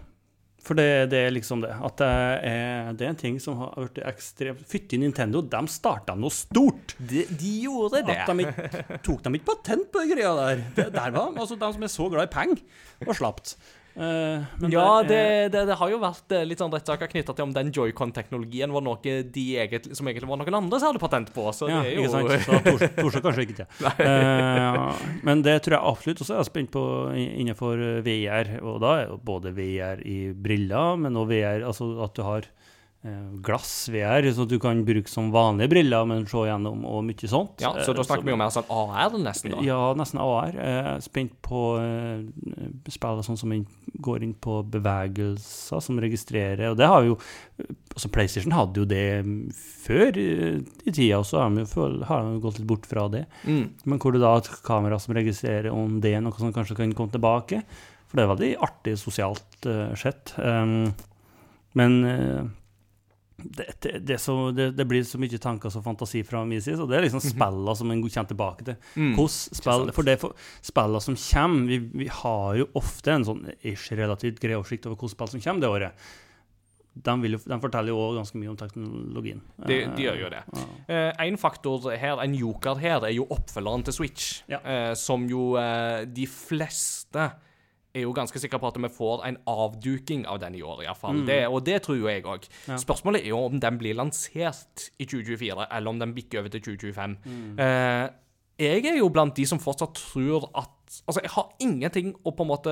[0.67, 1.71] For det, det er liksom det.
[1.71, 2.07] At det
[2.51, 6.97] er, det er en ting som har blitt ekstremt Fytti Nintendo, de starta noe stort!
[6.99, 8.17] De, de gjorde det.
[8.17, 10.63] At de ikke, tok de ikke patent på de greia der?
[10.75, 12.63] Det, der var altså de som er så glad i penger,
[13.05, 13.55] og slapt.
[13.97, 17.09] Eh, men Ja, det det, er- det, det har jo vært eh, litt sånn rettssaker
[17.09, 20.91] knytta til om den joycon-teknologien var noe de egentlig, som egentlig var noen andre som
[20.91, 21.47] hadde patent på.
[21.55, 23.13] Så ja, det er ikke jo sant?
[23.17, 23.67] Så kanskje ikke det.
[24.05, 24.93] uh,
[25.25, 26.83] men det tror jeg absolutt også jeg er spent på
[27.17, 28.53] innenfor eh, VR.
[28.61, 32.45] Og da er jo både VR i briller, men også VR Altså at du har
[33.05, 37.61] eh, glass-VR, så du kan bruke som vanlige briller, men se gjennom og mye sånt.
[37.61, 39.51] Ja, Så da Eh, snakker vi jo mer sånn AR, nesten.
[39.51, 39.61] da.
[39.61, 40.51] Ja, nesten AR.
[40.53, 42.23] Jeg er spent på uh,
[42.89, 43.53] spill sånn som
[44.01, 46.71] går inn på bevegelser, som registrerer.
[46.71, 47.17] Og det har jo
[47.95, 49.03] altså PlayStation hadde jo det
[49.57, 53.25] før eh, i tida, og så har de jo gått litt bort fra det.
[53.45, 53.69] Mm.
[53.85, 56.77] Men hvor du da har et kamera som registrerer om det er noe som kanskje
[56.77, 57.63] kan komme tilbake.
[58.07, 60.31] For det er veldig artig sosialt uh, sett.
[60.39, 60.93] Um,
[61.77, 62.43] men eh,
[63.37, 66.87] det, det, det, så, det, blir så mye tanker og fantasi fra min side, så
[66.89, 68.77] det er liksom spillene som en kommer tilbake til.
[68.95, 69.11] Mm.
[69.13, 73.43] Hvordan spill, for det for spillene som kommer vi, vi har jo ofte en sånn
[73.61, 76.07] ikke relativt grei oversikt over hvilke spill som kommer det året.
[76.97, 79.41] De, jo, de forteller jo også ganske mye om teknologien.
[79.69, 80.43] De, de gjør jo det.
[80.57, 80.67] Ja.
[80.95, 84.39] Eh, en faktor her, en joker her, er jo oppfølgeren til Switch.
[84.49, 84.63] Ja.
[84.65, 87.29] Eh, som jo eh, de fleste
[87.97, 91.23] er jo ganske sikker på at vi får en avduking av den i år, iallfall.
[91.27, 92.45] Det, og det tror jo jeg òg.
[92.45, 92.69] Mm.
[92.73, 92.77] Ja.
[92.83, 96.61] Spørsmålet er jo om den blir lansert i 2024, eller om den bikker over til
[96.69, 97.17] 2025.
[97.25, 97.59] Mm.
[97.59, 98.07] Eh,
[98.57, 100.73] jeg er jo blant de som fortsatt tror at
[101.07, 102.71] Altså, jeg har ingenting å på en måte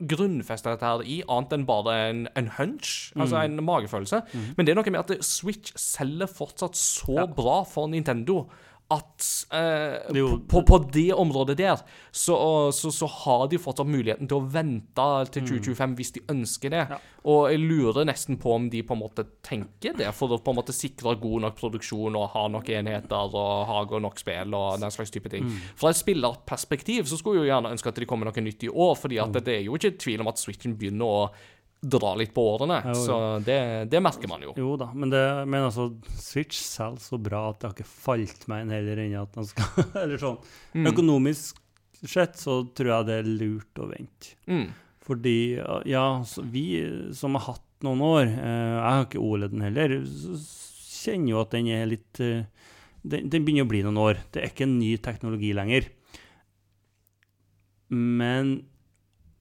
[0.00, 3.58] grunnfeste dette her i, annet enn bare en, en hunch, altså Mm.
[3.58, 4.22] en magefølelse.
[4.56, 7.26] Men det er noe med at Switch selger fortsatt så Ja.
[7.26, 8.46] bra for Nintendo
[8.90, 12.34] at eh, på, på det området der, så,
[12.74, 16.82] så, så har de fortsatt muligheten til å vente til 2025 hvis de ønsker det.
[16.90, 16.98] Ja.
[17.30, 20.54] Og jeg lurer nesten på om de på en måte tenker det, for å på
[20.54, 24.82] en måte sikre god nok produksjon og ha nok enheter og ha nok spill og
[24.82, 25.46] den slags type ting.
[25.78, 28.72] Fra et spillerperspektiv så skulle jeg jo gjerne ønske at det kommer noe nytt i
[28.72, 31.24] år, fordi at det er jo ikke tvil om at Switchen begynner å
[31.80, 32.80] dra litt på årene.
[32.84, 33.04] Jo, jo.
[33.06, 33.58] Så det,
[33.92, 34.52] det merker man jo.
[34.58, 35.88] Jo da, men, det, men altså,
[36.20, 39.48] Switch selger så bra at det har ikke falt meg inn heller enn at den
[39.48, 40.38] skal Eller sånn.
[40.76, 40.90] Mm.
[40.92, 41.60] Økonomisk
[42.00, 44.36] sett så tror jeg det er lurt å vente.
[44.50, 44.68] Mm.
[45.10, 45.38] Fordi,
[45.88, 46.04] ja,
[46.52, 46.64] vi
[47.16, 49.94] som har hatt noen år eh, Jeg har ikke OLED-en heller.
[51.00, 52.44] Kjenner jo at den er litt eh,
[53.00, 54.20] den, den begynner å bli noen år.
[54.32, 55.88] Det er ikke en ny teknologi lenger.
[57.90, 58.58] Men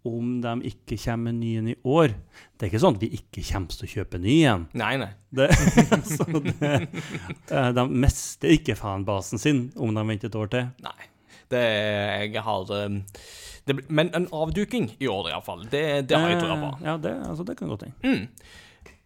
[0.10, 3.12] om de ikke kommer med ny en i år Det er ikke sånn at vi
[3.20, 4.66] ikke kommer til å kjøpe ny igjen.
[4.80, 5.12] Nei, nei.
[5.30, 5.50] Det,
[6.16, 6.74] så det,
[7.54, 10.72] eh, de mister ikke fanbasen sin om de venter et år til.
[10.86, 10.98] Nei.
[11.50, 12.98] Det Jeg har um,
[13.66, 15.64] det, Men en avduking i år, iallfall.
[15.70, 16.74] Det, det har jeg trua på.
[16.80, 17.96] Eh, Ja, det, altså, det kan godt hende.
[18.04, 18.28] Mm.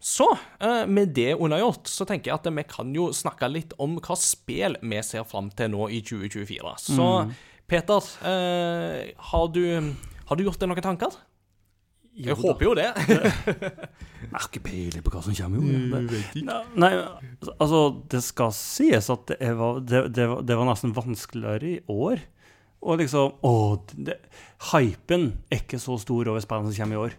[0.04, 0.26] Så,
[0.60, 4.16] eh, med det unnagjort, så tenker jeg at vi kan jo snakke litt om hva
[4.20, 6.74] spill vi ser fram til nå i 2024.
[6.90, 7.06] Så
[7.70, 9.94] Peter, eh, har, du,
[10.28, 11.16] har du gjort deg noen tanker?
[12.14, 12.90] Jeg håper jo det.
[14.24, 15.64] Jeg har ikke peiling på hva som kommer.
[15.66, 16.02] Jo.
[16.06, 16.44] Det,
[16.78, 16.92] nei,
[17.56, 21.80] altså, det skal sies at det var, det, det, var, det var nesten vanskeligere i
[21.90, 22.22] år.
[22.84, 23.52] Og liksom Å,
[23.96, 24.18] det,
[24.70, 27.18] hypen er ikke så stor over spillene som kommer i år.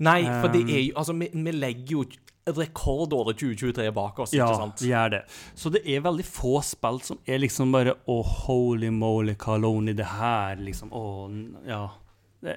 [0.00, 2.04] Nei, for det Um, er jo Altså, vi, vi legger jo
[2.50, 4.80] rekordåret 2023 bak oss, Ja, ikke sant?
[4.80, 5.20] Ja, vi gjør det.
[5.54, 10.08] Så det er veldig få spill som er liksom bare Å, holy moly, Caloni, det
[10.16, 10.94] her, liksom.
[10.96, 11.82] Å, oh, ja.
[12.40, 12.56] Det,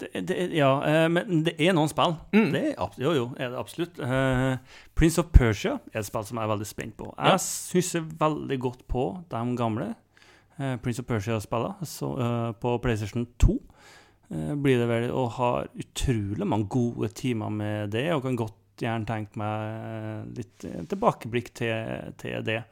[0.00, 2.16] det, det, ja, eh, men det er noen spill.
[2.34, 2.48] Mm.
[2.54, 3.98] Det er, jo, jo, er det absolutt.
[3.98, 4.56] Uh,
[4.98, 7.10] Prince of Persia er et spill som jeg er veldig spent på.
[7.18, 7.34] Ja.
[7.34, 9.92] Jeg husker veldig godt på de gamle
[10.58, 13.58] uh, Prince of Persia-spillene så, eh, på PlayStation 2.
[14.30, 18.82] Eh, blir det vel å ha utrolig mange gode timer med det, og kan godt
[18.82, 22.62] gjerne tenke meg litt tilbakeblikk til, til det.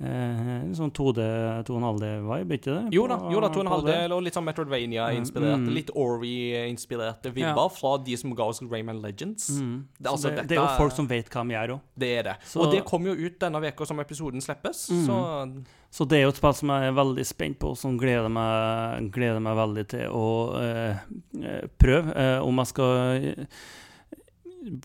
[0.00, 1.20] Eh, sånn 2D,
[1.68, 2.92] 2,5D-vibe, ikke det?
[2.96, 5.74] Jo da, På- jo da, to og på litt sånn Metroidvania-inspirerte, Mm.
[5.74, 9.50] litt Ori-inspirerte vibber fra de som ga oss Rayman Legends.
[9.60, 9.84] Mm.
[10.00, 11.80] Det er altså det, dette- det er jo folk som vet hva vi gjør òg.
[11.98, 12.36] Det er det.
[12.44, 15.06] Så- Og det kommer jo ut denne uka som episoden slippes, Mm.
[15.06, 18.30] så Så det er jo et spill som jeg er veldig spent på, som gleder
[18.30, 20.96] meg, gleder meg veldig til å eh,
[21.42, 22.16] eh, prøve.
[22.16, 23.46] Eh, om jeg skal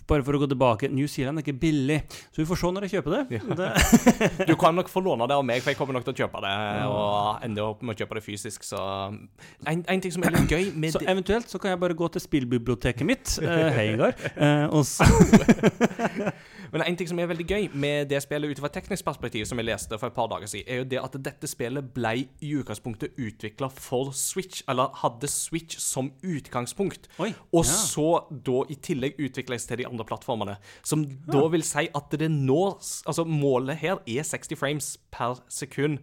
[0.07, 1.97] Bare for å gå tilbake New Zealand er ikke billig,
[2.31, 3.41] så vi får se når jeg kjøper det.
[3.59, 6.19] det Du kan nok få låne det av meg, for jeg kommer nok til å
[6.23, 6.53] kjøpe det.
[6.87, 8.79] Og ender opp med å kjøpe det fysisk, så
[9.67, 12.07] En, en ting som er litt gøy med så eventuelt så kan jeg bare gå
[12.15, 15.05] til spillbiblioteket mitt, Uh, hei, Ingar, eh, og så
[16.73, 19.59] Men en ting som er veldig gøy med det spillet ut fra teknisk perspektiv, som
[19.61, 22.51] jeg leste for et par dager siden, er jo det at dette spillet ble i
[22.57, 27.09] utgangspunktet utvikla for Switch, eller hadde Switch som utgangspunkt.
[27.19, 27.71] Oi, Og ja.
[27.71, 30.57] så da i tillegg utvikles til de andre plattformene.
[30.83, 32.63] Som da vil si at det nå
[33.05, 35.99] Altså, målet her er 60 frames per sekund,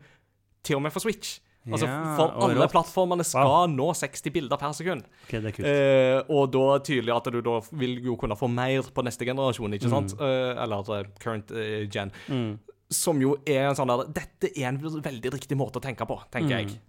[0.63, 1.41] til og med for Switch.
[1.71, 5.05] Altså, Ja, for alle plattformene skal nå 60 bilder per sekund.
[5.29, 5.69] OK, det er kult.
[5.71, 9.77] Eh, og da tydelig at du da vil jo kunne få mer på neste generasjon,
[9.79, 10.17] ikke sant?
[10.19, 12.11] Eh, eller eh, current eh, gen.
[12.27, 12.59] Mm.
[12.93, 16.19] Som jo er en sånn der Dette er en veldig riktig måte å tenke på,
[16.35, 16.59] tenker Mm.
[16.73, 16.81] jeg.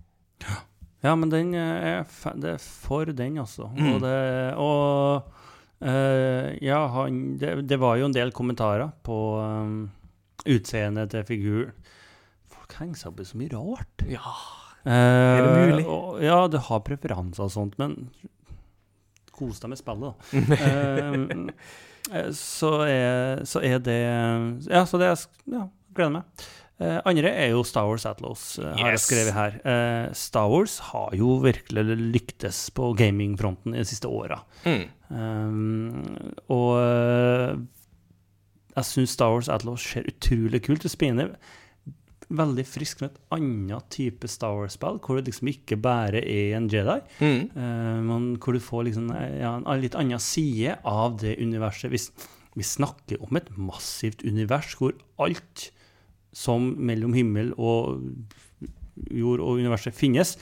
[1.03, 3.69] Ja, men den eh, er, det er for den, altså.
[3.77, 3.93] Mm.
[3.93, 4.17] Og det
[4.57, 5.31] Og
[5.83, 9.91] uh, ja, han det, det var jo en del kommentarer på um,
[10.47, 11.73] utseendet til figuren.
[12.49, 14.05] Folk henger seg opp i så mye rart.
[14.09, 14.33] Ja.
[14.91, 15.85] Er det mulig?
[15.87, 18.09] Og, ja, det har preferanser og sånt, men
[19.33, 21.43] kos deg med spillet, da.
[22.03, 24.01] Eh, eh, så, er, så er det
[24.67, 25.07] Ja, så det
[25.47, 26.43] Ja, gleder meg.
[26.81, 29.59] Uh, andre er jo Star Wars Atlas, eh, har jeg skrevet her.
[29.61, 34.41] Uh, Star Wars har jo virkelig lyktes på gamingfronten de siste åra.
[34.65, 34.87] Mm.
[35.13, 37.51] Um, og eh,
[38.73, 40.91] jeg syns Star Wars Atlos ser utrolig kult ut.
[40.91, 41.37] Spennende.
[42.29, 46.69] Veldig frisk med et annet type Star Wars-spill, hvor det liksom ikke bare er en
[46.71, 47.49] Jedi, Mm.
[47.55, 51.91] eh, men hvor du får liksom eh, ja, en litt annen side av det universet.
[51.91, 52.11] Hvis
[52.55, 55.71] vi snakker om et massivt univers hvor alt
[56.33, 58.01] som mellom himmel og
[59.11, 60.35] jord og universet finnes,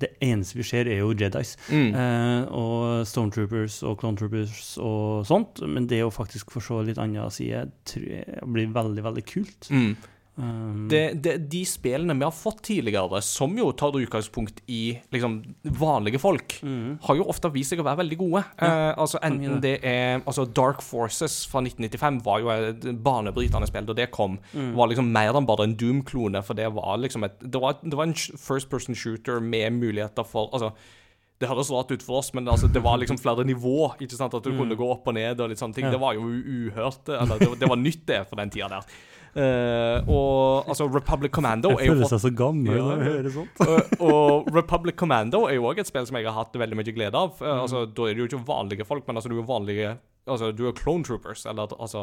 [0.00, 1.56] det eneste vi ser, er jo Jedis.
[1.68, 1.90] Mm.
[1.92, 5.60] Eh, og Stormtroopers og Clone Troopers og sånt.
[5.68, 9.68] Men det å faktisk få se litt annen side tror jeg blir veldig, veldig kult.
[9.68, 9.92] Mm.
[10.40, 15.40] Um, det, det, de spillene vi har fått tidligere, som jo tar utgangspunkt i liksom,
[15.76, 16.56] vanlige folk,
[17.04, 18.42] har jo ofte vist seg å være veldig gode.
[18.56, 23.90] Eh, altså Enten det er altså Dark Forces fra 1995 var jo et banebrytende spill
[23.90, 24.38] da det kom.
[24.54, 27.96] Var liksom mer enn bare en Doom-klone, for det var liksom et Det var, det
[27.96, 30.72] var en first person shooter med muligheter for Altså
[31.40, 33.94] det høres rart ut for oss, men altså, det var liksom flere nivå.
[33.96, 35.86] ikke sant, At du kunne gå opp og ned og litt sånne ting.
[35.88, 35.94] Ja.
[35.94, 37.08] Det var jo uhørt.
[37.08, 38.98] Eller det, det var nytt, det, for den tida der.
[39.30, 43.60] Eh, og altså, Republic Commando Jeg føler seg så gammel Ja, når jeg hører sånt.
[43.62, 46.94] og, og Republic Commando er jo òg et spill som jeg har hatt veldig mye
[46.96, 47.36] glede av.
[47.38, 49.92] Eh, altså, Da er det jo ikke vanlige folk, men altså, du er vanlige
[50.30, 52.02] Altså, du er clone troopers, eller altså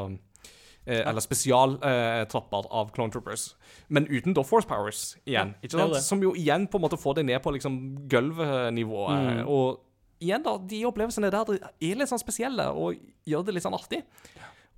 [0.87, 3.49] eh, Eller spesialtropper av clone troopers.
[3.89, 5.53] Men uten da force powers igjen.
[5.61, 6.03] ikke det det.
[6.03, 7.77] Som jo igjen på en måte får deg ned på liksom
[8.11, 9.19] gulvnivået.
[9.19, 9.43] Mm.
[9.51, 9.83] Og
[10.23, 12.97] igjen, da, de opplevelsene der er litt sånn spesielle, og
[13.27, 14.01] gjør det litt sånn artig.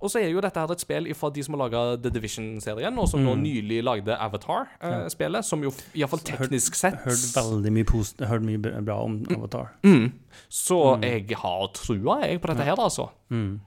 [0.00, 2.96] Og så er jo dette her et spill fra de som har laga The Division-serien,
[2.98, 3.42] og som nå Mm.
[3.44, 8.96] nylig lagde Avatar-spillet, som jo iallfall teknisk sett Hørt veldig mye, post, hørt mye bra
[9.04, 9.74] om Avatar.
[9.84, 10.12] Mm.
[10.48, 13.10] Så jeg har trua, jeg, på dette her, altså.
[13.30, 13.60] Mm.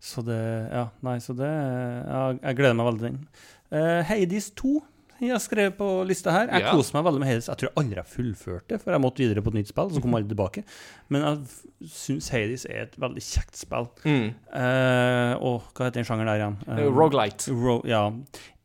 [0.00, 0.40] Så det
[0.72, 3.26] Ja, nei, så det ja, Jeg gleder meg veldig til den.
[3.70, 4.82] Uh, Hades 2
[5.28, 6.46] jeg har skrevet på lista her.
[6.48, 6.72] Jeg Ja.
[6.72, 7.46] koser meg veldig med Hades.
[7.48, 9.90] Jeg tror jeg aldri har fullført det, for jeg måtte videre på et nytt spill,
[9.90, 10.64] så kom jeg aldri tilbake.
[11.10, 13.88] Men jeg syns Hades er et veldig kjekt spill.
[14.04, 14.34] Mm.
[14.54, 16.58] Uh, og hva heter den sjangeren der igjen?
[16.68, 17.48] Uh, Rogelight.
[17.52, 18.10] Ro ja.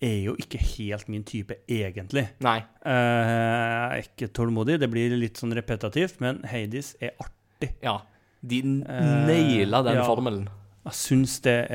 [0.01, 2.27] Er jo ikke helt min type, egentlig.
[2.45, 2.59] Nei.
[2.85, 2.91] Uh,
[3.25, 4.79] jeg er ikke tålmodig.
[4.79, 7.73] Det blir litt sånn repetitivt, men Hades er artig.
[7.83, 7.99] Ja.
[8.45, 10.03] De Eh, naila den ja.
[10.05, 10.47] formelen.
[10.85, 11.69] Jeg syns det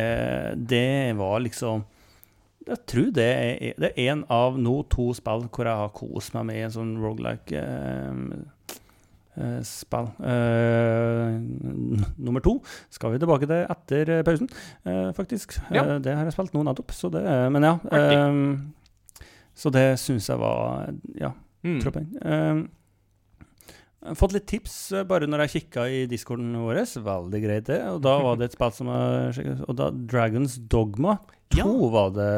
[0.69, 1.85] Det var liksom
[2.69, 6.35] Jeg tror det er, det er en av nå to spill hvor jeg har kost
[6.37, 8.35] meg med en sånn rogelike eh,
[9.41, 10.11] eh, spill.
[10.21, 11.39] Eh,
[12.21, 12.59] nummer to
[12.93, 14.51] skal vi tilbake til etter pausen,
[14.85, 15.57] eh, faktisk.
[15.73, 15.87] Ja.
[15.95, 17.25] Eh, det har jeg spilt nå nettopp, så det
[17.57, 17.75] Men ja.
[17.91, 18.59] eh,
[19.57, 21.33] så det syns jeg var Ja,
[21.63, 21.81] Mm.
[21.83, 22.07] troppen.
[22.25, 26.83] Eh, jeg har fått litt tips eh, bare når jeg kikka i discorden vår.
[27.05, 27.81] Veldig greit, det.
[27.93, 31.19] Og da var det et spill som jeg Og da Dragons Dogma
[31.55, 31.67] 2 Ja.
[31.93, 32.31] var det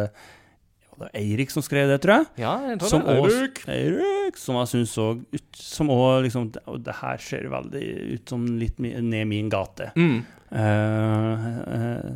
[0.93, 2.27] var det Eirik som skrev det, tror jeg.
[2.43, 3.17] Ja, jeg tror Som det.
[3.17, 3.63] også- Eirik.
[3.69, 8.29] Eirik, som jeg syns så ut Som òg liksom Og det her ser veldig ut
[8.29, 9.93] som litt ned min gate.
[9.97, 10.25] Mm.
[10.53, 12.11] Uh, uh,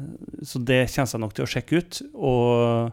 [0.44, 2.02] så det kommer jeg nok til å sjekke ut.
[2.14, 2.92] Og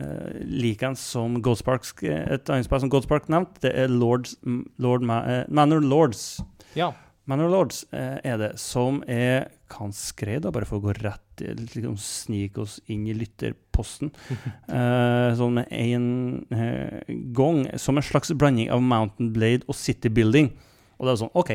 [0.00, 4.36] uh, likeens som Goldspark Et annet spill som Goldspark nevnte, det er Lords,
[4.82, 6.36] Lord Ma uh, Manor Lords.
[6.76, 6.92] Ja.
[7.26, 11.22] Manor Lords uh, er det, som er Kan skrev, da, bare for å gå rett
[11.42, 14.12] liksom Snike oss inn i lytterposten.
[14.76, 16.06] Eh, sånn med én
[16.52, 17.64] eh, gang.
[17.80, 20.50] Som en slags blanding av Mountain Blade og City Building.
[20.98, 21.52] Og det er sånn OK,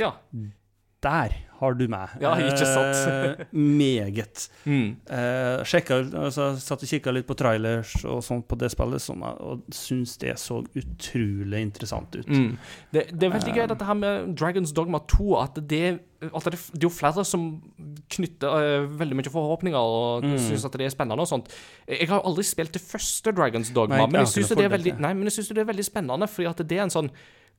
[0.00, 0.12] ja.
[1.04, 1.34] der
[1.64, 2.14] har du meg.
[2.22, 3.00] Ja, ikke sant?
[3.10, 3.44] Eh,
[3.80, 4.46] meget.
[4.68, 4.94] Mm.
[5.08, 9.24] Eh, sjekka, altså, satt og kikka litt på trailers og sånt på det spillet, sånn,
[9.24, 12.28] og syns det så utrolig interessant ut.
[12.28, 12.54] Mm.
[12.94, 15.82] Det, det er veldig gøy dette her med Dragons Dogma 2, at det,
[16.24, 17.46] at det, det er jo flere som
[18.14, 20.38] knytter uh, veldig mye forhåpninger og Mm.
[20.40, 21.50] syns at det er spennende og sånt.
[21.90, 24.64] Jeg har aldri spilt det første Dragons Dogma, Nei, men jeg jeg syns det, det,
[24.68, 26.94] er veldig- nei, men jeg synes det er veldig spennende, fordi at det er en
[26.94, 27.10] sånn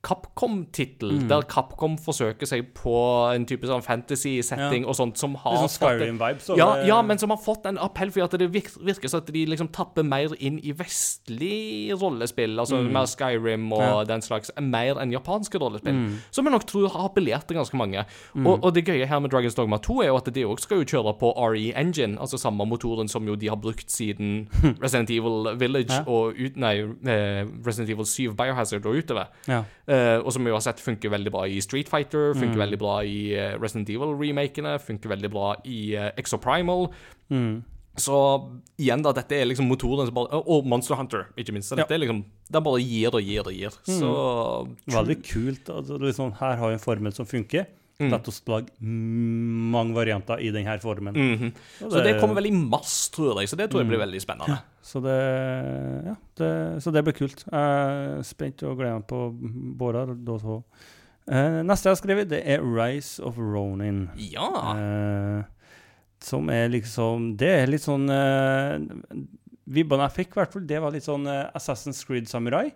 [0.02, 1.28] Capcom-tittel, Mm.
[1.28, 2.94] der Capcom forsøker seg på
[3.34, 5.72] en type sånn fantasy-setting og sånt, som har sånn
[6.18, 6.56] Skyrim-vibes.
[6.56, 9.46] ja, ja, men som har fått en appell fordi at det virker, som at de
[9.46, 12.92] liksom tapper mer inn i vestlig rollespill, altså Mm.
[12.92, 14.04] mer Skyrim og Ja.
[14.04, 15.94] den slags, mer enn japanske rollespill.
[15.94, 16.18] Mm.
[16.30, 18.04] Som jeg nok tror har appellert til ganske mange.
[18.36, 20.78] Og, og det gøye her med Dragons Dogma 2 er jo at de òg skal
[20.78, 24.48] jo kjøre på RE Engine, altså samme motoren som jo de har brukt siden
[24.82, 26.04] Resident Evil Village Ja.
[26.06, 29.26] og ut, Nei, eh, Resident Evil 7 Biohazard og utover.
[29.48, 29.64] Ja.
[29.88, 32.62] Eh, og som vi har sett funker veldig bra i Street Fighter, funker Mm.
[32.64, 36.88] veldig bra i eh, Resident Evil-remakene, funker veldig bra i uh, Exoprimal.
[37.30, 37.62] Mm.
[37.96, 38.16] Så
[38.78, 41.70] igjen, da, dette er liksom motoren som bare Og Monster Hunter, ikke minst.
[41.70, 41.84] Så Ja.
[41.84, 43.70] dette er liksom Den bare gir og gir og gir.
[43.86, 44.10] Så
[44.86, 45.64] Veldig kult.
[45.70, 47.66] Altså, liksom, her har vi en formel som funker.
[47.96, 48.12] Mm.
[48.12, 51.14] Lage mange varianter i denne formen.
[51.14, 51.52] Mm -hmm.
[51.80, 53.48] det, Så det kommer vel i mars, tror jeg.
[53.48, 54.58] Så det tror jeg blir veldig spennende.
[54.82, 55.16] Så det,
[56.06, 57.44] ja, det, så det blir kult.
[57.50, 59.34] Jeg er spent og gleder meg på
[59.78, 59.94] Bård.
[59.96, 60.62] Uh.
[61.26, 64.10] Eh, neste jeg har skrevet, det er Rise of Ronin.
[64.16, 64.76] Ja.
[64.76, 65.42] Uh,
[66.22, 68.78] som er liksom Det er litt sånn uh,
[69.66, 72.70] Vibbene jeg fikk, i hvert fall, det var litt sånn uh, Assassin's Creed Samurai.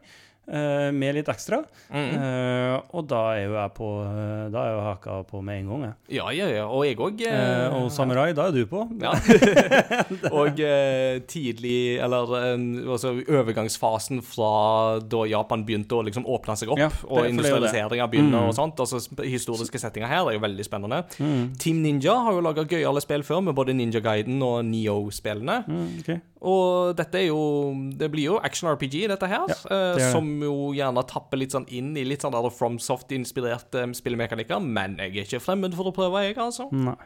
[0.51, 1.61] Eh, med litt ekstra.
[1.91, 2.11] Mm.
[2.19, 5.69] Uh, og da er jo jeg på eh, Da er jo haka på med en
[5.71, 6.19] gang, jeg.
[6.19, 6.65] ja, ja, ja.
[6.67, 7.23] Og jeg òg.
[7.23, 8.83] Uh, og Samurai, da er du på.
[9.01, 9.13] Ja.
[10.41, 12.35] og uh, tidlig Eller
[12.91, 17.31] altså overgangsfasen fra da Japan begynte å liksom åpne seg opp, Ja, det- og er
[17.33, 18.49] industrialiseringa begynner Mm.
[18.49, 18.79] og sånt.
[18.81, 21.03] Altså Historiske settinger her er jo veldig spennende.
[21.19, 21.55] Mm.
[21.59, 25.65] Team Ninja har jo laga gøyale spill før, med både Ninja Guiden og Neo-spillene.
[25.67, 26.21] Mm, ok.
[26.41, 27.41] Og dette er jo
[28.01, 29.45] Det blir jo action-RPG, dette her.
[29.51, 30.11] Ja, eh, det det.
[30.13, 34.61] som jo gjerne tapper litt sånn inn i litt sånn der FromSoft-inspirerte spillemekanikker.
[34.65, 36.69] Men jeg er ikke fremmed for å prøve, jeg, altså.
[36.73, 36.97] Nei.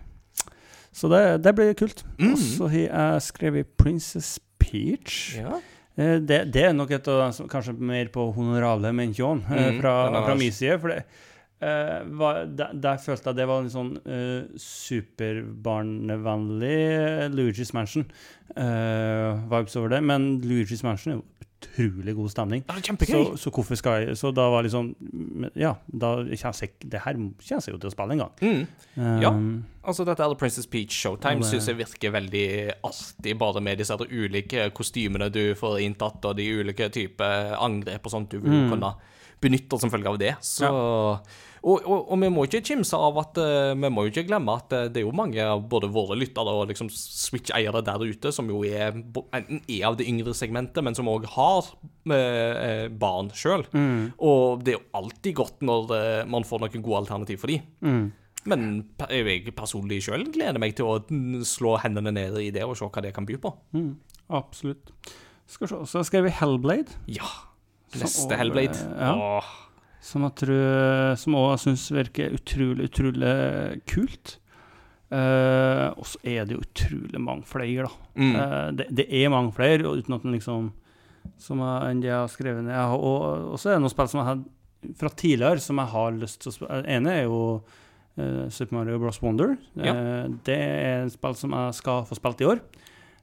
[0.94, 2.04] Så det, det blir kult.
[2.20, 2.32] Mm.
[2.32, 5.36] Og så har jeg skrevet Princess Peach.
[5.40, 5.58] Ja.
[5.98, 9.94] Eh, Det, det er nok et av kanskje mer på honorable mention eh, Mm, fra,
[10.28, 10.78] fra min side.
[10.82, 11.22] For det, eh,
[12.20, 19.88] var, der, der følte jeg det var en sånn uh, superbarnevennlig eh, Luigi's Mansion-vibes over
[19.94, 20.00] det.
[20.04, 21.24] Men Luigi's Mansion er jo
[21.64, 22.60] utrolig god stemning.
[23.08, 24.86] Så, så hvorfor skal jeg Så da var liksom
[25.56, 28.34] Ja, da kjennes jeg Det her kjennes jeg jo til å spille en gang.
[28.42, 28.62] Mm.
[28.98, 29.30] Um, Ja.
[29.84, 32.46] Altså, dette er Princess Peach Showtime synes jeg virker veldig
[32.84, 38.10] artig, bare med disse ulike kostymene du får inntatt, og de ulike typer angrep og
[38.12, 38.70] sånt du vil Mm.
[38.72, 38.94] kunne
[39.44, 40.34] benytte som følge av det.
[40.40, 40.68] Så
[41.64, 44.56] og, og, og vi må ikke kimse av at eh, Vi må jo ikke glemme
[44.60, 48.32] at eh, det er jo mange av både våre lyttere og liksom Switch-eiere der ute
[48.34, 51.70] som jo er enten er av det yngre segmentet, men som òg har
[52.12, 53.64] eh, barn sjøl.
[53.72, 54.12] Mm.
[54.28, 57.58] Og det er jo alltid godt når eh, man får noen gode alternativ for de.
[57.84, 58.04] Mm.
[58.50, 58.70] Men
[59.08, 62.88] jeg personlig sjøl gleder meg til å mm, slå hendene ned i det og se
[62.88, 63.54] hva det kan by på.
[63.72, 63.94] Mm,
[64.36, 64.92] absolutt.
[65.48, 67.00] Skal vi se, så har jeg skrevet Hellblade.
[67.08, 67.28] Ja.
[67.96, 68.88] Neste Hellblade.
[69.00, 69.14] ja.
[69.16, 69.52] Åh.
[70.04, 73.34] Som jeg tror Som òg syns virker utrolig, utrolig
[73.88, 74.34] kult.
[75.14, 78.08] Eh, og så er det jo utrolig mange flere, da.
[78.18, 78.34] Mm.
[78.40, 80.72] Eh, det, det er mange flere, og uten at den liksom
[81.40, 82.74] som jeg, enn det jeg har skrevet ned.
[82.76, 84.42] Har- Og, og så er det noen spill som jeg har
[85.00, 86.82] fra tidligere som jeg har lyst til å spille.
[86.84, 87.38] Det ene er jo
[88.20, 89.22] uh, Super Mario Bros.
[89.24, 89.54] Wonder.
[89.80, 92.60] Eh, det er et spill som jeg skal få spilt i år.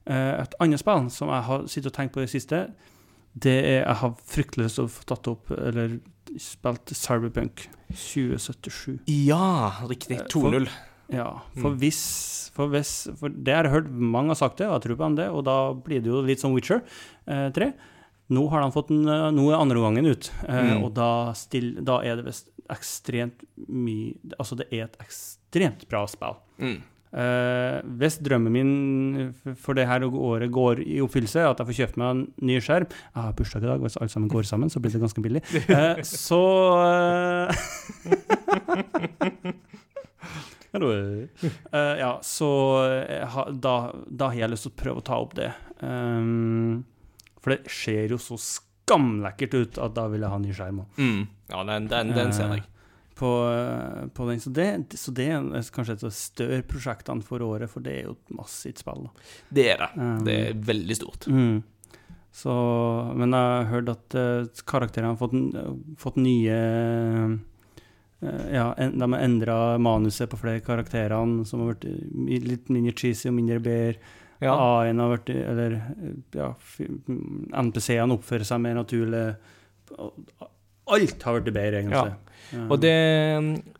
[0.02, 2.64] Uh, et annet spill som jeg har sittet og tenkt på i det siste,
[3.38, 6.00] det er Jeg har fryktelig lyst til å få tatt opp eller
[6.38, 9.00] spilt Cyberpunk 2077.
[9.06, 10.18] Ja, riktig.
[10.20, 10.68] Eh, 2-0.
[11.12, 11.78] Ja, for Mm.
[11.78, 12.02] hvis
[12.52, 15.16] For, hvis, for det har jeg hørt mange har sagt det, og jeg tror på
[15.16, 16.82] det, og da blir det jo litt som Witcher
[17.26, 17.72] eh, 3.
[18.28, 20.84] Nå har de fått en, eh, nå er andre gangen ut, eh, Mm.
[20.84, 26.04] og da, still, da er det visst ekstremt mye Altså, det er et ekstremt bra
[26.06, 26.36] spill.
[26.60, 26.82] Mm.
[27.12, 31.98] Eh, hvis drømmen min for det her året går i oppfyllelse, at jeg får kjøpt
[32.00, 34.80] meg en ny skjerm Jeg har bursdag i dag, hvis alt sammen går sammen, så
[34.80, 35.42] blir det ganske billig.
[35.68, 36.40] Uh, så
[40.80, 41.28] uh.
[41.76, 42.50] Eh, ja, så
[43.60, 43.76] da,
[44.08, 45.52] da har jeg lyst til å prøve å ta opp det.
[45.84, 46.88] Um,
[47.44, 50.84] for det ser jo så skamlekkert ut at da vil jeg ha en ny skjerm
[50.86, 50.96] òg.
[50.96, 51.22] Mm.
[51.52, 52.64] Ja, den, den, den ser jeg.
[53.22, 54.40] På, eh, på den.
[54.42, 54.68] Så det,
[54.98, 58.16] så det er kanskje et av de større prosjektene for året, for det er jo
[58.16, 59.04] et massivt spill.
[59.06, 59.28] Da.
[59.60, 59.90] Det er det.
[59.94, 61.28] Um, Det er veldig stort.
[61.30, 61.60] Mm.
[62.32, 62.52] Så,
[63.14, 65.34] men jeg har hørt at eh, karakterene har fått,
[66.00, 67.34] fått nye eh,
[68.54, 73.28] Ja, en, de har endra manuset på flere karakterene, som har blitt litt mindre cheesy
[73.28, 74.18] og mindre bedre.
[74.42, 74.56] Ja.
[74.56, 75.76] A-en har vært Eller
[76.34, 76.48] ja,
[77.62, 79.26] NPC-ene oppfører seg mer naturlig.
[79.92, 82.00] Alt har blitt bedre, egentlig.
[82.00, 82.21] Ja.
[82.68, 82.92] Og det,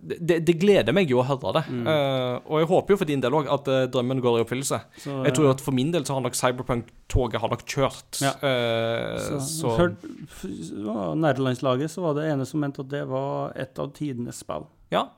[0.01, 1.63] det, det gleder meg jo å høre det.
[1.69, 1.83] Mm.
[1.87, 4.79] Uh, og jeg håper jo for din del òg at uh, drømmen går i oppfyllelse.
[5.05, 8.23] Så, Jeg tror at for min del så har nok Cyberpunk-toget har nok kjørt.
[8.25, 8.33] Ja.
[8.43, 9.73] Uh, så,
[10.33, 14.69] så Nederlandslaget så var det ene som mente at det var et av tidenes spill.
[14.95, 15.09] ja.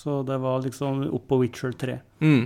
[0.00, 1.96] Så det var liksom opp på Witcher 3.
[2.22, 2.44] Mm,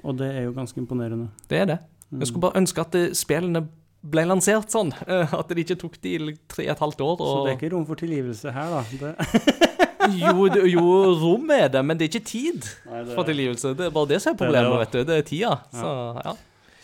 [0.00, 1.28] Og det er jo ganske imponerende.
[1.50, 1.76] det er det.
[2.10, 3.66] Jeg skulle bare ønske at spillene
[4.02, 4.92] ble lansert sånn.
[5.06, 6.12] eh, at det ikke tok de
[6.48, 7.16] tre og et halvt år.
[7.22, 9.14] Så det er ikke rom for tilgivelse her, da.
[10.08, 10.84] Jo, det- jo,
[11.20, 13.74] rom er det, men det er ikke tid Nei, det- for tilgivelse.
[13.76, 15.00] Det er bare det som er problemet, vet du.
[15.04, 15.50] Det er tida.
[15.74, 15.90] Så,
[16.24, 16.32] ja.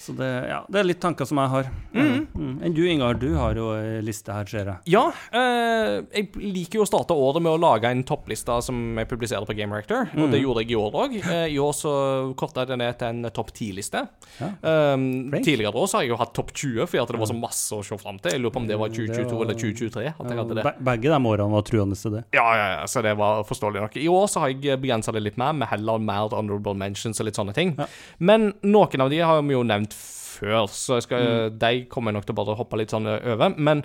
[0.05, 1.69] Så det, ja, det er litt tanker som jeg har.
[1.95, 2.27] Mm.
[2.35, 2.55] Mm.
[2.67, 3.71] Enn du, Ingar, du har jo
[4.05, 4.77] liste her, ser jeg.
[4.93, 9.09] Ja, eh, jeg liker jo å starte året med å lage en toppliste som jeg
[9.11, 10.31] publiserer på Game Reactor, og Mm.
[10.35, 11.17] det gjorde jeg i år òg.
[11.51, 11.95] I år så
[12.37, 14.05] korta jeg det ned til en topp ti-liste.
[14.41, 14.51] Ja.
[14.95, 17.39] Um, tidligere år så har jeg jo hatt topp 20, fordi at det var så
[17.41, 18.33] masse å se fram til.
[18.33, 20.75] Jeg lurer på om det var Det 2022 var- eller 2023 at jeg hadde det.
[20.85, 22.25] Begge de årene var truende til det.
[22.35, 23.97] Ja, ja, ja, så det var forståelig nok.
[23.97, 27.27] I år så har jeg begrensa det litt mer, med heller mer honorable mentions og
[27.27, 27.75] litt sånne ting.
[27.79, 27.87] Ja.
[28.19, 29.94] Men noen av de har vi jo nevnt
[30.35, 31.59] før, så skal, Mm.
[31.62, 33.55] de kommer jeg nok til å bare hoppe litt sånn over.
[33.56, 33.85] Men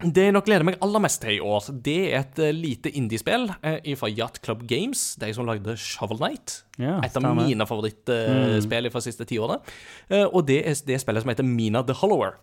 [0.00, 2.88] det jeg nok gleder meg aller mest til i år, det er et eh, lite
[2.96, 6.62] indiespill eh, fra Yacht Club Games, de som lagde Shovel Knight.
[6.80, 9.60] Ja, Et av mine favorittspill fra siste tiåret.
[10.08, 12.38] Eh, og det er det spillet som heter Mina the Hollower.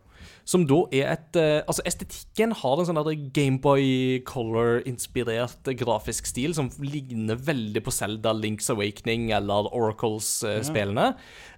[0.47, 2.99] Som da er et eh, Altså, estetikken har en sånn
[3.35, 11.09] Gameboy Color-inspirert grafisk stil som ligner veldig på Zelda, Links Awakening eller Oracles-spillene.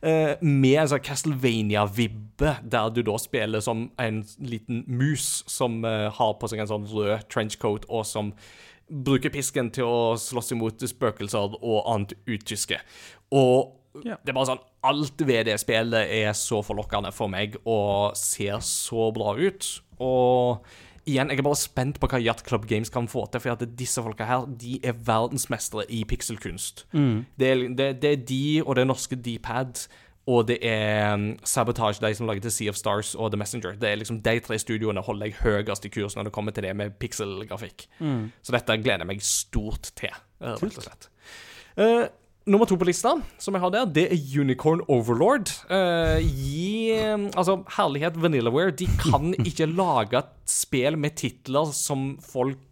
[0.02, 6.08] Eh, med en sånn Castlevania-vibbe, der du da spiller som en liten mus som eh,
[6.16, 8.34] har på seg en sånn rød trenchcoat, og som
[8.90, 12.80] bruker pisken til å slåss imot spøkelser og annet utyske.
[13.38, 14.20] Og Ja.
[14.22, 18.62] det er bare sånn Alt ved det spillet er så forlokkende for meg og ser
[18.64, 19.66] så bra ut.
[20.00, 20.62] Og
[21.10, 23.66] igjen, jeg er bare spent på hva Yacht Club Games kan få til, for at
[23.80, 26.86] disse folka her, de er verdensmestere i pikselkunst.
[26.94, 29.88] Det, er, det, det er de og det norske D-pad.
[30.30, 33.74] Og det er um, Sabotage, de som lager til Sea of Stars og The Messenger.
[33.82, 36.68] Det er liksom De tre studioene holder jeg høyest i kurs når det kommer til
[36.68, 37.88] det med pikselgrafikk.
[38.46, 41.10] Så dette gleder jeg meg stort til, rett og slett.
[41.82, 42.06] Eh,
[42.50, 45.52] nummer to på lista, som jeg har der, det er Unicorn Overlord.
[45.70, 46.94] Uh, gi
[47.38, 52.66] Altså, herlighet Vanillaware, de kan ikke lage et spill med titler som folk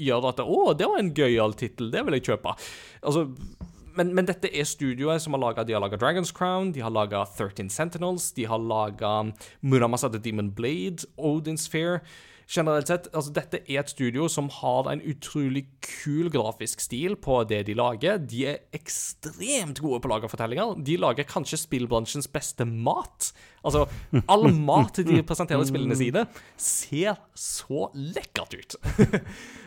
[0.00, 2.56] gjør at Å, det var en gøyal tittel, det vil jeg kjøpe.
[3.04, 3.28] Altså
[3.94, 6.90] men, men dette er studioet som har laga De har laga Dragons Crown, de har
[6.90, 9.12] laga 13 Sentinels, de har laga
[9.62, 12.02] Muramasa The Demon Blade, Odin Sphere
[12.50, 17.40] Generelt sett, altså dette er et studio som har en utrolig kul grafisk stil på
[17.48, 18.18] det de lager.
[18.20, 20.74] De er ekstremt gode på å lage fortellinger.
[20.84, 23.30] De lager kanskje spillbransjens beste mat.
[23.64, 23.86] Altså,
[24.28, 26.26] all mat de presenterer i spillene sine,
[26.60, 28.78] ser så lekkert ut.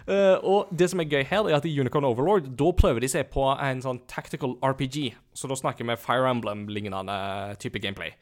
[0.05, 3.09] uh, og det som er gøy her, er at i Unicorn Overlord da prøver de
[3.11, 5.15] seg på en sånn tactical RPG.
[5.37, 7.17] Så da snakker vi Fire Emblem-lignende
[7.61, 8.13] type gameplay.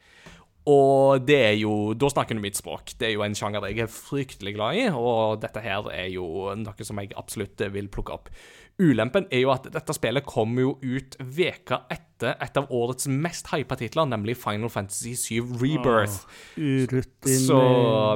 [0.66, 2.96] Og det er jo Da snakker du mitt språk.
[2.98, 6.26] Det er jo en sjanger jeg er fryktelig glad i, og dette her er jo
[6.58, 8.30] noe som jeg absolutt vil plukke opp.
[8.76, 13.48] Ulempen er jo at dette spillet kommer jo ut veka etter et av årets mest
[13.52, 16.22] hypa titler, nemlig Final Fantasy 7 Rebirth.
[16.56, 17.00] Oh,
[17.40, 17.58] Så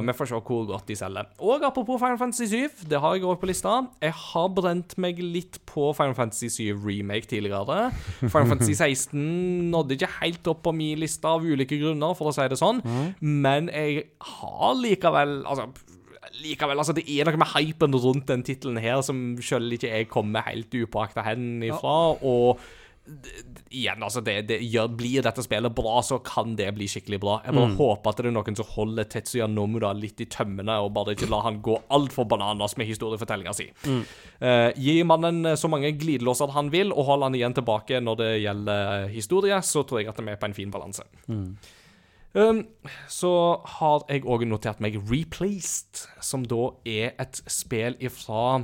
[0.05, 1.27] vi får se hvor godt de selger.
[1.41, 3.75] Og apropos Final Fantasy 7, det har jeg også på lista.
[4.01, 7.91] Jeg har brent meg litt på Final Fantasy 7 Remake tidligere.
[8.21, 12.35] Final Fantasy 16 nådde ikke helt opp på min liste av ulike grunner, for å
[12.37, 12.81] si det sånn.
[13.21, 14.05] Men jeg
[14.41, 15.69] har likevel Altså
[16.41, 20.09] likevel, altså Det er noe med hypen rundt den tittelen her som selv ikke jeg
[20.11, 21.95] kommer helt upåakta hen ifra.
[22.21, 22.59] Og
[23.07, 26.85] d- d- igjen, altså det, det gjør, Blir dette spillet bra, så kan det bli
[26.91, 27.39] skikkelig bra.
[27.45, 30.93] Jeg bare håper at det er noen som holder Tetsuya Nomura litt i tømmene, og
[30.93, 33.69] bare ikke lar han gå altfor bananas med historiefortellinga si.
[34.41, 38.31] Eh, gi mannen så mange glidelåser han vil, og hold han igjen tilbake når det
[38.43, 41.03] gjelder historie, så tror jeg at vi er på en fin balanse.
[42.33, 42.63] Um,
[43.11, 43.31] så
[43.79, 48.61] har jeg òg notert meg Replaced, som da er et spill ifra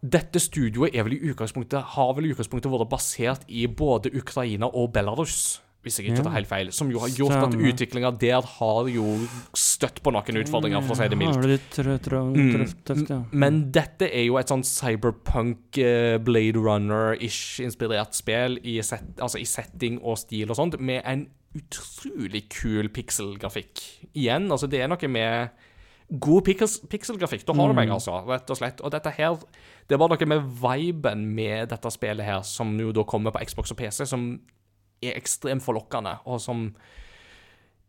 [0.00, 4.68] Dette studioet er vel i utgangspunktet har vel i utgangspunktet vært basert i både Ukraina
[4.68, 6.70] og Belarus, hvis jeg ikke tar helt feil.
[6.72, 9.16] Som jo har gjort at utviklinga der har jo
[9.56, 11.76] støtt på noen utfordringer, for å si det mildt.
[11.80, 13.26] Mm.
[13.44, 19.40] Men dette er jo et sånn cyberpunk, eh, Blade Runner-ish inspirert spill i, set, altså
[19.40, 21.28] i setting og stil og sånt, med en
[21.58, 23.82] utrolig kul pikselgrafikk.
[24.12, 25.66] Igjen, altså det er noe med
[26.10, 26.46] god
[26.90, 27.44] pikselgrafikk.
[27.46, 28.82] Da har du meg, altså, rett og slett.
[28.82, 29.38] Og dette her
[29.88, 33.42] Det er bare noe med viben med dette spillet her, som jo da kommer på
[33.42, 34.32] Xbox og PC, som
[35.02, 36.68] er ekstremt forlokkende, og som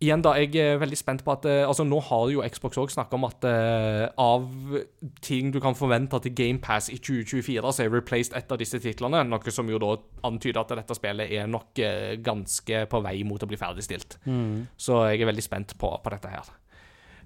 [0.01, 2.93] Igjen, da, jeg er veldig spent på at eh, Altså, nå har jo Xbox òg
[2.93, 4.47] snakka om at uh, av
[5.21, 9.21] ting du kan forvente til GamePass i 2024, så er Replaced et av disse titlene.
[9.29, 9.93] Noe som jo da
[10.25, 14.17] antyder at dette spillet er nok uh, ganske på vei mot å bli ferdigstilt.
[14.81, 16.49] Så jeg er veldig spent på, på dette her.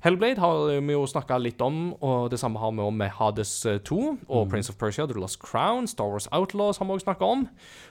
[0.05, 3.53] Hellblade har vi jo snakka litt om, og det samme har vi om med Hades
[3.65, 3.95] eh, 2
[4.27, 7.47] og Prince of Persia, The Lost Crown, Star Wars Outlaws har vi også snakka om.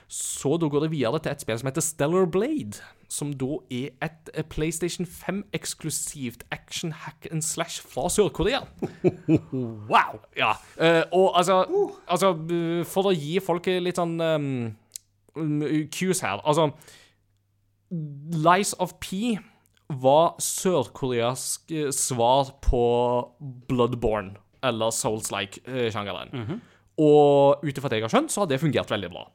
[0.07, 2.79] Så da går det videre til et spill som heter Stellar Blade,
[3.11, 8.63] som da er et eh, PlayStation 5-eksklusivt action hack and slash fra Sør-Korea.
[9.91, 10.19] wow!
[10.37, 10.53] Ja.
[10.79, 11.63] eh, og altså,
[12.07, 14.75] altså eh, For å gi folk litt sånn um,
[15.91, 16.69] cues her Altså
[17.91, 19.37] Lies of P
[19.89, 22.81] var Sør-Koreas eh, svar på
[23.69, 24.33] Bloodborne,
[24.65, 26.33] eller Souls-like-sjangeren.
[26.97, 29.27] Og ut ifra det jeg har skjønt, så har det fungert veldig bra.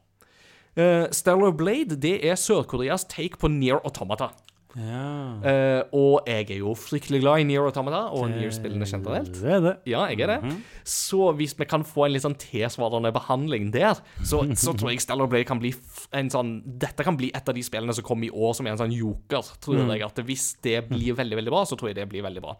[0.77, 4.29] Uh, Stellar Blade det er Sør-Koreas take på Near Automata.
[4.71, 5.07] ja.
[5.43, 9.33] Uh, og jeg er jo fryktelig glad i Near Automata og Near-spillene generelt.
[9.35, 9.73] Det er det.
[9.91, 10.53] Ja, jeg er det.
[10.87, 15.03] Så hvis vi kan få en litt sånn tilsvarende behandling der, så, så tror jeg
[15.03, 15.73] Stellar Blade kan bli
[16.15, 18.77] en sånn Dette kan bli et av de spillene som kommer i år som er
[18.77, 20.05] en sånn joker, tror jeg.
[20.07, 22.55] at Hvis det blir veldig, veldig bra, så tror jeg det blir veldig bra.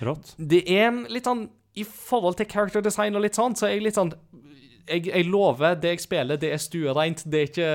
[0.00, 0.32] Rått.
[0.40, 1.44] Det er litt sånn
[1.76, 4.14] I forhold til character design og litt sånn, så er jeg litt sånn
[4.90, 7.24] jeg, jeg lover, det jeg spiller, det er stuereint.
[7.24, 7.70] Det er ikke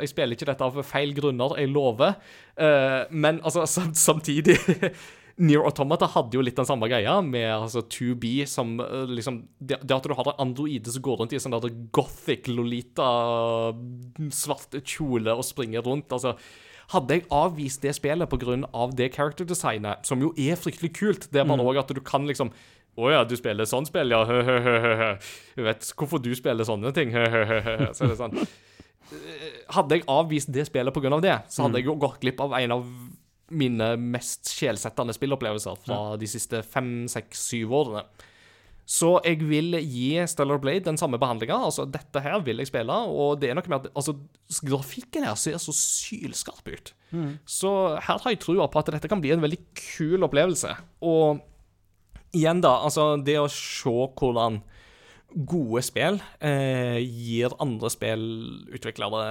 [0.00, 2.18] Jeg spiller ikke dette av feil grunner, jeg lover.
[2.56, 4.58] Uh, men altså, samtidig
[5.40, 9.78] Near Automata hadde jo litt den samme greia, med altså 2B som eh, liksom det,
[9.80, 13.06] det at du har en androide som går rundt i sånn der gothic lolita
[14.36, 16.12] svarte kjole og springer rundt.
[16.12, 16.34] altså
[16.90, 18.86] hadde jeg avvist det spillet pga.
[18.98, 21.78] det character-designet, som jo er fryktelig kult Det er bare mm.
[21.78, 22.50] at du kan liksom
[22.98, 24.24] å ja, du spiller sånn spill, ja.
[25.58, 27.14] Jeg vet hvorfor du spiller sånne ting.
[27.14, 28.36] Så er det sånn
[29.10, 31.20] Eh, hadde jeg avvist det spillet pga.
[31.22, 32.90] det, så hadde jeg jo gått glipp av en av
[33.50, 38.04] mine mest sjelsettende spillopplevelser fra de siste fem, seks, syv årene.
[38.90, 41.58] Så jeg vil gi Stellar Blade den samme behandlinga.
[41.68, 44.16] Altså, dette her vil jeg spille, og det er noe med at altså,
[44.66, 46.90] grafikken her ser så sylskarp ut.
[47.46, 47.70] Så
[48.02, 50.74] her har jeg trua på at dette kan bli en veldig kul opplevelse.
[51.06, 51.42] Og
[52.36, 54.60] igjen, da, altså det å se hvordan
[55.30, 59.24] gode spill eh, gir andre spillutviklere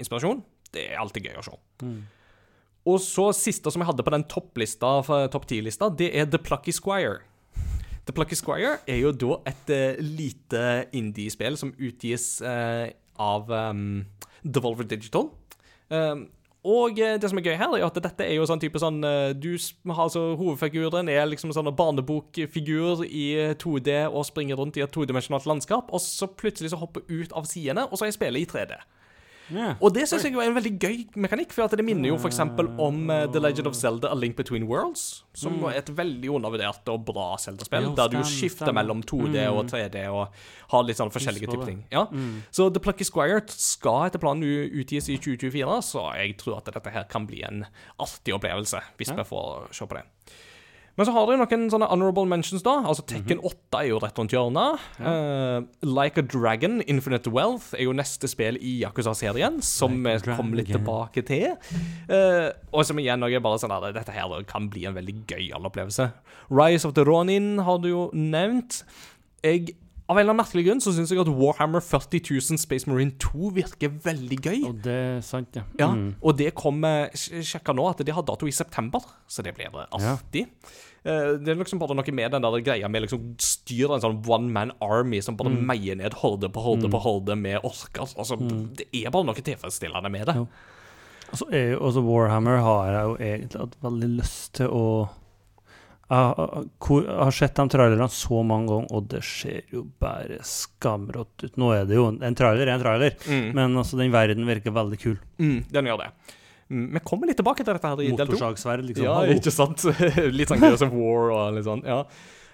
[0.00, 0.42] inspirasjon,
[0.74, 1.56] det er alltid gøy å se.
[2.90, 4.98] Og så siste som jeg hadde på den topplista,
[5.32, 7.20] topp ti-lista, det er The Plucky Squire.
[8.08, 10.62] The Plucky Squire er jo da et uh, lite
[10.96, 12.88] indie-spill som utgis uh,
[13.20, 14.02] av um,
[14.42, 15.28] Devolver Digital.
[15.92, 16.28] Um,
[16.66, 19.00] og eh, det som er gøy her, er at dette er jo sånn type sånn
[19.06, 19.54] eh, Du
[19.94, 25.48] altså Hovedfiguren er liksom sånn barnebokfigur i eh, 2D og springer rundt i et todimensjonalt
[25.48, 28.76] landskap, og så plutselig så hopper ut av sidene, og så er spillet i 3D.
[29.54, 29.74] Ja.
[29.80, 32.40] Og det syns jeg jo er en veldig gøy mekanikk, for det minner jo f.eks.
[32.40, 36.90] om eh, The Legend of Zelda A Link Between Worlds, som er et veldig undervurdert
[36.92, 40.36] og bra Zelda-spill, der du stemmer, skifter mellom 2D og 3D og
[40.74, 41.82] har litt sånn forskjellige typer ting.
[41.94, 42.06] Ja.
[42.54, 44.46] Så The Plucky Squire skal etter planen
[44.80, 47.64] utgis i 2024, så jeg tror at dette her kan bli en
[48.00, 50.06] artig opplevelse, hvis vi får se på det.
[50.98, 52.80] Men så har dere noen sånne honorable mentions, da.
[52.88, 54.86] Altså Tekken 8 er jo rett rundt hjørnet.
[54.98, 60.36] Eh, like a Dragon, Infinite Wealth, er jo neste spill i Yakuza-serien, som vi like
[60.36, 61.54] kommer litt tilbake til.
[62.10, 65.70] Uh, og som igjen er bare sånn at dette her kan bli en veldig gøyal
[65.70, 66.10] opplevelse.
[66.50, 68.82] Rise of the Ronin har du jo nevnt.
[69.46, 69.76] Jeg
[70.10, 72.20] av en eller annen merkelig grunn så syns jeg at Warhammer 40
[72.50, 74.56] 000 Space Marine 2 virker veldig gøy.
[74.66, 75.62] Og det er sant, ja.
[75.78, 76.16] Ja, Mm.
[76.20, 79.00] og det kommer Sjekka nå at de har dato i september,
[79.30, 80.48] så det blir artig.
[80.50, 81.36] Ja.
[81.40, 84.50] Det er liksom bare noe med den der greia med liksom styre en sånn one
[84.52, 85.64] man army som bare Mm.
[85.64, 88.02] meier ned horde på horde på horde med orker.
[88.18, 88.36] Altså,
[88.76, 90.34] Det er bare noe tilfredsstillende med det.
[90.34, 90.46] Ja.
[91.80, 95.08] Altså Warhammer har jeg jo egentlig hatt veldig lyst til å
[96.10, 96.66] jeg,
[97.20, 101.56] har- sett de trailerne så mange ganger, og det ser jo bare skamrått ut.
[101.60, 103.52] Nå er det jo En trailer er en trailer, Mm.
[103.54, 105.18] men altså, den verden virker veldig kul.
[105.38, 106.10] Mm, den gjør det.
[106.70, 108.32] Mm, Vi kommer litt tilbake til dette her i del to.
[108.32, 109.04] Motorsagsverd, liksom.
[109.04, 109.32] Ja, Hallo.
[109.34, 109.84] ikke sant?
[110.38, 112.04] litt sånn Gears of War og litt sånn, ja.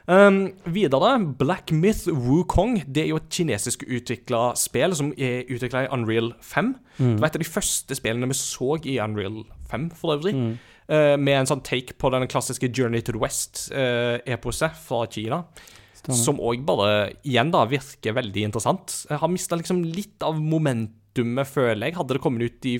[0.08, 2.84] Um, videre, Black Myth Wukong.
[2.86, 6.74] Det er jo et kinesisk utvikla spill som er utvikla i Unreal 5.
[7.00, 7.16] Mm.
[7.16, 10.32] Det var et av de første spillene vi så i Unreal 5, for øvrig.
[10.36, 10.58] Mm.
[10.86, 15.42] Eh, med en sånn take på den klassiske Journey to the West-eposet fra Kina.
[15.96, 16.20] Stemmer.
[16.20, 19.00] Som òg bare, igjen da, virker veldig interessant.
[19.10, 21.96] Jeg har mista liksom litt av momentumet, føler jeg.
[21.98, 22.76] Hadde det kommet ut i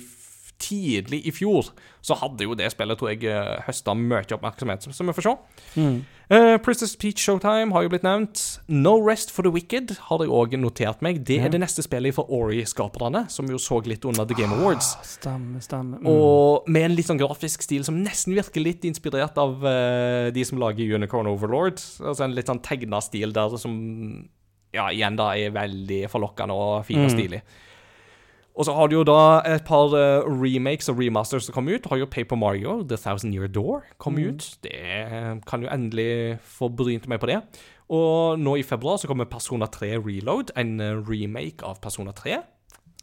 [0.59, 1.71] tidlig i fjor,
[2.03, 4.87] så hadde jo det spillet, tror jeg, uh, høsta mye oppmerksomhet.
[4.89, 5.35] Så, vi får se.
[5.77, 5.97] Mm.
[6.27, 8.41] Uh, Princess Peach Showtime har jo blitt nevnt.
[8.67, 11.21] No Rest for the Wicked har jeg òg notert meg.
[11.25, 11.45] Det Ja.
[11.47, 14.97] er det neste spillet fra Ori-skaperne, som vi jo så litt under The Game Awards.
[14.97, 16.01] Ah, stemme, stemme.
[16.01, 16.07] Mm.
[16.11, 20.45] Og med en litt sånn grafisk stil som nesten virker litt inspirert av uh, de
[20.45, 21.77] som lager Unicorn Overlord.
[22.01, 23.77] Altså en litt sånn tegna stil der som
[24.75, 27.17] ja, igjen da er veldig forlokkende og fin og Mm.
[28.57, 31.85] Og så har du jo da et par uh, remakes og remasters som kommer ut.
[31.85, 34.29] Du har jo Paper Mario, The Thousand Year Door, kom Mm.
[34.33, 34.47] ut.
[34.65, 37.43] Det kan jo endelig få brynt meg på det.
[37.93, 42.31] Og nå i februar så kommer Persona 3 Reload, en eh, remake av Persona 3.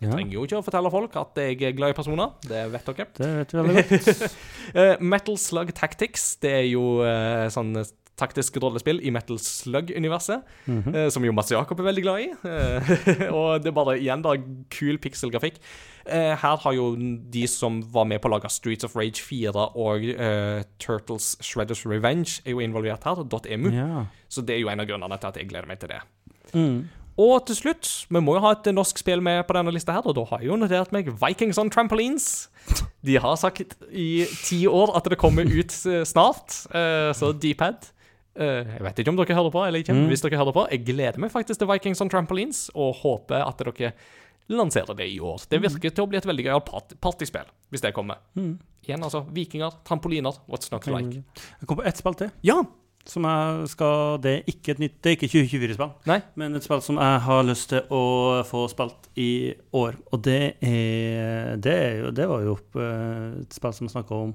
[0.02, 0.16] Jeg Ja.
[0.16, 3.06] trenger jo ikke å fortelle folk at jeg er glad i Persona, det vet dere.
[3.16, 4.38] Det vet vi veldig godt.
[4.76, 7.86] Eh, Metal Slug Tactics, det er jo uh, sånn eh,
[8.20, 10.96] taktisk rollespill i Metal Slug-universet, Mhm.
[10.96, 12.30] eh, som jo Mats Jakob er veldig glad i.
[12.46, 14.36] Eh, og det er bare igjen da
[14.70, 15.58] kul pikselgrafikk.
[16.06, 19.70] Eh, her har jo de som var med på å lage Streets of Rage 4
[19.76, 23.24] og eh, Turtles Shredders Revenge, er jo involvert her.
[23.50, 23.72] .emu.
[23.72, 24.06] Ja.
[24.30, 26.02] Så det er jo en av grunnene til at jeg gleder meg til det.
[26.54, 26.90] Mm.
[27.18, 30.06] Og til slutt, vi må jo ha et norsk spill med på denne lista her,
[30.10, 32.48] og da har jeg jo notert meg Vikings on Trampolines.
[33.06, 35.70] De har sagt i ti år at det kommer ut
[36.10, 37.76] snart, så Deep eh,
[38.34, 39.94] Jeg vet ikke om dere hører på eller ikke.
[39.94, 40.08] Mm.
[40.10, 43.62] Hvis dere hører på, jeg gleder meg faktisk til Vikings on Trampolines, og håper at
[43.62, 43.94] dere
[44.52, 45.44] lanserer det i år.
[45.50, 48.22] Det virker til å bli et veldig gøyalt part partyspill, hvis det kommer.
[48.36, 48.56] Mm.
[48.84, 49.24] Igjen, altså.
[49.32, 51.24] Vikinger, trampoliner, what's not to like.
[51.62, 52.34] Jeg kom på ett spill til.
[52.46, 52.62] Ja!
[53.04, 56.80] Som jeg skal Det er ikke et nytt Det er ikke 2024-spill, men et spill
[56.86, 58.04] som jeg har lyst til å
[58.48, 59.98] få spilt i år.
[60.16, 64.32] Og det er Det, er jo, det var jo eh, et spill som snakka om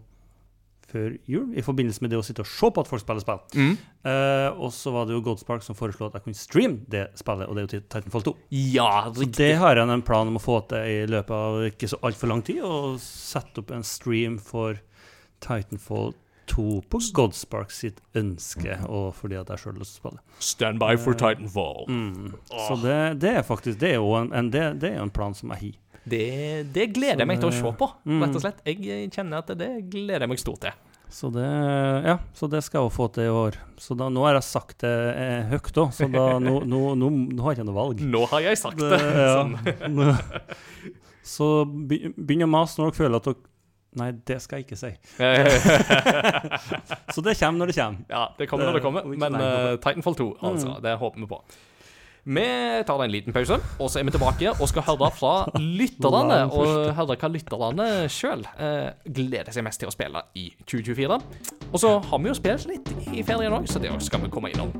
[0.89, 3.40] før jul, i forbindelse med det å sitte og se på at folk spiller spill.
[3.56, 3.74] Mm.
[4.09, 7.48] Uh, og så var det jo Godspark som foreslo at jeg kunne streame det spillet,
[7.48, 8.36] og det er jo til Titanfall 2.
[8.74, 11.90] Ja, Så det har jeg en plan om å få til i løpet av ikke
[11.93, 14.81] så altfor lang tid, og sette opp en stream for
[15.44, 16.16] Titanfall
[16.48, 20.23] to på Godspark sitt ønske, og fordi at jeg sjøl har lyst til å spille.
[20.51, 21.85] Stand by for Titanfall.
[21.93, 22.32] Mm.
[22.48, 25.36] Så det, det er faktisk Det er jo en, en, det, det er en plan
[25.36, 25.77] som jeg har.
[26.10, 28.22] Det, det gleder jeg meg til å se på, Mm.
[28.24, 28.62] rett og slett.
[28.66, 30.76] Jeg kjenner at det gleder jeg meg stort til.
[31.09, 31.44] Så det,
[32.05, 33.55] ja, så det skal jeg få til i år.
[33.80, 37.09] Så da, nå har jeg sagt det eh, høyt òg, så da, nå, nå, nå,
[37.32, 38.02] nå har jeg ikke noe valg.
[38.05, 38.90] Nå har jeg sagt det.
[38.93, 39.30] Det- ja.
[39.39, 39.55] Sånn.
[41.28, 43.44] Så be- begynn å mase når dere føler at dere
[43.98, 44.90] Nei, det skal jeg ikke si.
[47.12, 48.05] Så det kommer når det kommer.
[48.12, 49.06] ja, det kommer når det kommer.
[49.18, 50.74] Men uh, Titanfall 2, altså.
[50.74, 50.82] Mm.
[50.85, 51.39] Det håper vi på.
[52.24, 52.47] Vi
[52.89, 56.40] tar en liten pause, og så er vi tilbake og skal høre fra lytterne.
[56.51, 58.45] Og høre hva lytterne sjøl
[59.05, 61.20] gleder seg mest til å spille i 2024.
[61.73, 64.53] Og så har vi jo spilt litt i ferien òg, så det skal vi komme
[64.55, 64.74] innom.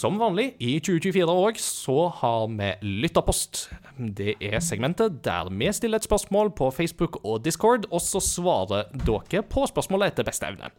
[0.00, 2.70] Som vanlig i 2024 òg, så har vi
[3.02, 3.66] lytterpost.
[3.98, 8.88] Det er segmentet der vi stiller et spørsmål på Facebook og Discord, og så svarer
[8.94, 10.70] dere på spørsmålet etter beste evne.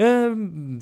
[0.00, 0.32] Eh,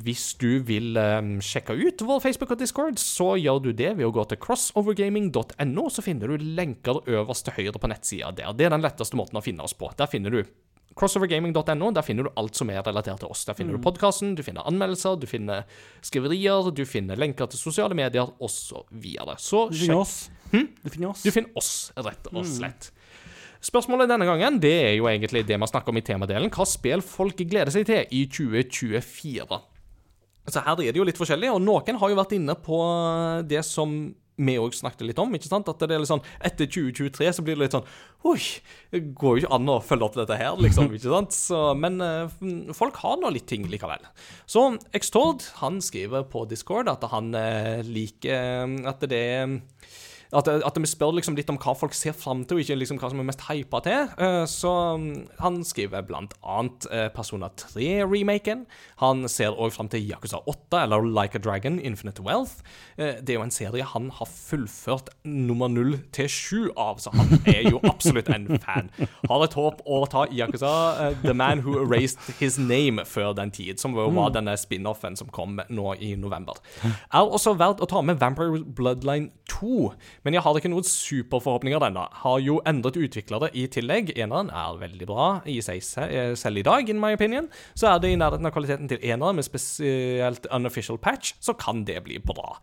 [0.05, 4.07] hvis du vil eh, sjekke ut vår Facebook og Discord, så gjør du det ved
[4.07, 8.55] å gå til crossovergaming.no, så finner du lenker øverst til høyre på nettsida der.
[8.55, 9.91] Det er den letteste måten å finne oss på.
[9.99, 10.45] Der finner du
[10.99, 11.93] crossovergaming.no.
[11.95, 13.45] Der finner du alt som er relatert til oss.
[13.49, 15.65] Der finner du podkasten, du finner anmeldelser, du finner
[16.05, 18.77] skriverier, du finner lenker til sosiale medier osv.
[19.39, 20.17] Så, så Du finner oss.
[20.51, 21.23] Du finner oss.
[21.25, 22.91] du finner oss, rett og slett.
[23.65, 26.53] Spørsmålet denne gangen det er jo egentlig det vi snakker om i temadelen.
[26.55, 29.59] Hva spill folk gleder seg til i 2024?
[30.49, 32.79] Så her er det jo litt forskjellig, og noen har jo vært inne på
[33.51, 33.99] det som
[34.39, 35.33] vi òg snakket litt om.
[35.35, 35.69] ikke sant?
[35.69, 37.89] At det er litt sånn, Etter 2023 så blir det litt sånn
[38.27, 38.41] Oi,
[38.91, 40.91] det går jo ikke an å følge opp dette her, liksom.
[40.97, 41.37] ikke sant?
[41.37, 44.03] Så, men eh, folk har nå litt ting likevel.
[44.51, 49.59] Så Xtord han skriver på Discord at han eh, liker at det er
[50.33, 52.99] at, at vi spør liksom litt om hva folk ser fram til, og ikke liksom
[53.01, 54.11] hva som er mest hypa til.
[54.21, 58.67] Eh, Så mm, han skriver blant annet eh, Persona 3-remaken.
[59.01, 62.61] Han ser òg fram til Yakuza 8, eller Like a Dragon, Infinite Wealth.
[62.99, 67.11] Eh, Det er jo en serie han har fullført nummer 0 til 7 av, så
[67.17, 68.91] han er jo absolutt en fan.
[69.29, 73.81] Har et håp å ta Yakuza The Man Who Erased His Name før den tid,
[73.81, 76.59] som var denne spin-offen som kom nå i november.
[76.85, 79.93] Er også verdt å ta med Vampire Bloodline 2,
[80.29, 82.03] men jeg har ikke noen superforhåpninger ennå.
[82.21, 84.13] Har jo endret utviklere i tillegg.
[84.21, 87.49] Eneren er veldig bra i seg eh, selv i dag, in my opinion.
[87.73, 91.87] Så er det i nærheten av kvaliteten til eneren, med spesielt unofficial patch, så kan
[91.89, 92.59] det bli bra.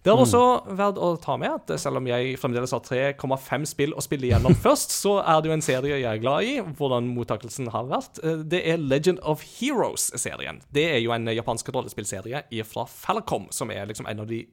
[0.00, 0.40] Det er også
[0.78, 4.54] verdt å ta med at selv om jeg fremdeles har 3,5 spill å spille igjennom
[4.64, 8.22] først, så er det jo en serie jeg er glad i, hvordan mottakelsen har vært.
[8.24, 10.62] Eh, Det er Legend of Heroes-serien.
[10.72, 14.44] Det er jo en japansk rollespillserie fra Falcom, som er liksom en av de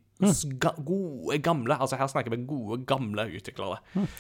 [0.60, 3.78] ga gode, gamle Altså her snakker vi gode, gamle utviklere.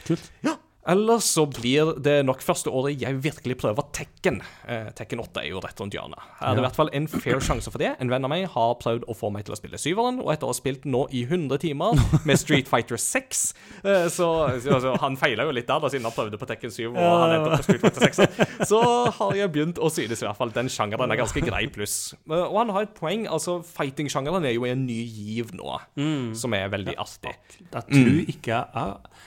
[0.07, 0.31] Kult.
[0.43, 0.57] Ja.
[0.87, 4.37] Ellers så blir det nok første året jeg virkelig prøver Tekken.
[4.67, 6.21] Eh, Tekken 8 er jo rett rundt hjørnet.
[6.39, 7.89] Her er det i hvert fall en fair sjanse for det.
[7.99, 10.47] En venn av meg har prøvd å få meg til å spille syveren, og etter
[10.47, 13.43] å ha spilt nå i 100 timer med Street Fighter 6
[13.83, 14.29] eh, så,
[14.63, 16.97] så, så Han feila jo litt der, da, siden han prøvde på Tekken 7 og
[17.03, 18.67] han endte på Street Fighter 6.
[18.71, 18.81] Så
[19.19, 21.97] har jeg begynt å synes i hvert fall den sjangeren er ganske grei pluss.
[22.29, 23.27] Eh, Og han har et poeng.
[23.27, 25.75] altså Fighting-sjangeren er jo i en ny giv nå,
[26.37, 27.35] som er veldig artig.
[27.73, 29.25] Det tror ikke jeg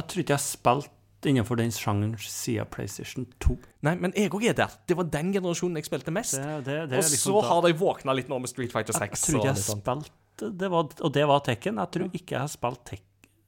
[0.00, 0.96] Jeg, jeg tror ikke jeg har spilt
[1.28, 3.56] innenfor den sjangeren siden PlayStation 2.
[3.84, 4.72] Nei, men jeg òg er der.
[4.88, 6.38] Det var den generasjonen jeg spilte mest.
[6.40, 9.04] Det, det, det Og liksom så har de våkna litt nå med Street Fighter 6.
[9.12, 11.76] Jeg tror ikke jeg har spilt det var, Og det var Tekken.
[11.82, 13.02] Jeg tror ikke jeg har spilt tek,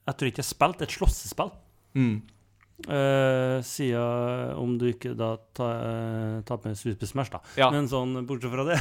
[0.04, 1.52] Jeg tror ikke jeg har spilt et slåssespill
[2.82, 7.38] Uh, siden om du ikke da tar uh, tar med Super Smash, da.
[7.54, 7.68] Ja.
[7.70, 8.78] Men sånn bortsett fra det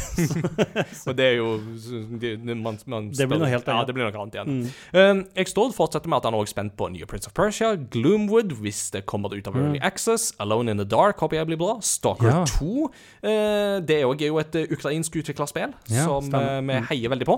[1.12, 1.52] Og det er jo
[2.18, 3.84] det, man, man Det blir noe helt annet.
[3.84, 4.64] Ja, det blir noe annet igjen.
[4.64, 5.30] mm.
[5.30, 8.56] Uh, Xstord fortsetter med at han er også spent på nye Prince of Persia, Gloomwood
[8.64, 11.78] hvis det kommer ut av Early Access, Alone in the Dark håper jeg blir bra,
[11.86, 12.42] Stalker Ja.
[12.58, 17.38] 2 uh, Det jo- er jo et ukrainsk utvikla spill som vi heier veldig på.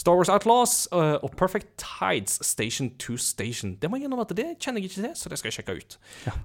[0.00, 3.74] Star Wars Outlaws uh, og Perfect Tides Station to Station.
[3.80, 5.74] Det må jeg innrømme at det kjenner jeg ikke til, så det skal jeg sjekke
[5.76, 5.96] ut.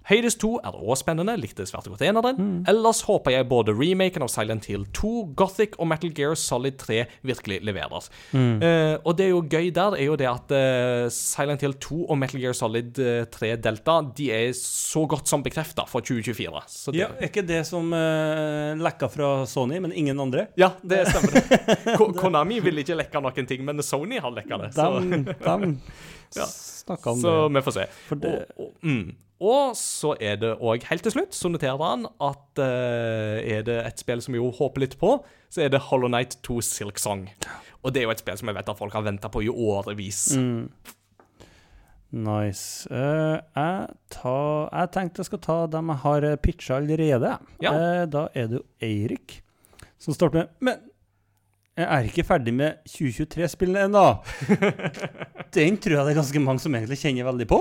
[0.09, 2.41] Hades 2 er også spennende, likte svært godt en av den.
[2.41, 2.57] Mm.
[2.71, 6.99] Ellers håper jeg både remaken av Silent Hill 2, Gothic og Metal Gear Solid 3
[7.25, 8.09] virkelig leverer.
[8.35, 8.57] Mm.
[8.59, 12.01] Uh, og det er jo gøy der, er jo det at uh, Silent Hill 2
[12.09, 16.65] og Metal Gear Solid eh, 3 Delta De er så godt som bekrefta for 2024.
[16.71, 20.47] Så det, Ja, er ikke det som uh, lekka fra Sony, men ingen andre?
[20.59, 21.95] ja, det stemmer.
[22.19, 24.71] Konami vil ikke lekke noen ting, men Sony har lekka det.
[24.75, 25.69] Så, De, de
[26.35, 26.45] Ja.
[26.49, 27.53] snakka om så det.
[27.55, 27.85] vi får se.
[28.15, 29.05] Det Og, og, mm.
[29.39, 33.77] og så er det òg, helt til slutt, så noterer han at uh, er det
[33.85, 35.13] et spill som vi jo håper litt på,
[35.53, 37.27] så er det Hollow Night 2 Silk Song.
[37.85, 39.49] Og det er jo et spill som jeg vet at folk har venta på i
[39.53, 40.25] årevis.
[40.35, 40.67] Mm.
[42.15, 42.87] Nice.
[42.91, 47.33] Uh, jeg, tar, jeg tenkte jeg skal ta dem jeg har pitcha allerede.
[47.63, 47.73] Ja.
[47.75, 49.41] Uh, da er det jo Eirik
[49.99, 50.83] som starter med Men
[51.75, 54.03] jeg er ikke ferdig med 2023-spillene ennå.
[55.55, 57.57] Den tror jeg det er ganske mange som egentlig kjenner veldig på.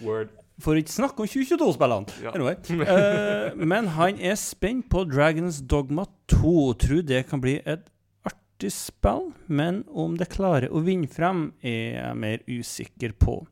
[0.00, 0.32] Word.
[0.64, 2.16] For ikke snakke om 2022-spillene.
[2.24, 2.32] Ja.
[2.32, 2.56] Anyway.
[2.64, 6.54] Uh, men han er spent på Dragons Dogma 2.
[6.80, 7.84] Tror det kan bli et
[8.26, 13.42] artig spill, men om det klarer å vinne frem, er jeg mer usikker på.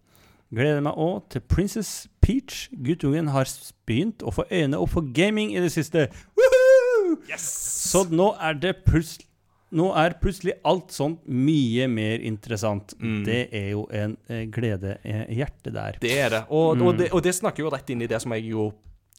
[0.54, 2.70] Gleder meg òg til Princess Peach.
[2.72, 3.52] Guttungen har
[3.86, 6.08] begynt å få øynene opp for gaming i det siste.
[6.38, 7.18] Woohoo!
[7.28, 7.46] Yes!
[7.92, 9.25] Så nå er det plutselig
[9.76, 12.94] nå er plutselig alt sånt mye mer interessant.
[13.00, 13.18] Mm.
[13.26, 15.98] Det er jo en eh, glede i hjertet der.
[16.00, 16.42] Det er det.
[16.50, 16.86] Og, Mm.
[16.86, 17.10] og, det.
[17.12, 18.70] og det snakker jo rett inn i det som jeg jo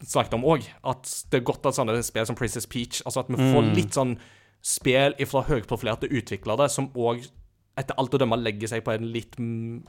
[0.02, 0.66] snakket om òg.
[0.84, 3.74] At det er godt at sånne spill som Princess Peach Altså at vi får Mm.
[3.74, 4.16] litt sånn
[4.62, 7.26] spill fra høyprofilerte utviklere som òg
[7.78, 9.82] etter alt å dømme legger seg på en litt mm,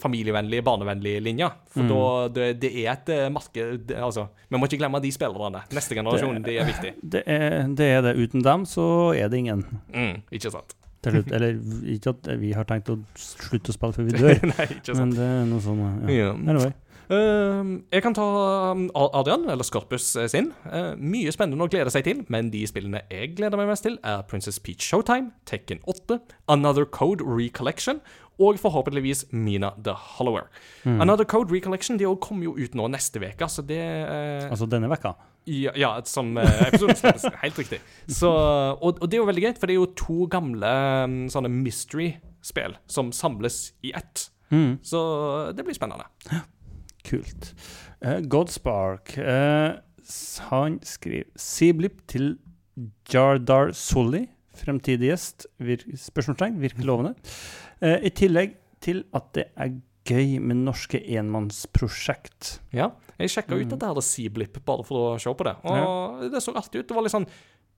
[0.00, 1.50] familievennlig, barnevennlig linje.
[1.70, 1.88] For Mm.
[1.88, 5.62] da det, det er et eh, marked det, Altså, vi må ikke glemme de spillerne.
[5.72, 6.94] Neste generasjon, det, er viktig.
[7.12, 8.16] Det er, det er det.
[8.16, 9.64] Uten dem så er det ingen.
[9.94, 10.76] Mm, ikke sant?
[11.00, 11.32] Slutt.
[11.32, 11.56] Eller
[11.88, 14.66] ikke at vi har tenkt å slutte å spille før vi dør, Nei,
[14.98, 15.92] men det er noe sånn ja.
[16.12, 16.36] Yeah.
[16.36, 16.72] Anyway.
[17.10, 18.24] Uh, jeg kan ta
[18.70, 20.52] um, Adrian, eller Scorpus eh, sin.
[20.62, 23.96] Uh, mye spennende å glede seg til, men de spillene jeg gleder meg mest til,
[24.06, 26.20] er Princess Peach Showtime, Tekken 8,
[26.54, 27.98] Another Code Recollection
[28.40, 30.48] og forhåpentligvis Mina the Hollower.
[30.84, 31.00] Mm.
[31.00, 34.88] Another Code Recollection de kommer jo ut nå neste uke, så det eh, Altså denne
[34.90, 35.14] vekka.
[35.46, 37.26] ja, ja, som uh, episoden slippes.
[37.42, 37.80] Helt riktig.
[38.20, 40.72] Så, og, og det er jo veldig greit, for det er jo to gamle
[41.04, 44.28] um, sånne mystery-spill som samles i ett.
[44.50, 44.78] Mm.
[44.82, 45.00] Så
[45.56, 46.08] det blir spennende.
[47.08, 47.54] Kult.
[48.04, 49.16] Uh, Godspark.
[49.18, 49.80] uh,
[50.50, 52.34] han skriver Seablip til
[53.12, 54.26] Jardar Sully,
[54.60, 55.46] fremtidig gjest.
[55.58, 57.14] Vir spørsmålstegn, virker lovende.
[57.80, 59.74] Eh, I tillegg til at det er
[60.10, 61.00] gøy med norske
[61.64, 62.58] enmannsprosjekt.
[62.72, 63.70] Ja, jeg sjekka ut Mm.
[63.74, 66.88] dette her Seablip bare for å se på det, og det så artig ut.
[66.88, 67.28] Det var litt sånn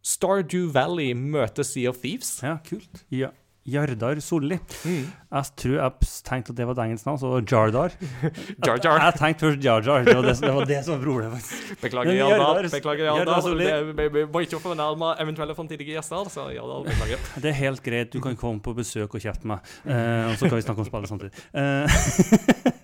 [0.02, 2.40] Stardew Valley møter Sea of Thieves.
[2.42, 3.04] Ja, kult.
[3.10, 3.30] Ja.
[3.64, 4.56] Jardar Solli.
[4.84, 5.04] Mm.
[5.32, 7.92] Jeg tror jeg tenkte at det var et engelsk navn, så Jardar.
[8.66, 8.98] Jar Jar.
[9.06, 10.02] Jeg tenkte først Jar Jar.
[10.04, 11.52] Det var det, det, var det som var problemet.
[11.82, 12.68] Beklager, Jardar.
[12.74, 13.48] Beklager, Jardar.
[13.62, 17.18] Det- Vi må ikke fornærme eventuelle framtidige gjester, så Jardar, beklager.
[17.42, 19.58] Det er helt greit, du kan komme på besøk og kjefte meg.
[19.86, 21.32] uh, og så kan vi snakke om spillet samtidig.
[21.54, 22.82] Uh,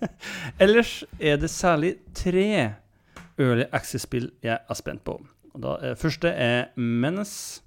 [0.65, 2.47] ellers er det særlig tre
[3.39, 5.19] Early Access-spill jeg er spent på.
[5.59, 7.63] Da, uh, første er Menace.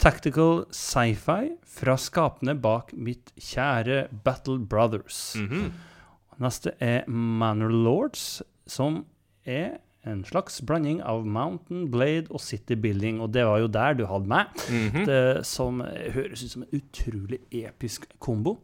[0.00, 5.36] Tactical sci-fi fra skapene bak mitt kjære Battle Brothers.
[5.36, 5.70] Mhm.
[6.40, 9.04] Neste er Manor Lords, som
[9.44, 9.76] er
[10.08, 14.06] en slags blanding av Mountain Blade og City Building, og det var jo der du
[14.08, 14.46] hadde meg.
[14.70, 15.04] Mhm.
[15.04, 18.58] Det som høres ut som en utrolig episk kombo.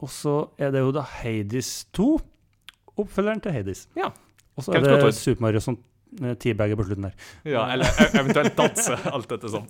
[0.00, 2.20] Og så er det jo da Hades 2,
[2.98, 3.88] oppfølgeren til Hades.
[3.96, 4.12] Ja.
[4.58, 5.14] Og så er det.
[5.14, 5.78] Super Mario som
[6.22, 7.14] eh, teabagger på slutten der.
[7.44, 9.66] Ja, eller e- eventuelt danse, alt dette sånn.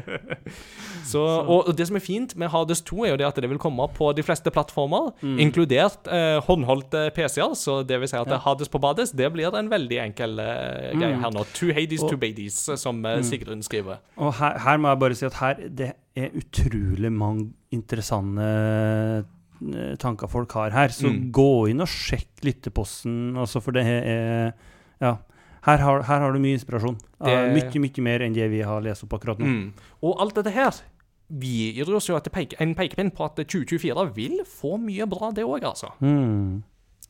[1.10, 3.60] så, og, det som er fint med Hades 2, er jo det at det vil
[3.62, 5.38] komme på de fleste plattformer, Mm.
[5.42, 7.54] inkludert eh, håndholdte PC-er.
[7.58, 8.38] Så det vil si at Ja.
[8.44, 11.22] Hades på Bades, det blir en veldig enkel eh, greie Mm.
[11.24, 11.44] her nå.
[11.54, 13.22] Two Hades, Og- two Badies, som eh, Mm.
[13.24, 13.98] Sigrun skriver.
[14.16, 19.96] Og her, her må jeg bare si at her det er utrolig mange interessante eh,
[20.00, 20.88] tanker folk har her.
[20.88, 21.30] Så Mm.
[21.32, 24.52] gå inn og sjekk lytteposten, altså, for det er
[25.00, 25.16] Ja.
[25.66, 26.96] Her har, her har du mye inspirasjon.
[27.20, 29.46] Ja, Det- mye, mye mer enn det vi har lest opp akkurat nå.
[29.46, 29.72] Mm.
[30.02, 30.72] Og alt dette her
[31.30, 35.44] vi gir oss jo peke, en pekepinn på at 2024 vil få mye bra, det
[35.44, 35.92] òg, altså.
[36.00, 36.62] Mm.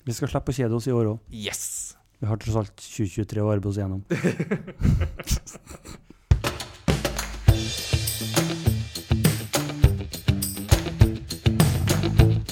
[0.04, 1.18] Vi skal slippe å kjede oss i år òg.
[1.32, 1.96] Yes.
[2.20, 4.04] Vi har tross alt 2023 å arbeide oss gjennom.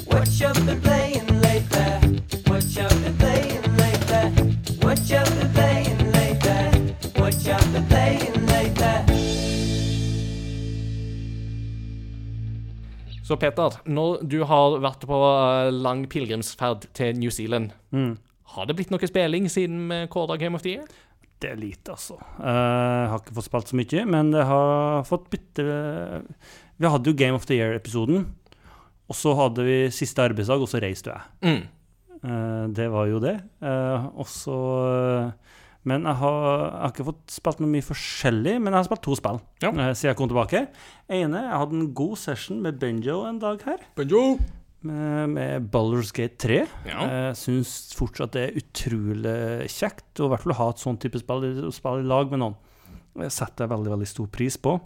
[0.06, 1.07] What you been playing
[13.28, 18.14] Så Peter, når du har vært på eh, lang pilegrimsferd til New Zealand, Mm.
[18.54, 20.86] har det blitt noe spilling siden vi Game of the Year?
[21.40, 22.16] Det er lite, altså.
[22.40, 26.24] Eh, Jeg har ikke fått spilt så mye, men det har fått bitte
[26.80, 28.24] Vi hadde jo Game of the Year-episoden,
[29.08, 31.22] og så hadde vi siste arbeidsdag, og så reiste jeg.
[31.42, 31.68] Mm.
[32.24, 33.36] Eh, det var jo det.
[34.16, 35.32] Og så
[35.88, 36.38] Men jeg har,
[36.68, 39.70] jeg har ikke fått spilt noe mye forskjellig, men jeg har spilt to spill Ja.
[39.72, 40.62] eh, siden jeg kom tilbake.
[41.08, 44.38] ene, jeg hadde en god session med Benjo en dag her, Benjo!
[44.86, 46.58] med, med Ballers Gate 3.
[46.86, 47.06] Ja.
[47.10, 49.34] Jeg syns fortsatt det er utrolig
[49.74, 52.44] kjekt, og i hvert fall å ha et sånn type spill, spill, i lag med
[52.44, 52.54] noen.
[53.18, 54.76] Det setter jeg veldig, veldig stor pris på.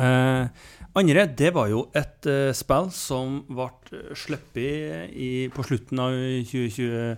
[0.00, 0.48] Eh,
[1.00, 5.16] andre, det var jo et eh, spill som ble sluppet
[5.56, 6.12] på slutten av
[6.52, 7.16] 2024,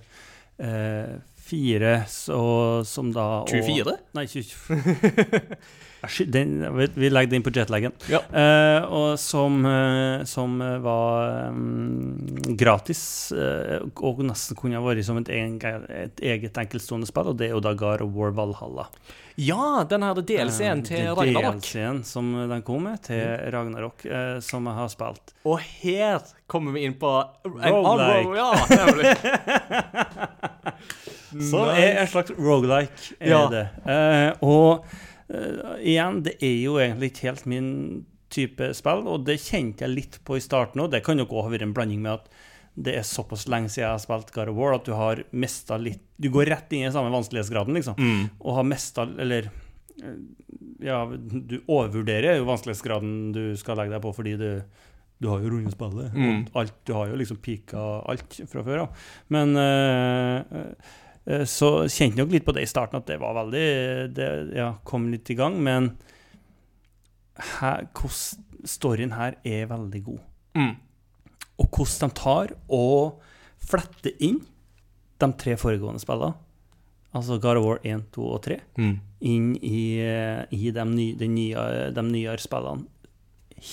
[2.10, 2.40] så,
[2.84, 3.96] som da og- 24?
[4.18, 4.46] Nei, 20...
[6.26, 7.92] Den, vi, legger den på jetlaggen.
[8.10, 8.20] Ja.
[8.30, 12.18] Uh, og som, uh, som eh, var um,
[12.58, 15.56] gratis, uh, og nesten kunne ha vært som et, en,
[15.90, 18.86] et eget enkeltstående spill, og det er jo da God of War Valhalla.
[19.36, 21.58] Ja, den her DLC-en til Ragnarok.
[21.60, 25.34] DLC-en som den kom med, til Ragnarok, eh, som jeg har spilt.
[25.44, 27.10] Og her kommer vi inn på
[27.44, 28.36] en Roguelike.
[28.38, 28.50] Ja.
[31.50, 33.42] Så er en slags rogelike, er Ja.
[33.52, 33.66] det.
[34.40, 34.86] Og
[35.30, 37.70] eh, igjen, det er jo egentlig ikke helt min
[38.32, 40.90] type spill, og det kjente jeg litt på i starten òg.
[40.92, 42.30] Det kan jo også ha vært en blanding med at
[42.76, 45.78] det er såpass lenge siden jeg har spilt God of War at du har mista
[45.80, 48.26] litt Du går rett inn i samme vanskelighetsgraden, liksom, Mm.
[48.40, 49.48] og har mista Eller
[50.02, 50.18] eh,
[50.84, 54.50] ja, du overvurderer jo vanskelighetsgraden du skal legge deg på fordi du
[55.18, 56.12] du har jo rundet spillet.
[56.12, 56.42] Mm.
[56.60, 59.04] Alt, du har jo liksom pika alt fra før av.
[59.32, 60.90] Men eh, eh,
[61.48, 65.08] så kjente nok litt på det i starten, at det var veldig det, Ja, kom
[65.10, 65.56] litt i gang.
[65.62, 65.96] Men
[67.58, 70.20] her, hvordan storyen her er veldig god.
[70.56, 70.74] Mm.
[71.60, 73.20] Og hvordan de tar og
[73.66, 74.40] fletter inn
[75.20, 76.34] de tre foregående spillene,
[77.16, 78.96] altså God of War 1, 2 og 3, Mm.
[79.20, 82.86] inn i, eh, i de, nye, de nyere spillene.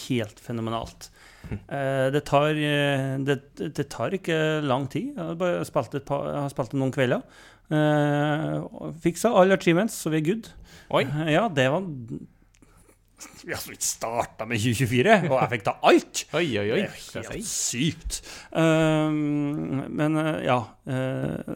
[0.08, 1.10] Helt fenomenalt.
[1.52, 5.14] Eh, det, tar, eh, det, det tar ikke lang tid.
[5.14, 7.26] Jeg har, bare spilt et par, jeg har spilt det noen kvelder.
[7.74, 10.49] Uh, Fiksa alle achievements, så vi er good.
[10.94, 11.06] Oi.
[11.32, 16.24] Ja, det var Vi har så vidt starta med 2024, og jeg fikk da alt!
[16.36, 16.82] Oi, oi, oi.
[16.84, 18.20] Det er helt sykt.
[18.52, 21.53] Uh, men uh, ja uh,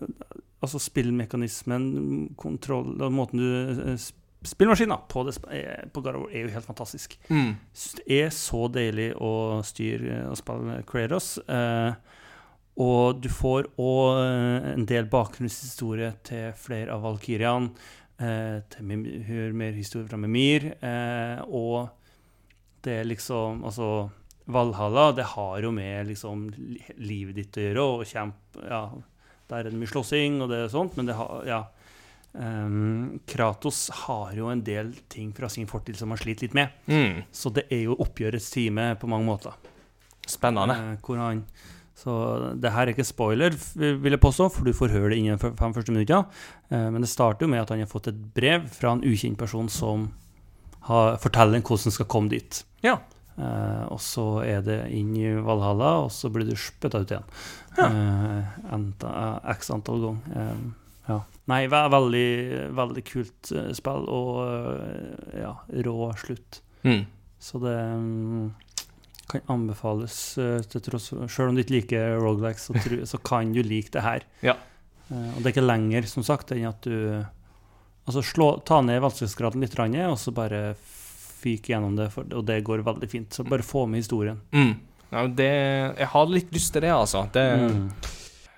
[0.57, 1.83] Altså spillmekanismen,
[2.39, 4.07] kontroll og måten du uh,
[4.47, 7.17] sp- Spillmaskinen på, eh, på War er jo helt fantastisk.
[7.29, 7.51] Mm.
[7.99, 11.37] Det er så deilig å styre eh, og spille Kratos.
[11.47, 11.93] eh,
[12.79, 17.71] og du får òg en del bakgrunnshistorie til flere av valkyriene.
[18.17, 18.81] Uh, til
[19.53, 20.63] mer historie fra Mimir.
[20.81, 21.89] eh, og
[22.81, 24.09] det er liksom Altså,
[24.47, 26.47] Valhalla, det har jo med liksom
[26.97, 28.89] livet ditt å gjøre, og kjempe Ja,
[29.49, 31.59] der er det mye slåssing, og det er sånt, men det har Ja.
[32.37, 36.75] Ehm, Kratos har jo en del ting fra sin fortid som han sliter litt med.
[36.85, 37.23] Mm.
[37.33, 39.57] Så det er jo oppgjørets time på mange måter.
[40.27, 40.75] Spennende.
[41.01, 41.43] Uh, han
[41.97, 42.13] Så
[42.61, 45.73] det her er ikke spoiler, vil jeg påstå, for du får høre det innen fem
[45.73, 46.27] første minutter.
[46.69, 49.39] Uh, men det starter jo med at han har fått et brev fra en ukjent
[49.39, 50.11] person som
[50.87, 52.61] har, forteller hvordan han skal komme dit.
[52.85, 52.99] Ja.
[53.37, 57.25] Uh, og så er det inn i Valhalla, og så blir du spytta ut igjen.
[57.77, 60.75] Enta, eh, X antall ganger.
[61.07, 61.21] Ja.
[61.47, 62.29] Nei, ve veldig,
[62.75, 65.53] veldig kult eh, spill, og eh, ja,
[65.87, 66.61] rå slutt.
[66.83, 67.05] Mm.
[67.39, 68.49] Så det mm,
[69.31, 73.61] kan anbefales eh, til tross Selv om du ikke liker rogelikes, så, så kan du
[73.63, 74.27] like det her.
[74.43, 74.57] Ja.
[75.07, 77.23] Og det er ikke lenger, som sagt, enn at du
[78.07, 79.73] Altså slå, ta ned vanskelighetsgraden litt,
[80.07, 83.35] og så bare fyke gjennom det, for, og det går veldig fint.
[83.35, 84.39] Så bare få med historien.
[84.55, 84.77] Mm.
[85.11, 85.49] Ja, det,
[85.99, 87.25] jeg har litt lyst til det, altså.
[87.35, 87.89] Det, Mm.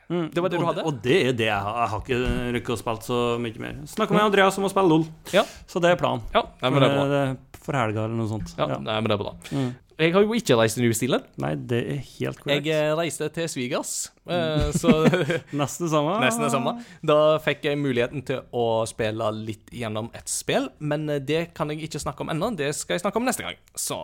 [0.09, 0.83] Mm, Det var det du hadde?
[0.89, 1.75] Og det er det jeg har.
[1.83, 3.75] Jeg har ikke rukket å spille så mye mer.
[3.85, 5.43] Snakka med Andreas om å spille LOL, Ja.
[5.69, 6.23] så det er planen.
[6.33, 7.21] ja, nei, men det er bra.
[7.29, 8.55] Eh, For helga eller noe sånt.
[8.57, 8.77] Ja, Ja.
[8.79, 9.35] Nei, men det er bra.
[9.51, 9.75] Mm.
[9.99, 11.23] Jeg har jo ikke reist til New Zealand.
[11.37, 12.65] Nei, det er helt korrekt.
[12.65, 14.93] Jeg eh, reiste til svigers, eh, så
[15.59, 16.13] Nesten det samme.
[16.23, 16.73] nesten det samme.
[17.03, 21.83] Da fikk jeg muligheten til å spille litt gjennom et spill, men det kan jeg
[21.89, 22.55] ikke snakke om ennå.
[22.55, 23.59] Det skal jeg snakke om neste gang.
[23.75, 23.99] Så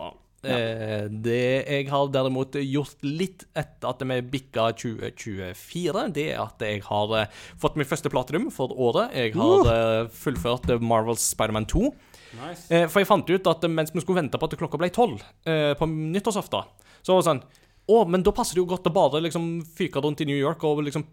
[0.46, 6.62] Eh, det jeg har derimot gjort litt etter at vi bikka 2024, det er at
[6.64, 9.14] jeg har eh, fått min første platinum for året.
[9.16, 11.90] Jeg har eh, fullført Marvels Spiderman 2.
[12.36, 12.66] Nice.
[12.92, 15.86] For jeg fant ut at mens vi skulle vente på at klokka ble tolv på
[15.88, 16.66] nyttårsaften,
[17.00, 17.40] så var det sånn
[17.86, 19.46] Å, men da passer det jo godt å bare liksom
[19.78, 21.06] fyke rundt i New York og liksom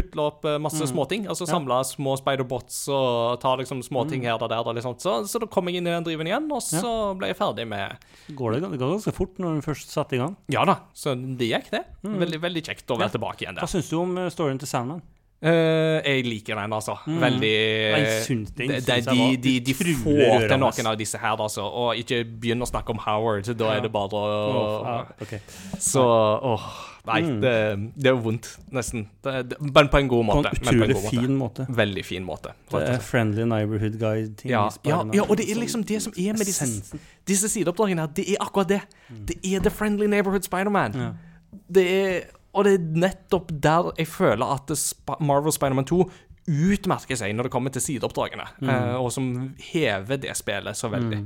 [0.00, 1.26] putle opp masse masse småting.
[1.30, 4.64] Altså samle små spiderbots og ta liksom småting her og der.
[4.64, 4.96] Og liksom.
[5.02, 7.66] så, så da kom jeg inn i den driven igjen, og så ble jeg ferdig
[7.70, 10.36] med Går det, det går ganske fort når du først satte i gang.
[10.52, 11.84] Ja da, så det gikk, det.
[12.04, 13.72] Veldig, veldig kjekt å være tilbake igjen Hva der.
[13.72, 15.02] syns du om eh, storyen til Sandman?
[15.40, 16.98] Eh, jeg liker den, altså.
[17.06, 21.20] Veldig Jeg syns den de, synes de, de, de får får til noen av disse
[21.20, 21.64] her, altså.
[21.64, 23.48] Og ikke begynn å snakke om Howard.
[23.56, 25.40] Da er det bare å oh, ah, okay.
[25.80, 26.66] Så åh,
[27.08, 27.52] Nei, det,
[27.96, 29.06] det er vondt, nesten.
[29.24, 30.50] Det, det, men på en god måte.
[30.52, 31.64] på en utrolig fin måte.
[31.68, 32.52] Veldig fin måte.
[33.00, 34.50] Friendly neighborhood guide-ting.
[34.52, 36.68] Ja, ja, ja, og det er liksom det som er med disse,
[37.28, 38.12] disse sideoppdragene her.
[38.16, 38.82] Det er akkurat det.
[39.28, 41.00] Det er The Friendly Neighborhood Spider-Man.
[41.00, 41.10] Ja.
[41.74, 46.00] Det er, og det er nettopp der jeg føler at Sp Marvel Spider-Man 2
[46.50, 49.28] utmerker seg når det kommer til sideoppdragene, eh, og som
[49.70, 51.20] hever det spillet så veldig.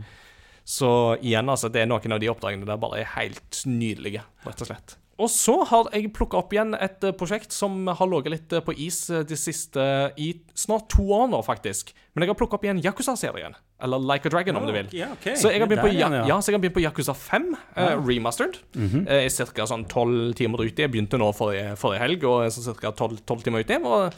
[0.64, 0.90] Så
[1.20, 4.70] igjen, altså, det er noen av de oppdragene der bare er helt nydelige, rett og
[4.70, 4.96] slett.
[5.22, 8.62] Og så har jeg plukka opp igjen et eh, prosjekt som har ligget litt eh,
[8.64, 9.84] på is eh, de siste
[10.18, 11.92] i snart to år nå, faktisk.
[12.14, 13.54] Men jeg har plukka opp igjen Yakuza-serien.
[13.84, 14.88] Eller Like a Dragon, om du vil.
[14.96, 15.36] Ja, okay.
[15.38, 17.96] Så jeg har begynt på, ja, ja, så jeg har begynt på Yakuza 5, uh,
[18.06, 18.60] remastered.
[18.72, 19.66] Jeg er ca.
[19.68, 20.86] sånn tolv timer ute.
[20.86, 22.94] Jeg begynte nå forrige, forrige helg, og er sånn ca.
[22.94, 23.80] tolv timer ute.
[23.82, 24.14] Og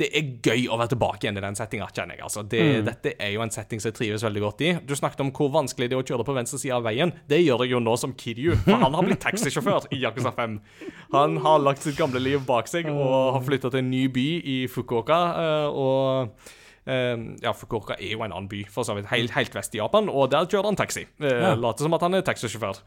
[0.00, 2.24] det er gøy å være tilbake igjen i den settinga, kjenner jeg.
[2.26, 4.72] Altså, det, Dette er jo en setting som jeg trives veldig godt i.
[4.82, 7.14] Du snakket om hvor vanskelig det er å kjøre på venstre side av veien.
[7.30, 10.58] Det gjør jeg jo nå som Kiryu, for han har blitt taxisjåfør i Yakuza 5.
[11.14, 14.28] Han har lagt sitt gamle liv bak seg og har flytta til en ny by
[14.56, 15.22] i Fukuoka.
[15.44, 16.52] eh, og
[16.84, 19.08] Eh, ja, Fukuoka er jo en annen by, for så vidt.
[19.12, 21.06] Helt, helt vest i Japan, og der kjører han taxi.
[21.22, 22.82] Uh, Later som at han er taxisjåfør.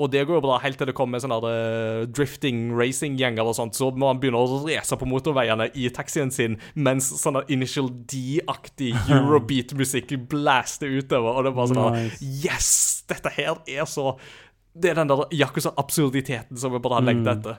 [0.00, 3.76] Og det går jo bra helt til det kommer sånne eh, drifting racing-gjenger og sånt,
[3.76, 8.94] så må han begynne å race på motorveiene i taxien sin mens sånn Initial D-aktig
[9.16, 12.30] Eurobeat-musikk blaster utover, og det er bare sånn Nice.
[12.46, 12.70] Yes!
[13.10, 14.12] Dette her er så
[14.70, 17.58] Det er den der Yakuza-absurditeten som vi bare har legget etter.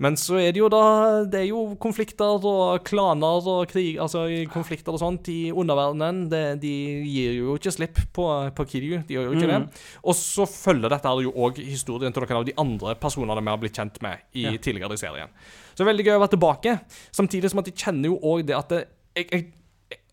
[0.00, 0.82] Men så er det jo da
[1.28, 6.22] Det er jo konflikter og klaner og krig Altså konflikter og sånt i underverdenen.
[6.32, 6.72] Det, de
[7.04, 9.02] gir jo ikke slipp på, på Kiryu.
[9.06, 9.60] De gjør jo ikke det.
[10.00, 13.60] Og så følger dette jo òg historien til noen av de andre personene vi har
[13.60, 15.32] blitt kjent med i tidligere i serien.
[15.72, 16.76] Så det er veldig gøy å være tilbake.
[17.16, 18.80] Samtidig som at jeg kjenner jo òg det at det,
[19.16, 19.44] jeg, jeg,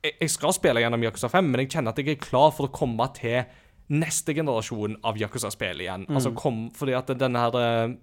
[0.10, 2.74] jeg, skal spille gjennom Yakuza 5, men jeg kjenner at jeg er klar for å
[2.74, 3.46] komme til
[3.94, 6.04] neste generasjon av Yakuza-spill igjen.
[6.12, 7.96] Altså kom, fordi at denne her eh,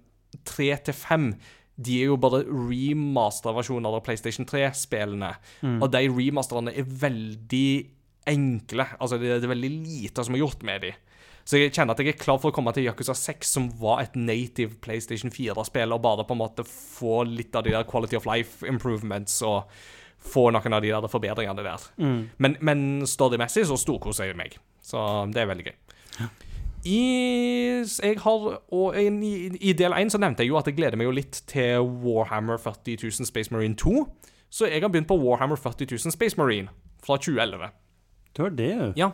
[0.49, 1.27] 3 til 5
[1.75, 5.33] de er jo bare remaster-versjoner av PlayStation 3-spillene.
[5.83, 7.67] Og de remasterne er veldig
[8.31, 8.87] enkle.
[8.99, 10.93] Altså, det, er veldig lite som er gjort med de.
[11.45, 14.01] Så jeg kjenner at jeg er klar for å komme til Yakuza 6, som var
[14.01, 18.17] et native PlayStation 4-spill, og bare på en måte få litt av de der quality
[18.17, 19.69] of life improvements og
[20.25, 21.85] få noen av de der forbedringene der.
[22.41, 24.57] Men, men storymessig så storkoser jeg meg.
[24.81, 24.97] Så
[25.35, 25.77] det er veldig gøy.
[26.85, 27.01] I,
[27.81, 29.07] jeg har, og i,
[29.57, 32.61] I del 1 så nevnte jeg jo at jeg gleder meg jo litt til Warhammer
[32.61, 34.03] 40 000 Space Marine 2.
[34.53, 36.69] Så jeg har begynt på Warhammer 40 000 Space Marine
[37.03, 37.71] fra 2011.
[38.37, 38.91] Du har det, jo.
[38.99, 39.09] Ja.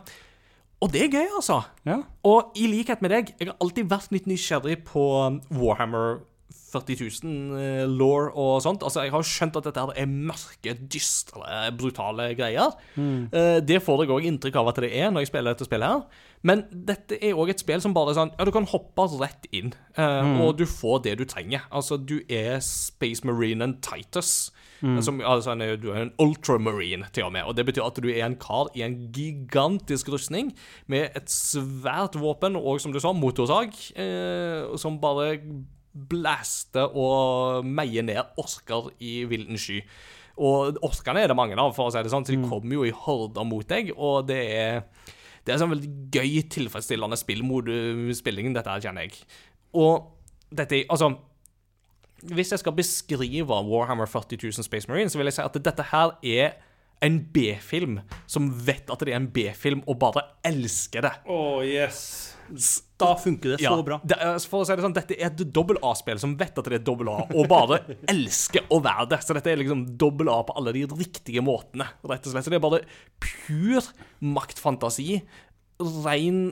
[0.82, 1.62] Og det er gøy, altså.
[1.86, 2.02] Ja.
[2.28, 5.06] Og i likhet med deg, jeg har alltid vært litt nysgjerrig på
[5.54, 6.24] Warhammer
[6.72, 8.84] 40 000 eh, law og sånt.
[8.84, 11.46] Altså, Jeg har skjønt at dette her er mørke, dystre,
[11.78, 12.74] brutale greier.
[12.96, 13.30] Mm.
[13.66, 16.28] det får jeg òg inntrykk av at det er når jeg spiller dette spillet her.
[16.48, 19.46] Men dette er òg et spill som bare er sånn Ja, du kan hoppe rett
[19.54, 20.40] inn, mm.
[20.42, 21.68] og du får det du trenger.
[21.70, 24.52] Altså, du er Space Marine and Titus.
[24.82, 27.44] Som, altså, du er en ultramarine, til og med.
[27.46, 30.56] Og det betyr at du er en kar i en gigantisk rustning
[30.90, 35.38] med et svært våpen og, som du sa, motorsag, eh, som bare
[35.94, 39.82] blaster og meier ned orker i vilden sky.
[40.42, 42.86] Og orkene er det mange av, for å si det sånn, så de kommer jo
[42.88, 44.86] i horder mot deg, og det er
[45.42, 49.24] det er sånn veldig gøy, tilfredsstillende spillmode-spilling, dette her, kjenner jeg.
[49.74, 50.12] Og
[50.54, 51.08] dette Altså
[52.22, 55.88] Hvis jeg skal beskrive Warhammer 40 000 Space Marine, så vil jeg si at dette
[55.90, 56.60] her er
[57.02, 57.98] en B-film
[58.30, 61.16] som vet at det er en B-film, og bare elsker det.
[61.26, 62.31] Oh, yes.
[63.02, 63.98] Da funker det så bra.
[64.06, 64.18] Det,
[64.52, 66.84] for å si det sånn, dette er et dobbel A-spill som vet at det er
[66.86, 67.80] dobbel A, og bare
[68.12, 69.22] elsker å være det.
[69.26, 72.46] Så dette er liksom dobbel A på alle de riktige måtene, rett og slett.
[72.46, 72.84] Så det er bare
[73.24, 73.90] pur
[74.22, 75.22] maktfantasi.
[76.06, 76.52] Rein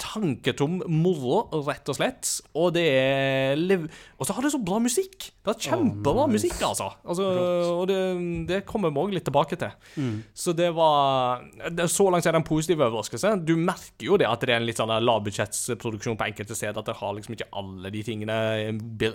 [0.00, 2.30] tanketom moro, rett og slett.
[2.58, 3.84] Og det er.
[4.18, 5.30] Og så har det så bra musikk!
[5.40, 6.36] Det er kjempebra nice.
[6.36, 6.90] musikk, altså.
[7.04, 7.26] altså
[7.72, 7.98] og det,
[8.50, 9.72] det kommer vi òg litt tilbake til.
[9.96, 10.16] Mm.
[10.36, 13.34] Så det var det, Så langt er det en positiv overraskelse.
[13.44, 16.80] Du merker jo det at det er en litt sånn lavbudsjettsproduksjon på enkelte steder.
[16.80, 18.40] At det har liksom ikke alle de tingene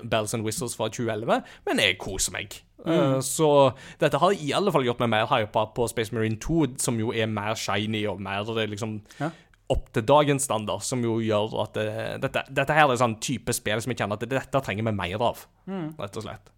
[0.05, 2.61] Bells and Whistles fra 2011, men jeg koser meg.
[2.85, 3.21] Mm.
[3.25, 6.99] så dette har i alle fall gjort meg mer hypa på Space Marine 2, som
[7.01, 9.31] jo er mer shiny og mer eh, liksom Ja.
[9.73, 11.93] Opp til dagens standard, som jo gjør at det,
[12.25, 15.23] dette, dette her er sånn type spill som jeg kjenner at dette trenger vi mer
[15.25, 16.51] av, rett og slett.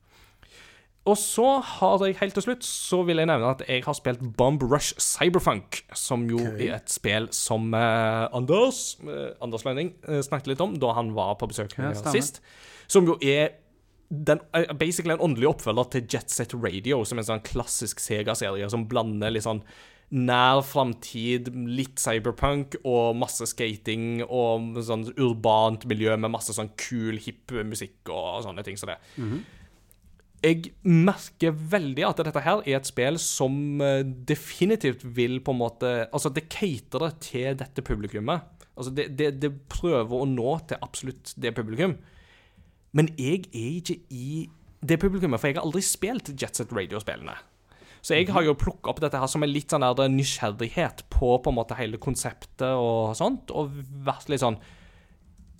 [1.07, 4.23] Og så har jeg helt til slutt så vil jeg nevne at jeg har spilt
[4.35, 10.19] Bomb Rush Cyberfunk, som jo er et spill som eh, Anders eh, Anders Lønning eh,
[10.25, 12.41] snakket litt om da han var på besøk Ja, sist.
[12.91, 13.55] Som jo er
[14.09, 18.03] den, eh, basically en åndelig oppfølger til Jet Set Radio, som er en sånn klassisk
[18.03, 19.63] Sega-serie som blander litt sånn
[20.07, 27.17] nær framtid, litt cyberpunk og masse skating og sånn urbant miljø med masse sånn kul,
[27.19, 28.97] hipp musikk og sånne ting som det.
[30.45, 35.59] Jeg merker veldig at dette her er et spill som eh, definitivt vil på en
[35.63, 38.45] måte Altså, det caterer til dette publikummet.
[38.77, 41.97] Altså, det, det, det prøver å nå til absolutt det publikum.
[42.93, 44.47] Men jeg er ikke i
[44.87, 47.35] det publikummet, for jeg har aldri spilt Jetset Radio-spillene.
[48.07, 51.33] Så jeg har jo plukka opp dette her som en litt sånn der nysgjerrighet på
[51.43, 53.73] på en måte hele konseptet og sånt, og
[54.07, 54.59] vært litt sånn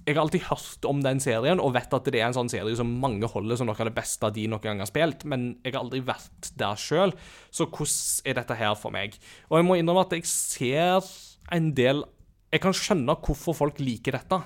[0.08, 2.78] jeg har alltid hørt om den serien og vet at det er en sånn serie
[2.80, 5.74] som mange holder som noe av det beste de noen gang har spilt, men jeg
[5.76, 7.12] har aldri vært der sjøl.
[7.52, 9.18] Så hvordan er dette her for meg?
[9.52, 11.04] Og jeg må innrømme at jeg ser
[11.52, 12.06] en del
[12.48, 14.38] Jeg kan skjønne hvorfor folk liker dette,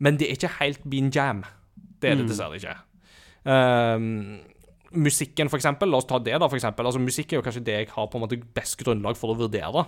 [0.00, 1.42] men det er ikke helt min jam.
[2.00, 2.72] Det er det dessverre ikke.
[3.52, 4.40] Ehm,
[4.94, 5.90] musikken, for eksempel.
[5.92, 6.86] La oss ta det, da, for eksempel.
[6.88, 9.38] Altså, musikk er jo kanskje det jeg har på en måte best grunnlag for å
[9.38, 9.84] vurdere.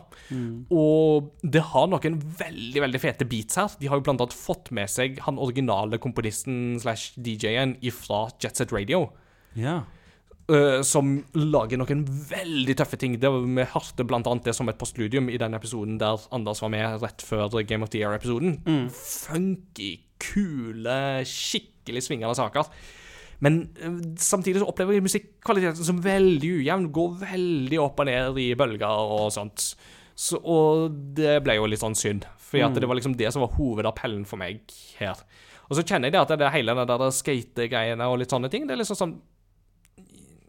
[0.74, 3.74] Og det har noen veldig veldig fete beats her.
[3.80, 8.56] De har jo blant annet fått med seg han originale komponisten slash DJ-en ifra Jet
[8.60, 9.06] Set Radio.
[9.58, 9.82] Ja.
[10.44, 13.14] Uh, som lager noen veldig tøffe ting.
[13.16, 16.60] Det, var- vi hørte blant annet det som et postludium i den episoden der Anders
[16.60, 18.58] var med rett før Game of the Year-episoden.
[18.92, 22.68] Funky, kule, skikkelig svingende saker.
[23.44, 26.88] Men øh, samtidig så opplever jeg musikkvaliteten som veldig ujevn.
[26.94, 28.88] Går veldig opp og ned i bølger
[29.18, 29.72] og sånt.
[30.14, 32.24] Så, og det ble jo litt sånn synd.
[32.38, 32.78] for mm.
[32.78, 34.62] det var liksom det som var hovedappellen for meg
[35.00, 35.18] her.
[35.68, 38.66] Og så kjenner jeg det at det hele det der skate-greiene og litt sånne ting,
[38.68, 39.14] det er liksom sånn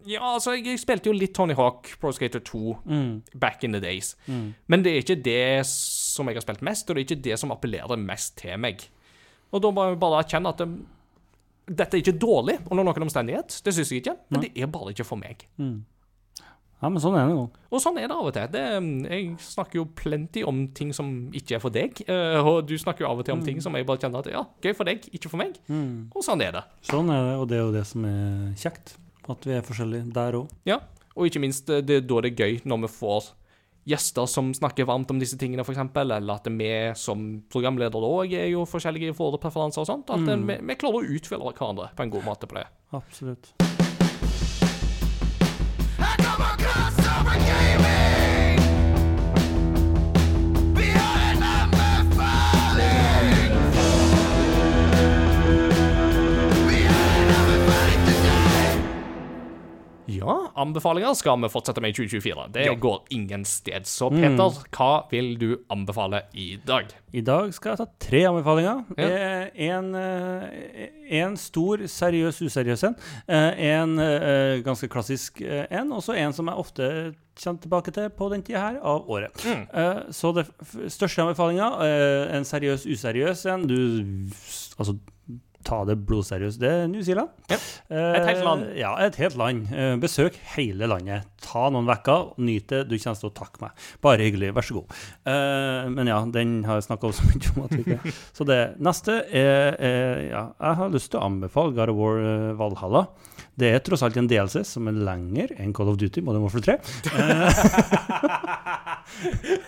[0.05, 3.23] Ja, altså, jeg spilte jo litt Tony Hawk Pro Skater 2 Mm.
[3.33, 4.15] back in the days.
[4.67, 7.39] Men det er ikke det som jeg har spilt mest, og det er ikke det
[7.41, 8.85] som appellerer mest til meg.
[9.51, 10.67] Og da må jeg bare erkjenne at det,
[11.67, 13.59] dette er ikke dårlig under noen omstendighet.
[13.65, 15.45] Det syns jeg ikke, men det er bare ikke for meg.
[15.57, 17.45] ja, men sånn er det nå.
[17.71, 18.49] Og sånn er det av og til.
[18.53, 18.63] Det,
[19.09, 23.05] jeg snakker jo plenty om ting som ikke er for deg, eh, og du snakker
[23.05, 25.07] jo av og til om ting som jeg bare kjenner at ja, gøy for deg,
[25.15, 25.57] ikke for meg.
[26.13, 26.65] Og sånn er det.
[26.91, 28.97] Sånn er det, og det er jo det som er kjekt.
[29.25, 30.51] At vi er forskjellige der òg.
[30.69, 30.83] Ja,
[31.15, 33.31] og ikke minst eh, det er da det er gøy når vi får
[33.85, 38.49] gjester som snakker varmt om disse tingene, f.eks., eller at vi som programledere òg er
[38.53, 40.09] jo forskjellige i til preferanser og sånt.
[40.09, 40.49] At mm.
[40.49, 42.67] vi, vi klarer å utfylle hverandre på en god måte på det.
[42.95, 43.74] Absolutt.
[60.19, 62.47] Ja, anbefalinger skal vi fortsette med i 2024.
[62.55, 63.85] Det går ingen sted.
[63.89, 66.85] Så Peter, hva vil du anbefale i dag?
[67.15, 68.83] I dag skal jeg ta tre anbefalinger.
[68.97, 69.09] Ja.
[69.09, 70.89] Eh, En, eh,
[71.21, 72.95] en stor, seriøs, useriøs en.
[73.27, 73.95] Eh, En
[74.63, 76.89] ganske klassisk en, og så en som jeg ofte
[77.43, 79.31] kommer tilbake til på den tida her av året.
[79.45, 80.45] Eh, Så det
[80.91, 81.69] største anbefalinga,
[82.37, 83.67] en seriøs, useriøs en.
[83.67, 83.75] Du
[84.79, 84.97] Altså,
[85.65, 86.59] ta det blodseriøst.
[86.61, 87.29] Det er New Zealand.
[87.51, 87.57] Ja.
[87.89, 88.65] Eh, Et helt land.
[88.77, 89.65] Ja, et helt land.
[89.73, 91.25] Eh, Besøk hele landet.
[91.45, 92.83] Ta noen vekker, nyt det.
[92.89, 93.85] Du kommer til å takke meg.
[94.05, 94.53] Bare hyggelig.
[94.55, 94.95] Vær så god.
[95.29, 98.59] Eh, men ja, den har jeg snakka så mye om at vi ikke Så det
[98.83, 103.05] neste er, er Ja, jeg har lyst til å anbefale God of War eh, Valhalla.
[103.55, 106.65] Det er tross alt en DLC som er lenger enn Call of Duty Modern Warfare
[106.65, 106.75] 3.
[107.15, 107.47] Eh,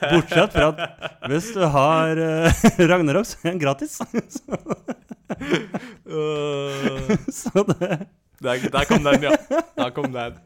[0.12, 3.98] Bortsett fra at hvis du har uh, Ragnarok, så er den gratis.
[7.40, 9.32] så det Der, der kom den, ja.
[9.78, 10.38] Der kom den.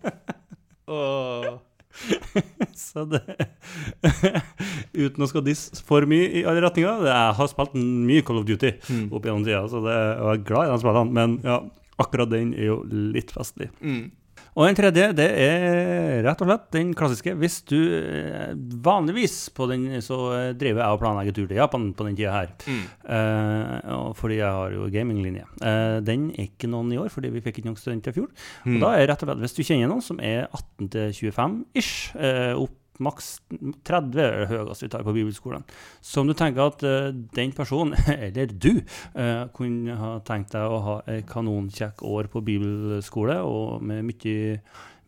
[0.88, 1.60] Uh.
[2.76, 3.22] Så det
[4.96, 7.04] Uten å skal disse for mye i alle retninger.
[7.08, 8.72] Jeg har spilt mye Call of Duty
[9.12, 11.16] opp gjennom tida, så det, jeg er glad i de spillene.
[11.18, 11.60] Men ja,
[12.02, 13.70] akkurat den er jo litt festlig.
[13.84, 14.06] Mm.
[14.52, 17.34] Og den tredje, det er rett og slett den klassiske.
[17.40, 18.52] Hvis du eh,
[18.84, 22.34] Vanligvis på den så eh, driver jeg og planlegger tur til Japan på den tida
[22.36, 22.52] her.
[22.68, 22.82] Mm.
[23.06, 25.48] Uh, fordi jeg har jo gaminglinje.
[25.64, 28.30] Uh, den er ikke noen i år, fordi vi fikk ikke noen studenter i fjor.
[28.68, 31.58] Og da er rett og slett, hvis du kjenner noen som er 18 til 25
[31.80, 33.32] ish, uh, opp maks
[33.88, 35.66] 30 er det høyeste vi tar på bibelskolen.
[36.04, 37.98] Så om du tenker at uh, den personen,
[38.28, 38.84] eller du,
[39.18, 44.48] uh, kunne ha tenkt deg å ha et kanonkjekk år på bibelskole og med mye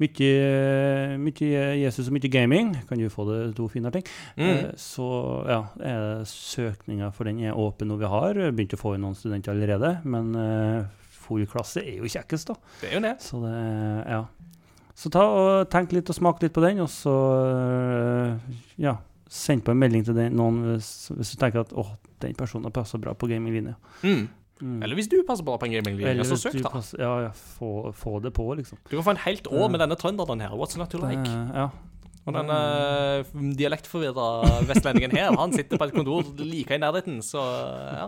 [0.02, 4.08] mye, mye Jesus og mye gaming, kan du få det to finere ting.
[4.38, 4.74] Mm.
[4.80, 5.08] Så
[5.48, 5.62] ja,
[6.28, 9.96] søkninga for den er åpen når vi har begynt å få inn noen studenter allerede.
[10.04, 12.74] Men eh, full klasse er jo kjekkest, da.
[12.82, 13.14] Det er jo det.
[13.24, 13.54] Så det,
[14.10, 14.24] ja.
[14.96, 17.14] Så ta og tenk litt og smak litt på den, og så
[17.58, 18.36] øh,
[18.78, 18.96] ja,
[19.30, 21.90] send på en melding til den, noen hvis, hvis du tenker at åh,
[22.22, 23.74] den personen passer bra på gaminglinja.
[24.04, 24.28] Mm.
[24.64, 24.76] Mm.
[24.86, 26.70] Eller hvis du passer bra på en gaminglinje, så søk, da.
[26.76, 28.78] passer- Ja, ja, få, få det på, liksom.
[28.86, 30.54] Du kan få en helt år med denne trønderen her.
[30.56, 31.26] What's not to like?
[31.26, 31.66] Det, ja.
[32.24, 34.28] Og den uh, dialektforvirra
[34.70, 38.06] vestlendingen her, han sitter på et kontor like i nærheten, så ja.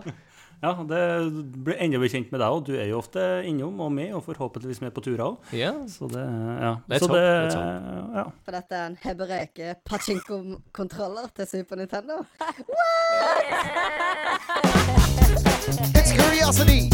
[0.62, 1.30] Ja, det
[1.64, 2.64] blir enda bedre kjent med deg òg.
[2.66, 5.36] Du er jo ofte innom og med, og forhåpentligvis med på turer òg.
[5.52, 5.72] ja.
[5.88, 6.74] Så det Ja.
[6.90, 8.16] Let's så hope, det, let's hope.
[8.16, 8.24] ja.
[8.44, 12.14] For dette er en Hebereke pachinko-kontroller til Super Nintendo.
[15.98, 16.90] It's curiosity.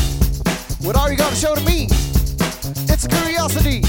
[0.85, 1.87] What are you gonna show to me?
[2.93, 3.81] It's curiosity.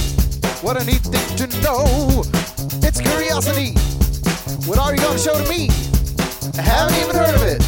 [0.61, 2.23] What a neat thing to know.
[2.87, 3.73] It's curiosity.
[4.67, 5.69] What are you gonna show to me?
[6.57, 7.61] I haven't even heard of it.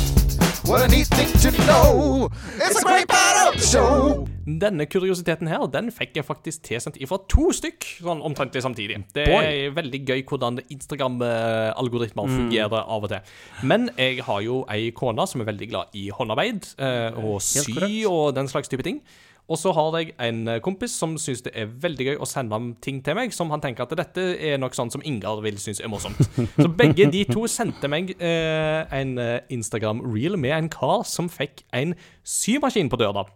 [0.66, 2.28] What a neat thing to know.
[2.58, 4.26] It's a great part of the show.
[4.46, 8.98] Denne kuriositeten her, den fikk jeg faktisk tilsendt ifra to stykk, sånn omtrentlig samtidig.
[9.14, 13.38] Det er veldig gøy hvordan Instagram-algoritmer fungerer av og til.
[13.62, 18.02] Men jeg har jo ei kone som er veldig glad i håndarbeid eh, og sy
[18.10, 19.04] og den slags type ting.
[19.46, 22.56] Og så har jeg en eh, kompis som syns det er veldig gøy å sende
[22.58, 25.60] ham ting til meg, som han tenker at dette er nok sånn som Ingar vil
[25.62, 26.18] synes er morsomt.
[26.58, 31.62] Så begge de to sendte meg eh, en eh, Instagram-reel med en kar som fikk
[31.78, 31.94] en
[32.26, 33.28] symaskin på døra.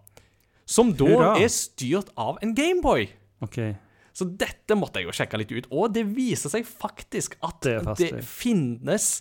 [0.70, 1.36] Som da Hurra.
[1.42, 3.08] er styrt av en Gameboy.
[3.46, 3.76] Okay.
[4.14, 5.70] Så dette måtte jeg jo sjekke litt ut.
[5.70, 9.20] Og det viser seg faktisk at Det det, finnes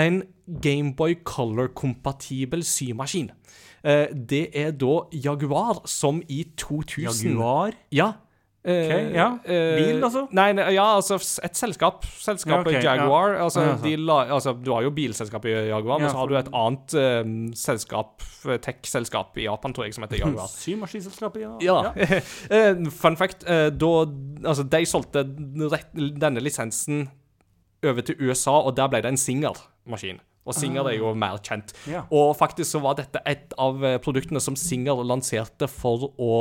[0.00, 0.22] en
[0.64, 3.30] Gameboy Color-kompatibel symaskin.
[3.84, 7.72] Eh, det er da Jaguar som i 2000 Jaguar?
[7.90, 8.12] Ja.
[8.64, 9.24] Okay, Ok, ja.
[9.44, 10.20] eh, Bil, altså?
[10.30, 12.04] Nei, nei, ja, altså et selskap.
[12.22, 13.32] Selskapet Ja, okay, Jaguar.
[13.34, 13.42] ja.
[13.48, 16.94] Altså, de la, altså, du har jo bilselskapet Jaguar, men så har du et annet
[17.26, 20.46] um, selskap, eh, tech-selskap i Japan, tror jeg, som heter Jaguar.
[20.62, 21.56] Symaskinselskapet, ja.
[21.60, 21.90] Ja.
[22.54, 23.42] Eh, Fun fact.
[23.50, 23.90] eh, Da,
[24.46, 27.08] altså, de solgte denne lisensen
[27.82, 30.20] over til USA, og der ble det en Singer-maskin.
[30.42, 31.70] Og Singer er jo mer kjent.
[31.86, 32.08] Yeah.
[32.10, 36.32] Og faktisk så var dette et av eh, produktene som Singer lanserte for å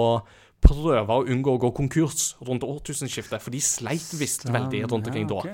[0.61, 5.29] prøve å unngå å gå konkurs rundt årtusenskiftet, for de sleit visst veldig rundt omkring
[5.29, 5.41] da.
[5.41, 5.47] ok.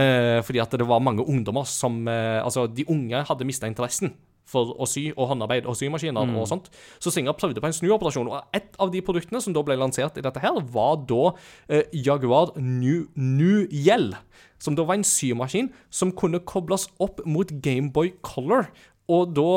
[0.00, 4.14] Eh, fordi at det var mange ungdommer som eh, Altså, de unge hadde mista interessen
[4.46, 6.36] for å sy og håndarbeid og symaskiner Mm.
[6.38, 6.70] og sånt.
[7.02, 10.16] Så Singer prøvde på en snuoperasjon, og et av de produktene som da ble lansert
[10.18, 11.32] i dette her, var da
[11.68, 14.14] eh, Jaguar New, New Yell.
[14.58, 18.68] Som da var en symaskin som kunne kobles opp mot Gameboy Color.
[19.08, 19.50] Og da,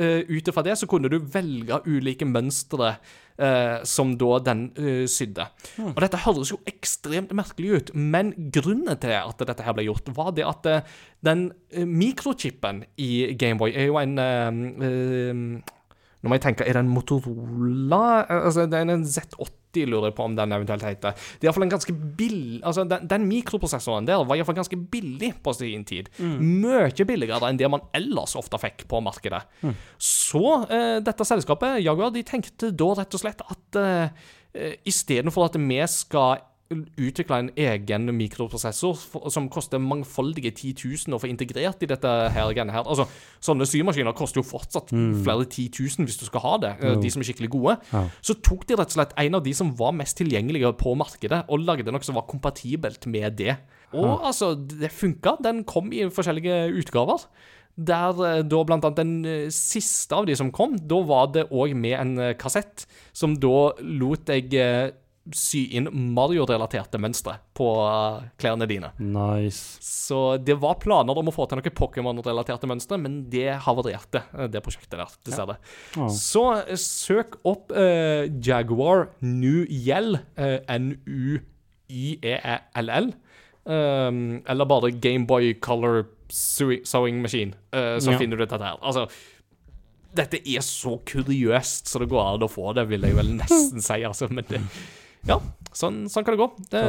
[0.00, 2.96] eh, ut ifra det, så kunne du velge ulike mønstre
[3.40, 5.46] uh, som da den uh, sydde.
[5.84, 10.12] Og dette høres jo ekstremt merkelig ut, men grunnen til at dette her ble gjort,
[10.16, 14.16] var det at uh, den mikrochipen i Gameboy er jo en
[16.26, 19.04] Nå må jeg tenke, er det en Motorola Altså, det er en
[19.76, 21.16] Z80, lurer jeg på om den eventuelt heter.
[21.16, 25.32] Det er iallfall en ganske billig Altså, den, den mikroprosessoren der var iallfall ganske billig
[25.44, 26.10] på sin tid.
[26.20, 29.42] Mye billigere enn det man ellers ofte fikk på markedet.
[29.98, 34.26] Så eh, dette selskapet, Jaguar, de tenkte da rett og slett at eh,
[34.56, 36.42] eh, istedenfor at vi skal
[36.74, 40.74] utvikle en egen mikroprosessor for, som koster mangfoldige 10
[41.06, 42.82] 000 å få integrert i dette her her.
[42.82, 43.06] Altså,
[43.44, 47.12] sånne symaskiner koster jo fortsatt flere 10 000 hvis du skal ha det, eh, de
[47.12, 47.76] som er skikkelig gode.
[48.20, 51.44] Så tok de rett og slett en av de som var mest tilgjengelige på markedet,
[51.46, 53.58] og lagde noe som var kompatibelt med det.
[53.94, 55.38] Og altså, det funka.
[55.44, 57.28] Den kom i forskjellige utgaver.
[57.76, 61.46] Der eh, da blant annet den eh, siste av de som kom, da var det
[61.52, 64.50] òg med en kassett, som da lot deg
[65.34, 68.92] sy inn Mario-relaterte mønstre på eh, klærne dine.
[69.02, 69.78] Nice.
[69.82, 74.46] Så det var planer om å få til noen Pokémon-relaterte mønstre, men det havarerte, eh,
[74.52, 75.56] det prosjektet der, dessverre.
[75.96, 76.08] Ja.
[76.14, 80.58] Så eh, søk opp uh, Jaguar Nuyell, Yell, eh,
[81.88, 83.06] N-U-Y-E-L-L,
[83.64, 88.18] um, eller bare Gameboy Color Sewing, sewing Machine, uh, så Ja.
[88.18, 88.78] finner du dette her.
[88.82, 89.06] Altså,
[90.16, 93.82] dette er så kuriøst så det går an å få det, vil jeg vel nesten
[93.84, 94.60] si, altså, men det
[95.26, 95.40] Ja,
[95.74, 96.50] sånn, sånn kan det gå.
[96.70, 96.84] Det,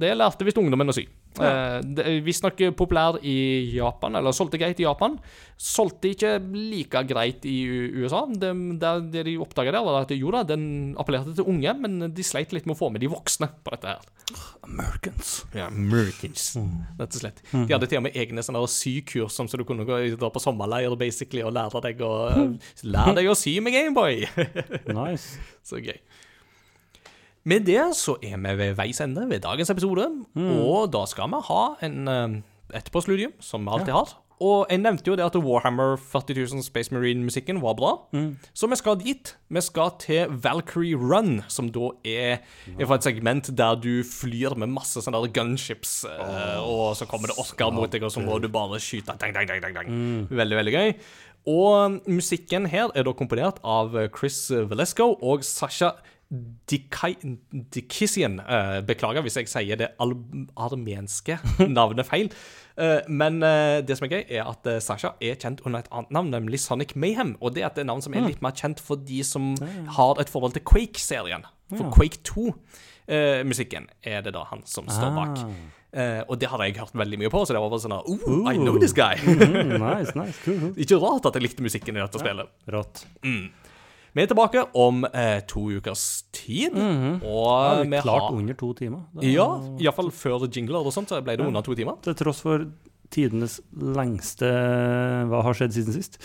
[0.00, 1.06] det lærte visst ungdommen å si.
[1.38, 5.16] Eh, det er Visstnok populær i Japan, eller solgte greit i Japan.
[5.60, 7.56] Solgte ikke like greit i
[8.02, 8.24] USA.
[8.26, 8.50] Det,
[8.82, 12.26] det, det de oppdaga der, var at jo da, den appellerte til unge, men de
[12.26, 14.08] sleit litt med å få med de voksne på dette her.
[14.66, 15.32] Americans.
[15.56, 16.52] Ja, Americans,
[16.98, 17.42] rett og slett.
[17.50, 20.42] De hadde til og med egne sånne sykurs som så du kunne gå dra på
[20.42, 22.12] sommerleir basically og lære deg å
[22.86, 24.26] Lære deg å sy med Gameboy!
[25.00, 25.38] Nice.
[25.66, 25.98] Så gøy.
[27.48, 31.38] Med det så er vi ved veis ende ved dagens episode, og da skal vi
[31.48, 32.40] ha en uh,
[32.76, 34.18] etterpåstudium, som vi alltid har.
[34.40, 37.90] Og jeg nevnte jo det at Warhammer 40 000 Space Marine-musikken var bra.
[38.56, 39.34] Så vi skal dit.
[39.52, 42.38] Vi skal til Valkyrie Run, som da er,
[42.78, 47.04] er fra et segment der du flyr med masse sånne der gunships, oh, og så
[47.08, 49.12] kommer det Oscar mot deg, og så må du bare skyte.
[49.20, 50.24] Dang, dang, dang, dang, Mm.
[50.30, 50.94] Veldig, veldig gøy.
[51.48, 55.92] Og musikken her er da komponert av Chris Valesco og Sasha
[56.70, 58.38] Dikisian.
[58.40, 61.38] uh, beklager hvis jeg sier det armenske
[61.78, 62.30] navnet feil.
[62.78, 65.90] Uh, men uh, det som er gøy, er at eh, Sasha er kjent under et
[65.90, 67.34] annet navn, nemlig Sonic Mayhem.
[67.40, 69.52] Og det er et navn som er litt mer kjent for de som
[69.98, 71.44] har et forhold til Quake-serien.
[71.70, 75.44] For Quake 2-musikken er det da han som står bak.
[75.90, 78.44] Uh, og det hadde jeg hørt veldig mye på, så det var bare sånn oh,
[78.46, 79.18] I know this guy.
[79.50, 80.60] Mm, nice, nice, cool.
[80.62, 80.76] cool.
[80.82, 82.54] Ikke rart at jeg likte musikken i dette spillet.
[82.70, 83.02] Rått.
[84.14, 86.04] Vi er tilbake om eh, to ukers
[86.34, 86.74] tid.
[86.74, 89.04] Og Ja, vi er klart har under to timer.
[89.14, 89.46] Det Ja,
[89.78, 91.98] iallfall før jingler og sånt, så ble det under to timer.
[92.02, 92.66] Til tross for
[93.10, 94.46] tidenes lengste
[95.30, 96.18] Hva har skjedd siden sist?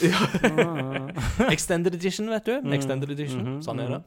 [1.55, 2.57] Extended edition, vet du.
[2.73, 3.57] Extended edition.
[3.65, 4.03] Sånn er det.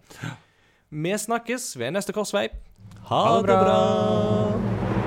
[0.88, 2.48] Vi snakkes ved neste korsvei.
[3.08, 4.97] Ha, Ha det det bra.